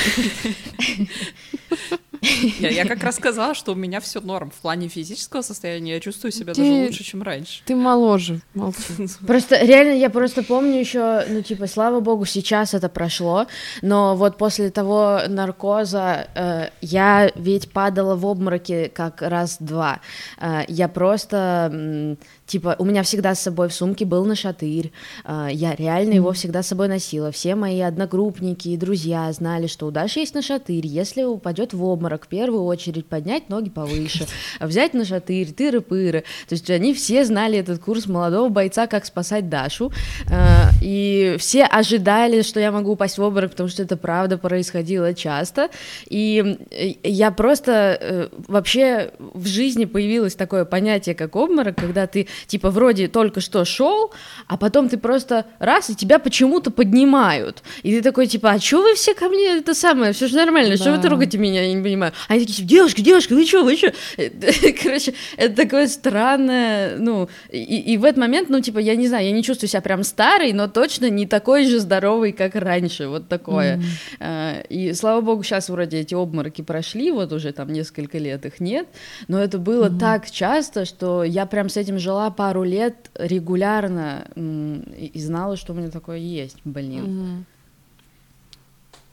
Я, 2.58 2.70
я 2.70 2.84
как 2.84 3.02
раз 3.02 3.16
сказала, 3.16 3.54
что 3.54 3.72
у 3.72 3.74
меня 3.74 4.00
все 4.00 4.20
норм. 4.20 4.50
В 4.50 4.60
плане 4.60 4.88
физического 4.88 5.42
состояния 5.42 5.94
я 5.94 6.00
чувствую 6.00 6.32
себя 6.32 6.54
ты, 6.54 6.62
даже 6.62 6.72
лучше, 6.86 7.04
чем 7.04 7.22
раньше. 7.22 7.62
Ты 7.64 7.76
моложе, 7.76 8.40
молчи. 8.54 8.80
Просто 9.26 9.64
реально, 9.64 9.92
я 9.92 10.10
просто 10.10 10.42
помню 10.42 10.78
еще, 10.78 11.24
ну, 11.28 11.42
типа, 11.42 11.66
слава 11.66 12.00
богу, 12.00 12.24
сейчас 12.24 12.74
это 12.74 12.88
прошло, 12.88 13.46
но 13.82 14.16
вот 14.16 14.38
после 14.38 14.70
того 14.70 15.20
наркоза 15.28 16.28
э, 16.34 16.68
я 16.80 17.30
ведь 17.34 17.70
падала 17.72 18.16
в 18.16 18.26
обмороке 18.26 18.88
как 18.88 19.22
раз-два. 19.22 20.00
Э, 20.40 20.62
я 20.68 20.88
просто 20.88 22.16
Типа, 22.48 22.76
у 22.78 22.84
меня 22.86 23.02
всегда 23.02 23.34
с 23.34 23.42
собой 23.42 23.68
в 23.68 23.74
сумке 23.74 24.06
был 24.06 24.24
нашатырь, 24.24 24.90
а, 25.22 25.48
я 25.48 25.74
реально 25.74 26.14
его 26.14 26.32
всегда 26.32 26.62
с 26.62 26.68
собой 26.68 26.88
носила. 26.88 27.30
Все 27.30 27.54
мои 27.54 27.78
одногруппники 27.82 28.68
и 28.68 28.78
друзья 28.78 29.30
знали, 29.34 29.66
что 29.66 29.86
у 29.86 29.90
Даши 29.90 30.20
есть 30.20 30.34
нашатырь. 30.34 30.86
Если 30.86 31.24
упадет 31.24 31.74
в 31.74 31.84
обморок, 31.84 32.24
в 32.24 32.28
первую 32.28 32.64
очередь 32.64 33.04
поднять 33.04 33.50
ноги 33.50 33.68
повыше, 33.68 34.26
взять 34.60 34.94
нашатырь, 34.94 35.48
тыры-пыры. 35.50 36.24
То 36.48 36.54
есть 36.54 36.70
они 36.70 36.94
все 36.94 37.26
знали 37.26 37.58
этот 37.58 37.80
курс 37.80 38.06
молодого 38.06 38.48
бойца, 38.48 38.86
как 38.86 39.04
спасать 39.04 39.50
Дашу. 39.50 39.92
А, 40.32 40.70
и 40.82 41.36
все 41.38 41.64
ожидали, 41.64 42.40
что 42.40 42.60
я 42.60 42.72
могу 42.72 42.92
упасть 42.92 43.18
в 43.18 43.22
обморок, 43.22 43.50
потому 43.50 43.68
что 43.68 43.82
это 43.82 43.98
правда 43.98 44.38
происходило 44.38 45.12
часто. 45.12 45.68
И 46.08 46.56
я 47.02 47.30
просто 47.30 47.98
э, 48.00 48.28
вообще 48.46 49.10
в 49.18 49.46
жизни 49.46 49.84
появилось 49.84 50.34
такое 50.34 50.64
понятие, 50.64 51.14
как 51.14 51.36
обморок, 51.36 51.76
когда 51.76 52.06
ты 52.06 52.26
типа 52.46 52.70
вроде 52.70 53.08
только 53.08 53.40
что 53.40 53.64
шел, 53.64 54.12
а 54.46 54.56
потом 54.56 54.88
ты 54.88 54.96
просто 54.96 55.46
раз, 55.58 55.90
и 55.90 55.96
тебя 55.96 56.18
почему-то 56.18 56.70
поднимают. 56.70 57.62
И 57.82 57.94
ты 57.94 58.02
такой, 58.02 58.26
типа, 58.26 58.52
а 58.52 58.60
что 58.60 58.82
вы 58.82 58.94
все 58.94 59.14
ко 59.14 59.28
мне 59.28 59.58
это 59.58 59.74
самое, 59.74 60.12
все 60.12 60.28
же 60.28 60.36
нормально, 60.36 60.76
что 60.76 60.92
вы 60.92 60.98
трогаете 60.98 61.38
меня, 61.38 61.62
я 61.62 61.72
не 61.72 61.82
понимаю. 61.82 62.12
Они 62.28 62.44
такие, 62.44 62.66
девушка, 62.66 63.02
девушка, 63.02 63.34
вы 63.34 63.46
что, 63.46 63.62
вы 63.64 63.76
что? 63.76 63.92
Короче, 64.82 65.14
это 65.36 65.56
такое 65.56 65.88
странное, 65.88 66.96
ну, 66.98 67.28
и, 67.50 67.92
и 67.92 67.96
в 67.96 68.04
этот 68.04 68.18
момент, 68.18 68.48
ну, 68.48 68.60
типа, 68.60 68.78
я 68.78 68.96
не 68.96 69.08
знаю, 69.08 69.26
я 69.26 69.32
не 69.32 69.42
чувствую 69.42 69.68
себя 69.68 69.80
прям 69.80 70.04
старый, 70.04 70.52
но 70.52 70.68
точно 70.68 71.10
не 71.10 71.26
такой 71.26 71.66
же 71.66 71.80
здоровый, 71.80 72.32
как 72.32 72.54
раньше, 72.54 73.08
вот 73.08 73.28
такое. 73.28 73.80
Mm. 74.20 74.66
И 74.68 74.92
слава 74.94 75.20
богу, 75.20 75.42
сейчас 75.42 75.68
вроде 75.68 76.00
эти 76.00 76.14
обмороки 76.14 76.62
прошли, 76.62 77.10
вот 77.10 77.32
уже 77.32 77.52
там 77.52 77.72
несколько 77.72 78.18
лет 78.18 78.46
их 78.46 78.60
нет, 78.60 78.86
но 79.28 79.38
это 79.38 79.58
было 79.58 79.88
mm. 79.88 79.98
так 79.98 80.30
часто, 80.30 80.84
что 80.84 81.24
я 81.24 81.46
прям 81.46 81.68
с 81.68 81.76
этим 81.76 81.98
жила 81.98 82.27
пару 82.30 82.62
лет 82.64 83.10
регулярно 83.14 84.26
и 84.36 85.12
знала, 85.16 85.56
что 85.56 85.72
у 85.72 85.76
меня 85.76 85.90
такое 85.90 86.18
есть, 86.18 86.58
блин. 86.64 87.04
Угу. 87.04 87.44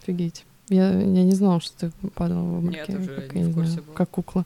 Офигеть. 0.01 0.45
Я, 0.69 0.89
я 0.89 1.23
не 1.23 1.33
знала, 1.33 1.59
что 1.59 1.77
ты 1.77 2.09
падала 2.09 2.43
в 2.43 2.57
обмороке. 2.57 2.85
Нет, 2.91 2.99
уже 2.99 3.21
как, 3.21 3.35
не 3.35 3.43
в 3.43 3.53
курсе 3.53 3.71
знаю, 3.71 3.87
Как 3.93 4.09
кукла. 4.09 4.45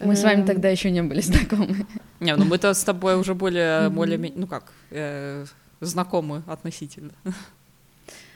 Мы 0.00 0.16
с 0.16 0.22
вами 0.22 0.40
эм. 0.40 0.46
тогда 0.46 0.68
еще 0.68 0.90
не 0.90 1.02
были 1.02 1.20
знакомы. 1.20 1.86
Не, 2.20 2.36
ну 2.36 2.44
мы-то 2.44 2.72
с 2.72 2.84
тобой 2.84 3.16
уже 3.16 3.34
более, 3.34 3.90
более, 3.90 4.32
ну 4.34 4.46
как, 4.46 4.72
э, 4.90 5.44
знакомы 5.80 6.42
относительно. 6.46 7.12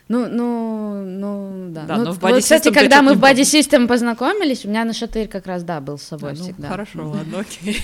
Ну, 0.06 0.28
ну, 0.28 1.02
ну, 1.02 1.70
да. 1.70 1.84
да 1.84 1.96
ну, 1.96 2.04
но 2.04 2.12
в 2.12 2.20
вот, 2.20 2.42
кстати, 2.42 2.70
когда 2.70 3.00
мы 3.00 3.14
в 3.14 3.22
Body 3.22 3.40
System 3.40 3.86
познакомились, 3.86 4.64
у 4.66 4.68
меня 4.68 4.84
на 4.84 4.92
шатырь 4.92 5.28
как 5.28 5.46
раз, 5.46 5.62
да, 5.62 5.80
был 5.80 5.96
с 5.96 6.02
собой 6.02 6.32
а, 6.32 6.34
ну, 6.34 6.42
всегда. 6.42 6.68
Хорошо, 6.68 7.08
ладно, 7.08 7.38
окей. 7.38 7.78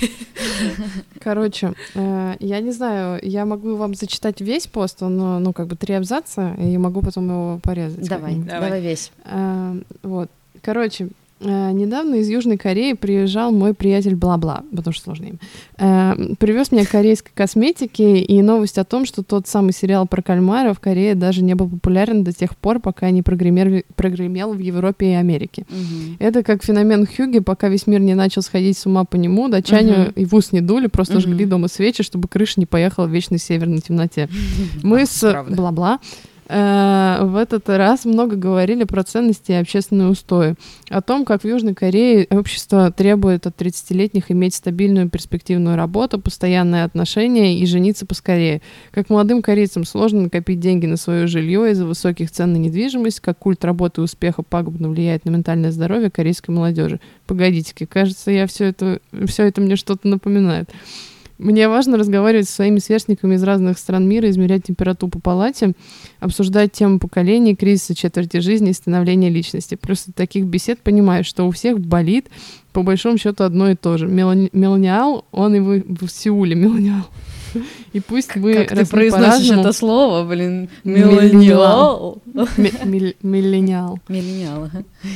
Короче, 1.19 1.73
э, 1.95 2.35
я 2.39 2.61
не 2.61 2.73
знаю, 2.73 3.21
я 3.23 3.47
могу 3.47 3.77
вам 3.77 3.95
зачитать 3.95 4.43
весь 4.43 4.67
пост, 4.67 5.03
он, 5.03 5.17
ну, 5.43 5.53
как 5.55 5.67
бы 5.67 5.77
три 5.77 5.95
абзаца, 5.95 6.55
и 6.59 6.77
могу 6.77 7.01
потом 7.01 7.29
его 7.29 7.61
порезать. 7.63 8.07
Давай, 8.07 8.35
давай 8.35 8.83
весь. 8.83 9.13
Э, 9.25 9.81
вот. 10.03 10.29
Короче, 10.63 11.05
Э, 11.05 11.20
недавно 11.41 12.17
из 12.17 12.29
Южной 12.29 12.59
Кореи 12.59 12.93
приезжал 12.93 13.53
мой 13.53 13.75
приятель 13.75 14.15
Бла-Бла, 14.15 14.63
потому 14.75 14.93
что 14.93 15.05
сложно 15.05 15.27
им. 15.27 15.39
Э, 15.79 16.35
привез 16.39 16.71
мне 16.71 16.85
корейской 16.85 17.33
косметики 17.35 18.03
и 18.03 18.43
новость 18.43 18.79
о 18.79 18.85
том, 18.85 19.07
что 19.07 19.23
тот 19.23 19.47
самый 19.47 19.73
сериал 19.73 20.07
про 20.07 20.23
кальмара 20.23 20.75
в 20.75 20.81
Корее 20.81 21.15
даже 21.15 21.43
не 21.43 21.55
был 21.55 21.69
популярен 21.69 22.25
до 22.25 22.33
тех 22.33 22.57
пор, 22.57 22.81
пока 22.81 23.11
не 23.11 23.23
прогремел, 23.23 23.83
прогремел 23.97 24.53
в 24.53 24.59
Европе 24.59 25.13
и 25.13 25.15
Америке. 25.15 25.67
Угу. 25.69 26.17
Это 26.19 26.43
как 26.43 26.63
феномен 26.63 27.07
Хьюги, 27.07 27.39
пока 27.41 27.69
весь 27.69 27.87
мир 27.87 28.01
не 28.01 28.15
начал 28.15 28.43
сходить 28.43 28.77
с 28.77 28.87
ума 28.87 29.05
по 29.05 29.17
нему, 29.17 29.49
датчане 29.49 29.93
угу. 29.93 30.13
и 30.17 30.25
в 30.25 30.35
ус 30.35 30.53
не 30.53 30.61
дули, 30.61 30.89
просто 30.89 31.15
угу. 31.15 31.23
жгли 31.23 31.47
дома 31.47 31.69
свечи, 31.69 32.03
чтобы 32.03 32.29
крыша 32.29 32.61
не 32.61 32.67
поехала 32.67 33.07
в 33.07 33.11
вечной 33.11 33.39
северной 33.39 33.81
темноте. 33.81 34.29
Мы 34.83 35.07
с 35.07 35.45
Бла-Бла 35.49 36.01
Э, 36.01 36.30
в 36.51 37.37
этот 37.41 37.69
раз 37.69 38.05
много 38.05 38.35
говорили 38.35 38.83
про 38.83 39.05
ценности 39.05 39.53
и 39.53 39.55
общественные 39.55 40.09
устои, 40.09 40.57
о 40.89 41.01
том, 41.01 41.25
как 41.25 41.43
в 41.43 41.47
Южной 41.47 41.75
Корее 41.75 42.27
общество 42.29 42.91
требует 42.91 43.47
от 43.47 43.61
30-летних 43.61 44.33
иметь 44.33 44.57
стабильную 44.57 45.09
перспективную 45.09 45.77
работу, 45.77 46.21
постоянные 46.21 46.83
отношения 46.83 47.57
и 47.59 47.67
жениться 47.67 48.05
поскорее. 48.05 48.63
Как 48.91 49.11
молодым 49.11 49.43
корейцам 49.43 49.85
сложно 49.85 50.23
накопить 50.23 50.59
деньги 50.59 50.87
на 50.87 50.97
свое 50.97 51.29
жилье 51.29 51.71
из-за 51.71 51.87
высоких 51.87 52.33
цен 52.33 52.53
на 52.53 52.57
недвижимость, 52.57 53.21
как 53.21 53.39
культ 53.39 53.65
работы 53.65 54.01
и 54.01 54.05
успеха 54.05 54.43
пагубно 54.43 54.89
влияет 54.89 55.25
на 55.25 55.31
ментальное 55.31 55.71
здоровье 55.71 56.11
корейской 56.11 56.51
молодежи. 56.51 57.01
Погодите, 57.27 57.87
кажется, 57.87 58.33
я 58.33 58.49
все 58.49 58.65
это, 58.65 59.01
все 59.27 59.45
это 59.45 59.61
мне 59.61 59.77
что-то 59.77 60.09
напоминает. 60.09 60.69
Мне 61.41 61.71
важно 61.71 61.97
разговаривать 61.97 62.49
со 62.49 62.57
своими 62.57 62.81
сверстниками 62.81 63.37
из 63.37 63.43
разных 63.43 63.79
стран 63.79 64.07
мира, 64.07 64.29
измерять 64.29 64.65
температуру 64.65 65.11
по 65.11 65.21
палате, 65.21 65.73
обсуждать 66.19 66.73
тему 66.73 66.99
поколений, 66.99 67.57
кризиса 67.57 67.95
четверти 67.95 68.41
жизни 68.41 68.71
и 68.71 68.75
становления 68.75 69.31
личности. 69.31 69.79
От 69.83 70.15
таких 70.15 70.45
бесед 70.45 70.81
понимаю, 70.81 71.25
что 71.25 71.49
у 71.49 71.51
всех 71.51 71.81
болит, 71.81 72.27
по 72.75 72.83
большому 72.83 73.17
счету, 73.17 73.45
одно 73.45 73.71
и 73.71 73.75
то 73.75 73.97
же. 73.97 74.07
Меланиал, 74.07 75.25
он 75.33 75.55
и 75.55 75.61
в, 75.61 76.07
в 76.07 76.11
Сеуле 76.11 76.55
меланиал. 76.55 77.07
И 77.93 78.01
пусть 78.01 78.35
мы 78.37 78.55
Как 78.55 78.79
ты 78.79 78.87
произносишь 78.87 79.51
это 79.51 79.73
слово, 79.73 80.27
блин? 80.27 80.69
Миллениал. 80.85 82.23
Миллениал. 83.23 83.99
Миллениал, 84.09 84.71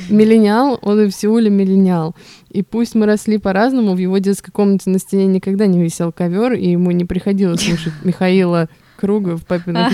Миллениал, 0.08 0.78
он 0.82 1.00
и 1.00 1.10
в 1.10 1.14
Сеуле 1.14 1.50
миллениал. 1.50 2.14
И 2.50 2.62
пусть 2.62 2.94
мы 2.94 3.06
росли 3.06 3.38
по-разному, 3.38 3.94
в 3.94 3.98
его 3.98 4.18
детской 4.18 4.50
комнате 4.50 4.90
на 4.90 4.98
стене 4.98 5.26
никогда 5.26 5.66
не 5.66 5.82
висел 5.82 6.12
ковер, 6.12 6.52
и 6.52 6.70
ему 6.70 6.90
не 6.92 7.04
приходилось 7.04 7.62
слушать 7.62 7.92
Михаила 8.04 8.68
круга 8.96 9.36
в 9.36 9.44
папиных. 9.44 9.92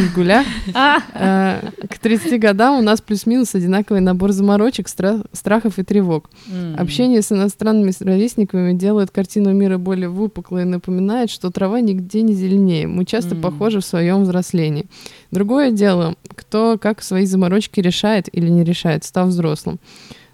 А. 0.74 0.98
А, 1.14 1.60
к 1.88 1.98
30 1.98 2.40
годам 2.40 2.78
у 2.78 2.82
нас 2.82 3.00
плюс-минус 3.00 3.54
одинаковый 3.54 4.00
набор 4.00 4.32
заморочек, 4.32 4.88
страхов 4.88 5.78
и 5.78 5.82
тревог. 5.82 6.30
Общение 6.76 7.22
с 7.22 7.32
иностранными 7.32 7.92
ровесниками 8.00 8.72
делает 8.72 9.10
картину 9.10 9.52
мира 9.52 9.78
более 9.78 10.08
выпуклой 10.08 10.62
и 10.62 10.66
напоминает, 10.66 11.30
что 11.30 11.50
трава 11.50 11.80
нигде 11.80 12.22
не 12.22 12.34
зеленее. 12.34 12.86
Мы 12.86 13.04
часто 13.04 13.34
похожи 13.34 13.80
в 13.80 13.84
своем 13.84 14.22
взрослении. 14.22 14.86
Другое 15.30 15.70
дело, 15.70 16.14
кто 16.34 16.78
как 16.78 17.02
свои 17.02 17.26
заморочки 17.26 17.80
решает 17.80 18.28
или 18.32 18.48
не 18.48 18.64
решает, 18.64 19.04
став 19.04 19.28
взрослым. 19.28 19.78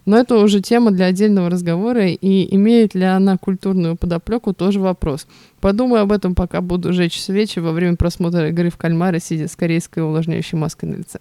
Но 0.06 0.16
это 0.16 0.36
уже 0.36 0.60
тема 0.60 0.92
для 0.92 1.06
отдельного 1.06 1.50
разговора, 1.50 2.06
и 2.06 2.54
имеет 2.54 2.94
ли 2.94 3.04
она 3.04 3.36
культурную 3.36 3.96
подоплеку, 3.96 4.54
тоже 4.54 4.80
вопрос. 4.80 5.26
Подумаю 5.60 6.02
об 6.02 6.12
этом, 6.12 6.34
пока 6.34 6.60
буду 6.60 6.92
жечь 6.92 7.20
свечи 7.20 7.58
во 7.58 7.72
время 7.72 7.96
просмотра 7.96 8.48
игры 8.50 8.70
в 8.70 8.76
кальмара, 8.76 9.18
сидя 9.18 9.48
с 9.48 9.56
корейской 9.56 10.04
увлажняющей 10.04 10.56
маской 10.56 10.84
на 10.84 10.94
лице. 10.94 11.18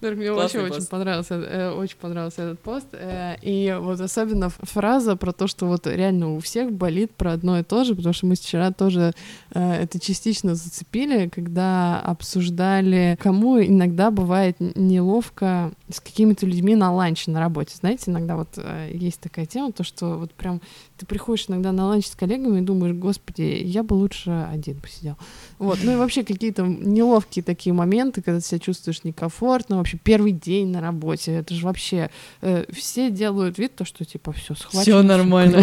Мне 0.00 0.32
очень-очень 0.32 0.86
понравился, 0.86 1.34
э, 1.34 1.70
очень 1.70 1.96
понравился 2.00 2.42
этот 2.42 2.60
пост. 2.60 2.86
Э, 2.92 3.36
и 3.42 3.76
вот 3.78 4.00
особенно 4.00 4.48
фраза 4.48 5.14
про 5.14 5.32
то, 5.32 5.46
что 5.46 5.66
вот 5.66 5.86
реально 5.86 6.34
у 6.34 6.40
всех 6.40 6.72
болит 6.72 7.12
про 7.12 7.32
одно 7.32 7.58
и 7.58 7.62
то 7.62 7.84
же, 7.84 7.94
потому 7.94 8.12
что 8.12 8.26
мы 8.26 8.34
вчера 8.34 8.72
тоже 8.72 9.12
это 9.50 9.98
частично 10.00 10.54
зацепили, 10.54 11.28
когда 11.28 12.00
обсуждали, 12.00 13.16
кому 13.20 13.60
иногда 13.60 14.10
бывает 14.10 14.56
неловко 14.58 15.72
с 15.90 16.00
какими-то 16.00 16.46
людьми 16.46 16.74
на 16.74 16.92
ланче 16.92 17.30
на 17.30 17.40
работе. 17.40 17.74
Знаете, 17.78 18.10
иногда 18.10 18.36
вот 18.36 18.58
есть 18.92 19.20
такая 19.20 19.46
тема, 19.46 19.72
то, 19.72 19.84
что 19.84 20.18
вот 20.18 20.32
прям 20.32 20.60
ты 20.96 21.06
приходишь 21.06 21.46
иногда 21.48 21.72
на 21.72 21.86
ланч 21.86 22.06
с 22.06 22.14
коллегами 22.14 22.58
и 22.58 22.62
думаешь, 22.62 22.94
господи, 22.94 23.62
я 23.64 23.82
бы 23.82 23.94
лучше 23.94 24.48
один 24.52 24.80
посидел. 24.80 25.16
Вот, 25.58 25.78
ну 25.82 25.92
и 25.92 25.96
вообще 25.96 26.24
какие-то 26.24 26.62
неловкие 26.66 27.42
такие 27.42 27.72
моменты, 27.72 28.22
когда 28.22 28.40
ты 28.40 28.46
себя 28.46 28.58
чувствуешь 28.58 29.04
некомфортно, 29.04 29.78
вообще 29.78 29.98
первый 29.98 30.32
день 30.32 30.68
на 30.68 30.80
работе, 30.80 31.32
это 31.32 31.54
же 31.54 31.64
вообще 31.64 32.10
э, 32.42 32.64
все 32.72 33.10
делают 33.10 33.58
вид, 33.58 33.74
то, 33.76 33.84
что 33.84 34.04
типа 34.04 34.32
все 34.32 34.54
схвачено. 34.54 34.82
Все 34.82 35.02
нормально. 35.02 35.62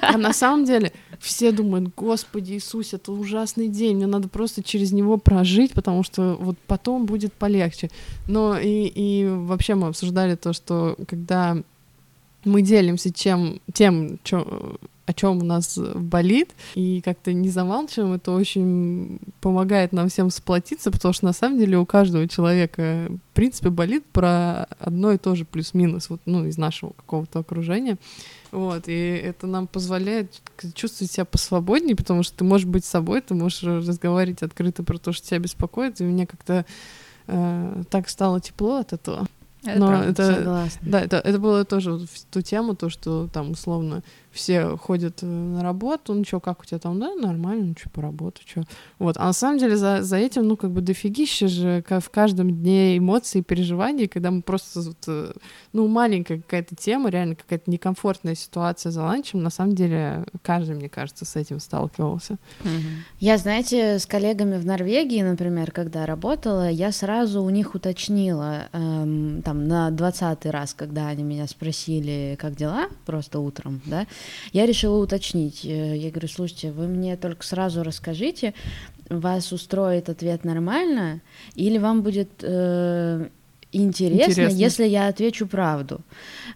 А 0.00 0.16
на 0.18 0.32
самом 0.32 0.64
деле 0.64 0.92
все 1.20 1.52
думают, 1.52 1.94
господи 1.96 2.54
Иисус, 2.54 2.92
это 2.94 3.12
ужасный 3.12 3.68
день, 3.68 3.96
мне 3.96 4.06
надо 4.06 4.28
просто 4.28 4.62
через 4.62 4.92
него 4.92 5.16
прожить, 5.16 5.72
потому 5.72 6.02
что 6.02 6.36
вот 6.40 6.56
потом 6.66 7.06
будет 7.06 7.32
полегче. 7.32 7.90
Но 8.28 8.58
и, 8.58 8.86
и 8.86 9.28
вообще 9.28 9.74
мы 9.74 9.88
обсуждали 9.88 10.34
то, 10.34 10.52
что 10.52 10.96
когда 11.06 11.56
мы 12.44 12.62
делимся 12.62 13.12
чем, 13.12 13.60
тем, 13.72 14.18
чё, 14.22 14.78
о 15.04 15.12
чем 15.12 15.38
у 15.38 15.44
нас 15.44 15.78
болит, 15.78 16.54
и 16.74 17.00
как-то 17.00 17.32
не 17.32 17.48
замалчиваем, 17.48 18.14
это 18.14 18.32
очень 18.32 19.18
помогает 19.40 19.92
нам 19.92 20.08
всем 20.08 20.30
сплотиться, 20.30 20.90
потому 20.90 21.12
что 21.12 21.26
на 21.26 21.32
самом 21.32 21.58
деле 21.58 21.78
у 21.78 21.86
каждого 21.86 22.26
человека, 22.28 23.08
в 23.08 23.34
принципе, 23.34 23.70
болит 23.70 24.04
про 24.06 24.64
одно 24.78 25.12
и 25.12 25.18
то 25.18 25.34
же 25.34 25.44
плюс-минус, 25.44 26.10
вот, 26.10 26.20
ну, 26.26 26.46
из 26.46 26.56
нашего 26.56 26.90
какого-то 26.90 27.40
окружения. 27.40 27.98
Вот, 28.52 28.88
и 28.88 28.92
это 28.92 29.46
нам 29.46 29.66
позволяет 29.66 30.40
чувствовать 30.74 31.12
себя 31.12 31.24
посвободнее, 31.24 31.96
потому 31.96 32.22
что 32.22 32.38
ты 32.38 32.44
можешь 32.44 32.66
быть 32.66 32.84
собой, 32.84 33.20
ты 33.20 33.34
можешь 33.34 33.62
разговаривать 33.62 34.42
открыто 34.42 34.82
про 34.82 34.98
то, 34.98 35.12
что 35.12 35.26
тебя 35.26 35.38
беспокоит, 35.38 36.00
и 36.00 36.04
мне 36.04 36.26
как-то 36.26 36.64
э, 37.26 37.82
так 37.90 38.08
стало 38.08 38.40
тепло 38.40 38.76
от 38.76 38.92
этого. 38.92 39.26
Это 39.64 39.78
Но 39.78 39.88
правда, 39.88 40.10
это, 40.10 40.34
согласна. 40.34 40.80
да, 40.82 41.00
это, 41.00 41.16
это 41.16 41.38
было 41.38 41.64
тоже 41.64 41.92
в 41.92 42.24
ту 42.30 42.40
тему, 42.42 42.74
то, 42.74 42.88
что 42.88 43.28
там 43.32 43.52
условно 43.52 44.02
все 44.36 44.76
ходят 44.76 45.22
э, 45.22 45.26
на 45.26 45.62
работу, 45.62 46.14
ну 46.14 46.22
что, 46.24 46.40
как 46.40 46.60
у 46.60 46.64
тебя 46.64 46.78
там, 46.78 47.00
да, 47.00 47.14
нормально, 47.14 47.68
ну 47.68 47.74
что, 47.76 47.90
по 47.90 48.02
работе, 48.02 48.42
что. 48.46 48.62
Вот, 48.98 49.16
а 49.16 49.24
на 49.24 49.32
самом 49.32 49.58
деле 49.58 49.76
за, 49.76 50.02
за 50.02 50.18
этим, 50.18 50.46
ну, 50.46 50.56
как 50.56 50.70
бы 50.70 50.82
дофигища 50.82 51.48
же 51.48 51.82
как 51.82 52.04
в 52.04 52.10
каждом 52.10 52.50
дне 52.50 52.98
эмоций 52.98 53.40
и 53.40 53.44
переживаний, 53.44 54.06
когда 54.06 54.30
мы 54.30 54.42
просто, 54.42 54.82
вот, 54.82 54.98
э, 55.08 55.32
ну, 55.72 55.88
маленькая 55.88 56.36
какая-то 56.36 56.76
тема, 56.76 57.08
реально 57.08 57.34
какая-то 57.34 57.70
некомфортная 57.70 58.34
ситуация 58.34 58.92
за 58.92 59.02
ланчем, 59.02 59.42
на 59.42 59.50
самом 59.50 59.74
деле 59.74 60.26
каждый, 60.42 60.76
мне 60.76 60.88
кажется, 60.88 61.24
с 61.24 61.34
этим 61.34 61.58
сталкивался. 61.58 62.36
Я, 63.18 63.38
знаете, 63.38 63.98
с 63.98 64.06
коллегами 64.06 64.58
в 64.58 64.66
Норвегии, 64.66 65.22
например, 65.22 65.72
когда 65.72 66.04
работала, 66.04 66.68
я 66.68 66.92
сразу 66.92 67.42
у 67.42 67.50
них 67.50 67.74
уточнила, 67.74 68.68
эм, 68.72 69.42
там, 69.42 69.55
на 69.64 69.90
двадцатый 69.90 70.50
раз, 70.50 70.74
когда 70.74 71.08
они 71.08 71.22
меня 71.22 71.46
спросили, 71.46 72.36
как 72.38 72.56
дела, 72.56 72.88
просто 73.04 73.40
утром, 73.40 73.80
да, 73.86 74.06
я 74.52 74.66
решила 74.66 75.02
уточнить. 75.02 75.64
Э, 75.64 75.96
я 75.96 76.10
говорю, 76.10 76.28
слушайте, 76.28 76.72
вы 76.72 76.86
мне 76.86 77.16
только 77.16 77.44
сразу 77.44 77.82
расскажите, 77.82 78.54
вас 79.08 79.52
устроит 79.52 80.08
ответ 80.08 80.44
нормально, 80.44 81.20
или 81.54 81.78
вам 81.78 82.02
будет 82.02 82.30
э, 82.42 83.28
интересно, 83.72 84.30
интересно, 84.32 84.56
если 84.56 84.86
я 84.86 85.08
отвечу 85.08 85.46
правду. 85.46 86.00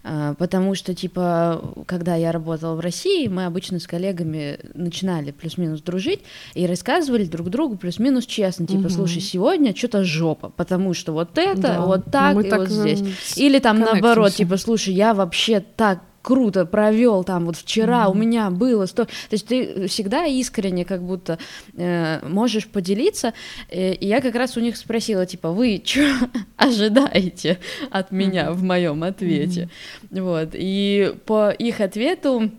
Э, 0.03 0.35
потому 0.37 0.75
что, 0.75 0.93
типа, 0.93 1.73
когда 1.85 2.15
я 2.15 2.31
работала 2.31 2.75
в 2.75 2.79
России, 2.79 3.27
мы 3.27 3.45
обычно 3.45 3.79
с 3.79 3.87
коллегами 3.87 4.59
начинали 4.73 5.31
плюс-минус 5.31 5.81
дружить 5.81 6.21
и 6.53 6.65
рассказывали 6.65 7.25
друг 7.25 7.49
другу 7.49 7.77
плюс-минус 7.77 8.25
честно, 8.25 8.67
типа, 8.67 8.81
угу. 8.81 8.89
слушай, 8.89 9.21
сегодня 9.21 9.75
что-то 9.75 10.03
жопа, 10.03 10.49
потому 10.49 10.93
что 10.93 11.13
вот 11.13 11.37
это, 11.37 11.61
да. 11.61 11.81
вот 11.81 12.05
так 12.11 12.35
мы 12.35 12.47
и 12.47 12.49
так 12.49 12.59
вот 12.59 12.69
здесь. 12.69 13.01
Или 13.37 13.59
там 13.59 13.79
наоборот, 13.79 14.33
типа, 14.33 14.57
слушай, 14.57 14.93
я 14.93 15.13
вообще 15.13 15.59
так 15.59 16.01
круто 16.21 16.65
провел 16.65 17.23
там 17.23 17.45
вот 17.45 17.57
вчера 17.57 18.05
mm-hmm. 18.05 18.11
у 18.11 18.13
меня 18.13 18.49
было 18.49 18.85
сто 18.85 19.05
то 19.05 19.11
есть 19.31 19.47
ты 19.47 19.87
всегда 19.87 20.25
искренне 20.25 20.85
как 20.85 21.01
будто 21.01 21.39
э, 21.75 22.27
можешь 22.27 22.67
поделиться 22.67 23.33
э, 23.69 23.93
и 23.93 24.07
я 24.07 24.21
как 24.21 24.35
раз 24.35 24.57
у 24.57 24.59
них 24.59 24.77
спросила 24.77 25.25
типа 25.25 25.51
вы 25.51 25.81
что 25.83 26.01
ожидаете 26.57 27.59
от 27.89 28.11
меня 28.11 28.47
mm-hmm. 28.47 28.53
в 28.53 28.63
моем 28.63 29.03
ответе 29.03 29.69
mm-hmm. 30.11 30.21
вот 30.21 30.49
и 30.53 31.15
по 31.25 31.51
их 31.51 31.81
ответу 31.81 32.51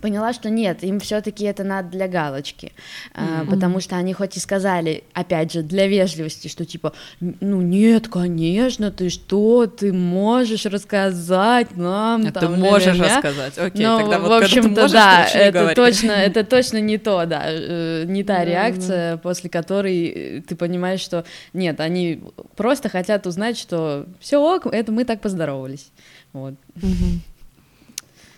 поняла, 0.00 0.32
что 0.32 0.50
нет, 0.50 0.82
им 0.82 1.00
все-таки 1.00 1.44
это 1.44 1.64
надо 1.64 1.90
для 1.90 2.08
галочки, 2.08 2.72
mm-hmm. 3.14 3.48
потому 3.48 3.80
что 3.80 3.96
они 3.96 4.12
хоть 4.12 4.36
и 4.36 4.40
сказали, 4.40 5.04
опять 5.12 5.52
же, 5.52 5.62
для 5.62 5.86
вежливости, 5.86 6.48
что 6.48 6.64
типа, 6.64 6.92
ну 7.20 7.60
нет, 7.60 8.08
конечно, 8.08 8.90
ты 8.90 9.08
что, 9.08 9.66
ты 9.66 9.92
можешь 9.92 10.66
рассказать 10.66 11.76
нам, 11.76 12.26
а 12.26 12.32
там, 12.32 12.54
ты 12.54 12.60
можешь 12.60 12.94
ля-ля-ля. 12.94 13.16
рассказать, 13.16 13.58
окей, 13.58 13.86
Но, 13.86 13.98
тогда 13.98 14.18
вот 14.18 14.28
в 14.28 14.44
общем-то, 14.44 14.88
да, 14.90 15.26
это 15.26 15.74
точно, 15.74 16.12
это 16.12 16.44
точно 16.54 16.80
не 16.80 16.98
то, 16.98 17.24
да, 17.26 17.44
э, 17.46 18.04
не 18.06 18.24
та 18.24 18.44
реакция, 18.44 19.16
после 19.18 19.48
которой 19.48 20.06
э, 20.06 20.40
ты 20.42 20.56
понимаешь, 20.56 21.00
что 21.00 21.24
нет, 21.52 21.80
они 21.80 22.22
просто 22.56 22.88
хотят 22.88 23.26
узнать, 23.26 23.56
что 23.58 24.06
все 24.20 24.38
ок, 24.38 24.66
это 24.66 24.92
мы 24.92 25.04
так 25.04 25.20
поздоровались, 25.20 25.90
вот. 26.32 26.54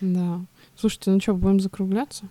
Да. 0.00 0.40
Слушайте, 0.78 1.10
ну 1.10 1.20
что, 1.20 1.34
будем 1.34 1.60
закругляться? 1.60 2.28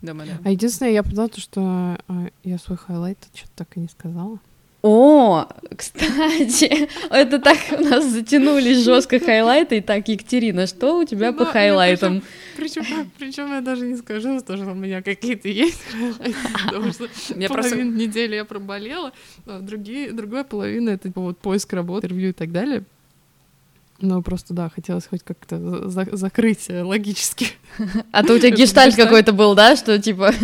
Думаю, 0.00 0.30
да. 0.30 0.38
А 0.44 0.50
единственное, 0.50 0.92
я 0.92 1.02
поняла 1.02 1.28
то, 1.28 1.40
что 1.40 1.60
а, 1.60 1.98
я 2.42 2.58
свой 2.58 2.76
highlight 2.76 3.18
что-то 3.34 3.52
так 3.56 3.76
и 3.76 3.80
не 3.80 3.88
сказала. 3.88 4.38
О, 4.82 5.46
кстати, 5.76 6.88
это 7.10 7.38
так 7.38 7.56
у 7.70 7.84
нас 7.84 8.04
затянулись 8.04 8.78
жестко 8.78 9.20
highlight 9.20 9.69
ы. 9.69 9.80
Так, 9.80 10.08
Екатерина, 10.08 10.66
что 10.66 10.98
у 10.98 11.04
тебя 11.04 11.32
по 11.32 11.44
highlight 11.44 12.02
ам? 12.02 12.22
Причем, 12.56 12.84
причем 13.16 13.52
я 13.52 13.60
даже 13.60 13.86
не 13.86 13.96
скажу, 13.96 14.40
что 14.40 14.54
у 14.54 14.74
меня 14.74 15.00
какие-то 15.00 15.48
есть 15.48 15.80
highlight 15.92 16.26
ы, 16.26 16.34
потому 16.66 16.92
что 16.92 17.08
половину 17.48 17.92
недели 17.92 18.34
я 18.34 18.44
проболела, 18.44 19.12
а 19.46 19.60
другие, 19.60 20.10
другая 20.10 20.42
половина 20.42 20.90
это 20.90 21.08
типа 21.08 21.20
вот 21.20 21.38
поиск 21.38 21.72
работы, 21.72 22.08
интервью 22.08 22.30
и 22.30 22.32
так 22.32 22.50
далее. 22.50 22.82
Ну, 24.02 24.20
просто, 24.20 24.52
да, 24.52 24.68
хотелось 24.68 25.06
хоть 25.06 25.22
как-то 25.22 25.88
за 25.88 26.08
закрыть 26.12 26.68
э, 26.68 26.82
логически. 26.82 27.46
А 28.10 28.24
то 28.24 28.34
у 28.34 28.38
тебя 28.38 28.50
гештальт 28.56 28.96
какой-то 28.96 29.32
был, 29.32 29.54
да, 29.54 29.76
что 29.76 29.98
типа... 29.98 30.32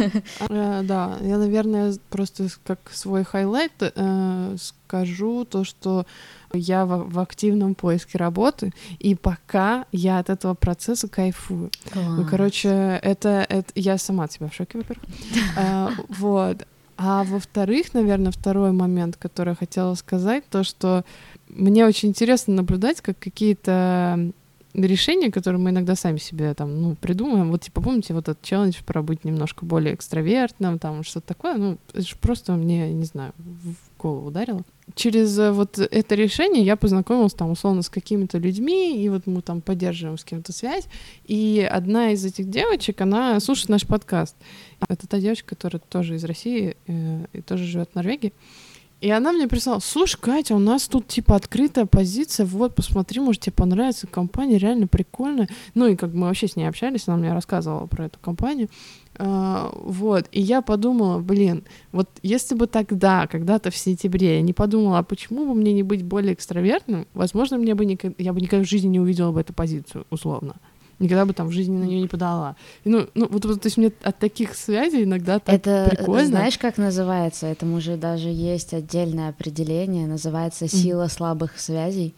Э, 0.48 0.82
да, 0.84 1.18
я, 1.22 1.38
наверное, 1.38 1.96
просто 2.08 2.48
как 2.64 2.78
свой 2.92 3.24
highlight 3.24 3.72
э, 3.80 4.56
скажу 4.58 5.44
то, 5.44 5.64
что 5.64 6.06
я 6.52 6.86
в, 6.86 7.18
активном 7.18 7.74
поиске 7.74 8.16
работы, 8.16 8.72
и 8.98 9.14
пока 9.14 9.84
я 9.92 10.20
от 10.20 10.30
этого 10.30 10.54
процесса 10.54 11.08
кайфую. 11.08 11.70
Ну, 11.94 12.24
короче, 12.24 13.00
это, 13.02 13.44
это... 13.48 13.72
Я 13.74 13.98
сама 13.98 14.24
от 14.24 14.32
себя 14.32 14.48
в 14.48 14.54
шоке, 14.54 14.78
во-первых. 14.78 15.04
Вот. 16.08 16.64
А 17.00 17.22
во-вторых, 17.22 17.94
наверное, 17.94 18.32
второй 18.32 18.72
момент, 18.72 19.16
который 19.16 19.50
я 19.50 19.54
хотела 19.54 19.94
сказать, 19.94 20.42
то, 20.50 20.64
что 20.64 21.04
мне 21.48 21.86
очень 21.86 22.10
интересно 22.10 22.54
наблюдать, 22.54 23.00
как 23.00 23.18
какие-то 23.18 24.32
решения, 24.74 25.30
которые 25.30 25.60
мы 25.60 25.70
иногда 25.70 25.94
сами 25.94 26.18
себе 26.18 26.54
там, 26.54 26.80
ну, 26.80 26.94
придумаем. 26.94 27.50
Вот, 27.50 27.62
типа, 27.62 27.80
помните, 27.80 28.14
вот 28.14 28.28
этот 28.28 28.42
челлендж 28.42 28.76
про 28.84 29.02
быть 29.02 29.24
немножко 29.24 29.64
более 29.64 29.94
экстравертным, 29.94 30.78
там, 30.78 31.02
что-то 31.02 31.28
такое, 31.28 31.56
ну, 31.56 31.78
это 31.92 32.02
же 32.02 32.16
просто 32.16 32.52
мне, 32.52 32.92
не 32.92 33.04
знаю, 33.04 33.32
в 33.38 33.74
голову 34.00 34.28
ударило. 34.28 34.62
Через 34.94 35.38
э, 35.38 35.52
вот 35.52 35.78
это 35.78 36.14
решение 36.14 36.64
я 36.64 36.76
познакомилась 36.76 37.34
там, 37.34 37.50
условно, 37.50 37.82
с 37.82 37.88
какими-то 37.88 38.38
людьми, 38.38 39.02
и 39.02 39.08
вот 39.08 39.26
мы 39.26 39.42
там 39.42 39.60
поддерживаем 39.60 40.18
с 40.18 40.24
кем-то 40.24 40.52
связь, 40.52 40.84
и 41.24 41.66
одна 41.70 42.12
из 42.12 42.24
этих 42.24 42.48
девочек, 42.48 43.00
она 43.00 43.38
слушает 43.40 43.68
наш 43.70 43.86
подкаст. 43.86 44.36
Это 44.88 45.06
та 45.06 45.18
девочка, 45.18 45.56
которая 45.56 45.80
тоже 45.80 46.16
из 46.16 46.24
России 46.24 46.76
э, 46.86 47.26
и 47.32 47.40
тоже 47.42 47.64
живет 47.64 47.90
в 47.92 47.94
Норвегии. 47.96 48.32
И 49.00 49.10
она 49.10 49.32
мне 49.32 49.46
прислала, 49.46 49.78
слушай, 49.78 50.18
Катя, 50.20 50.56
у 50.56 50.58
нас 50.58 50.88
тут 50.88 51.06
типа 51.06 51.36
открытая 51.36 51.86
позиция, 51.86 52.46
вот, 52.46 52.74
посмотри, 52.74 53.20
может 53.20 53.42
тебе 53.42 53.52
понравится 53.52 54.08
компания, 54.08 54.58
реально 54.58 54.88
прикольная. 54.88 55.48
Ну 55.74 55.86
и 55.86 55.94
как 55.94 56.12
мы 56.12 56.26
вообще 56.26 56.48
с 56.48 56.56
ней 56.56 56.68
общались, 56.68 57.06
она 57.06 57.16
мне 57.16 57.32
рассказывала 57.32 57.86
про 57.86 58.06
эту 58.06 58.18
компанию. 58.18 58.68
Uh, 59.14 59.76
вот, 59.84 60.26
и 60.30 60.40
я 60.40 60.62
подумала, 60.62 61.18
блин, 61.18 61.64
вот 61.90 62.08
если 62.22 62.54
бы 62.54 62.68
тогда, 62.68 63.26
когда-то 63.26 63.72
в 63.72 63.76
сентябре, 63.76 64.36
я 64.36 64.42
не 64.42 64.52
подумала, 64.52 64.98
а 64.98 65.02
почему 65.02 65.44
бы 65.44 65.54
мне 65.54 65.72
не 65.72 65.82
быть 65.82 66.04
более 66.04 66.34
экстравертным, 66.34 67.06
возможно, 67.14 67.58
мне 67.58 67.74
бы 67.74 67.84
никогда, 67.84 68.14
я 68.22 68.32
бы 68.32 68.40
никогда 68.40 68.64
в 68.64 68.68
жизни 68.68 68.88
не 68.88 69.00
увидела 69.00 69.32
бы 69.32 69.40
эту 69.40 69.52
позицию, 69.52 70.06
условно 70.10 70.54
никогда 70.98 71.24
бы 71.24 71.32
там 71.32 71.48
в 71.48 71.52
жизни 71.52 71.76
на 71.76 71.84
нее 71.84 72.00
не 72.00 72.08
подала. 72.08 72.56
И, 72.84 72.88
ну, 72.88 73.08
ну 73.14 73.28
вот, 73.30 73.44
вот, 73.44 73.60
то 73.62 73.66
есть 73.66 73.76
мне 73.76 73.92
от 74.02 74.18
таких 74.18 74.54
связей 74.54 75.04
иногда 75.04 75.38
так 75.38 75.54
Это 75.54 75.88
прикольно. 75.90 76.26
знаешь, 76.26 76.58
как 76.58 76.78
называется? 76.78 77.46
Этому 77.46 77.80
же 77.80 77.96
даже 77.96 78.28
есть 78.28 78.74
отдельное 78.74 79.30
определение, 79.30 80.06
называется 80.06 80.68
сила 80.68 81.04
mm. 81.04 81.10
слабых 81.10 81.58
связей. 81.58 82.14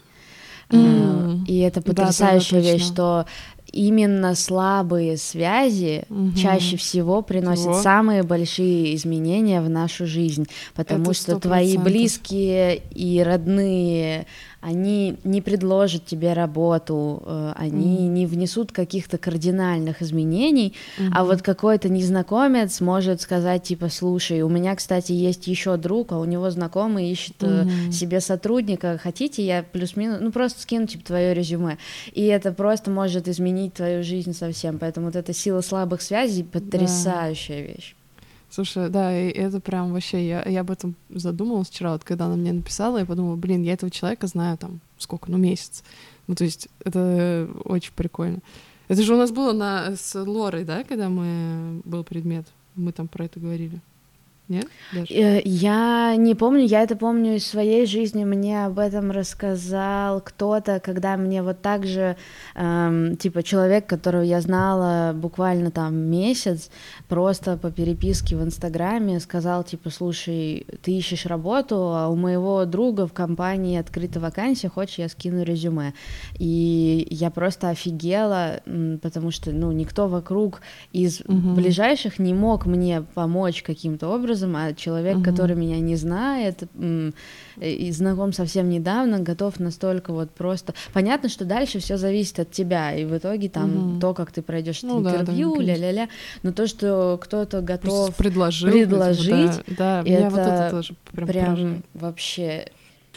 Mm. 0.70 1.47
И 1.47 1.59
это 1.59 1.83
потрясающая 1.83 2.61
да, 2.61 2.66
да, 2.66 2.72
вещь, 2.72 2.85
что 2.85 3.26
именно 3.72 4.35
слабые 4.35 5.16
связи 5.16 6.05
угу. 6.09 6.33
чаще 6.37 6.76
всего 6.76 7.22
приносят 7.22 7.64
Чего? 7.64 7.83
самые 7.83 8.22
большие 8.22 8.95
изменения 8.97 9.61
в 9.61 9.68
нашу 9.68 10.07
жизнь, 10.07 10.47
потому 10.74 11.11
это 11.11 11.14
что 11.14 11.41
твои 11.41 11.76
близкие 11.76 12.83
и 12.91 13.22
родные 13.22 14.26
они 14.61 15.17
не 15.25 15.41
предложат 15.41 16.05
тебе 16.05 16.35
работу, 16.35 17.23
э, 17.25 17.53
они 17.57 17.99
mm. 17.99 18.09
не 18.09 18.27
внесут 18.27 18.73
каких-то 18.73 19.17
кардинальных 19.17 20.03
изменений, 20.03 20.75
mm-hmm. 20.99 21.11
а 21.15 21.25
вот 21.25 21.43
какой-то 21.43 21.89
незнакомец 21.89 22.81
может 22.81 23.23
сказать 23.23 23.63
типа, 23.63 23.89
слушай, 23.89 24.43
у 24.43 24.49
меня, 24.49 24.77
кстати, 24.77 25.13
есть 25.13 25.47
еще 25.47 25.77
друг, 25.77 26.13
а 26.13 26.19
у 26.19 26.25
него 26.25 26.51
знакомый 26.51 27.11
ищет 27.11 27.43
mm-hmm. 27.43 27.91
себе 27.91 28.21
сотрудника, 28.21 28.99
хотите, 29.03 29.45
я 29.45 29.63
плюс-минус, 29.63 30.19
ну 30.21 30.31
просто 30.31 30.61
скину 30.61 30.87
типа 30.87 31.05
твое 31.07 31.33
резюме, 31.33 31.79
и 32.13 32.25
это 32.27 32.53
просто 32.53 32.91
может 32.91 33.29
изменить 33.29 33.75
твою 33.75 34.03
жизнь 34.03 34.35
совсем, 34.35 34.79
поэтому 34.79 35.07
вот 35.07 35.17
эта 35.17 35.33
сила 35.33 35.63
слабых 35.63 36.03
связей 36.03 36.45
потрясающая 36.45 37.67
да. 37.67 37.73
вещь. 37.73 37.95
Слушай, 38.51 38.90
да, 38.90 39.16
и 39.16 39.28
это 39.30 39.61
прям 39.61 39.92
вообще, 39.92 40.26
я, 40.26 40.42
я 40.42 40.62
об 40.62 40.72
этом 40.72 40.96
задумалась 41.09 41.68
вчера, 41.68 41.92
вот 41.92 42.03
когда 42.03 42.26
она 42.26 42.34
мне 42.34 42.53
написала, 42.53 42.98
я 42.98 43.07
подумала, 43.07 43.36
блин, 43.36 43.62
я 43.62 43.74
этого 43.74 43.92
человека 43.92 44.26
знаю 44.26 44.59
там 44.59 44.80
сколько, 44.98 45.30
ну 45.30 45.38
месяц. 45.38 45.84
Ну 46.26 46.34
то 46.34 46.42
есть 46.44 46.68
это 46.84 47.48
очень 47.64 47.92
прикольно. 47.94 48.40
Это 48.88 49.03
же 49.03 49.14
у 49.14 49.16
нас 49.16 49.30
было 49.30 49.53
на, 49.53 49.94
с 49.94 50.20
Лорой, 50.20 50.64
да, 50.64 50.82
когда 50.82 51.09
мы 51.09 51.80
был 51.84 52.03
предмет, 52.03 52.44
мы 52.74 52.90
там 52.90 53.07
про 53.07 53.26
это 53.26 53.38
говорили. 53.38 53.80
Нет? 54.51 54.66
Э, 55.09 55.40
я 55.44 56.16
не 56.16 56.34
помню, 56.34 56.64
я 56.64 56.82
это 56.82 56.96
помню 56.96 57.36
из 57.36 57.46
своей 57.46 57.86
жизни. 57.86 58.24
Мне 58.24 58.66
об 58.66 58.80
этом 58.80 59.12
рассказал 59.12 60.20
кто-то, 60.20 60.80
когда 60.80 61.16
мне 61.16 61.40
вот 61.44 61.62
так 61.62 61.86
же, 61.86 62.16
эм, 62.57 63.16
типа, 63.16 63.44
человек, 63.44 63.86
которого 63.86 64.22
я 64.22 64.40
знала 64.40 65.12
буквально 65.14 65.70
там 65.70 65.94
месяц, 65.94 66.68
просто 67.09 67.57
по 67.59 67.70
переписке 67.70 68.36
в 68.36 68.42
Инстаграме 68.42 69.20
сказал, 69.20 69.62
типа, 69.62 69.88
слушай, 69.90 70.66
ты 70.82 70.98
ищешь 70.98 71.26
работу, 71.26 71.76
а 71.94 72.09
у 72.09 72.16
моего 72.16 72.64
друга 72.64 73.07
в 73.07 73.12
компании 73.12 73.78
открыта 73.78 74.18
вакансия, 74.18 74.68
хочешь, 74.68 74.98
я 74.98 75.09
скину 75.09 75.44
резюме. 75.44 75.94
И 76.40 77.07
я 77.09 77.30
просто 77.30 77.68
офигела, 77.68 78.62
потому 79.01 79.30
что, 79.30 79.53
ну, 79.53 79.70
никто 79.70 80.09
вокруг 80.09 80.61
из 80.90 81.20
угу. 81.20 81.55
ближайших 81.55 82.18
не 82.18 82.34
мог 82.34 82.66
мне 82.66 83.05
помочь 83.14 83.62
каким-то 83.62 84.09
образом, 84.09 84.39
а 84.47 84.74
человек, 84.74 85.16
угу. 85.16 85.24
который 85.24 85.57
меня 85.57 85.78
не 85.80 85.97
знает 85.97 86.62
и 87.61 87.93
знаком 87.93 88.32
совсем 88.32 88.68
недавно, 88.68 89.20
готов 89.20 89.61
настолько 89.61 90.12
вот 90.12 90.30
просто. 90.30 90.74
Понятно, 90.93 91.28
что 91.28 91.45
дальше 91.45 91.78
все 91.78 91.97
зависит 91.97 92.41
от 92.41 92.51
тебя, 92.51 92.95
и 92.95 93.05
в 93.05 93.16
итоге 93.16 93.49
там 93.49 93.93
угу. 93.95 94.01
то, 94.01 94.14
как 94.14 94.32
ты 94.32 94.43
пройдешь 94.43 94.82
ну, 94.82 95.01
интервью, 95.01 95.57
да, 95.57 95.62
ля-ля-ля, 95.62 96.09
но 96.43 96.53
то, 96.53 96.66
что 96.66 97.18
кто-то 97.20 97.61
готов 97.61 98.14
предложил, 98.16 98.70
предложить, 98.70 99.62
да, 99.66 100.03
да, 100.03 100.11
это, 100.11 100.30
вот 100.30 100.41
это 100.41 100.68
тоже 100.70 100.95
прям, 101.12 101.26
прям 101.26 101.82
вообще 101.95 102.66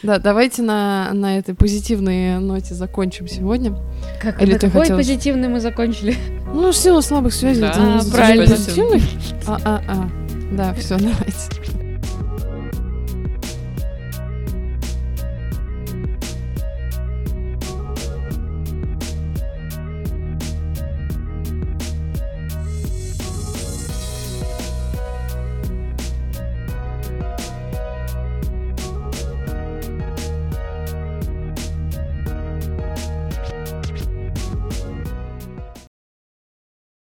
да, 0.03 0.19
давайте 0.19 0.61
на, 0.63 1.11
на 1.13 1.37
этой 1.37 1.55
позитивной 1.55 2.37
ноте 2.39 2.73
закончим 2.73 3.27
сегодня. 3.29 3.73
Как, 4.21 4.41
Или 4.41 4.53
на 4.53 4.59
какой 4.59 4.81
хотела... 4.81 4.97
позитивной 4.97 5.47
мы 5.47 5.61
закончили? 5.61 6.15
Ну, 6.53 6.73
сила 6.73 6.99
слабых 6.99 7.33
связей. 7.33 7.61
Да, 7.61 7.99
это 7.99 8.11
правильно. 8.11 8.47
Позитивных? 8.47 9.03
А, 9.45 9.59
а, 9.65 9.81
а. 9.87 10.09
Да, 10.51 10.73
все, 10.73 10.97
давайте. 10.99 11.72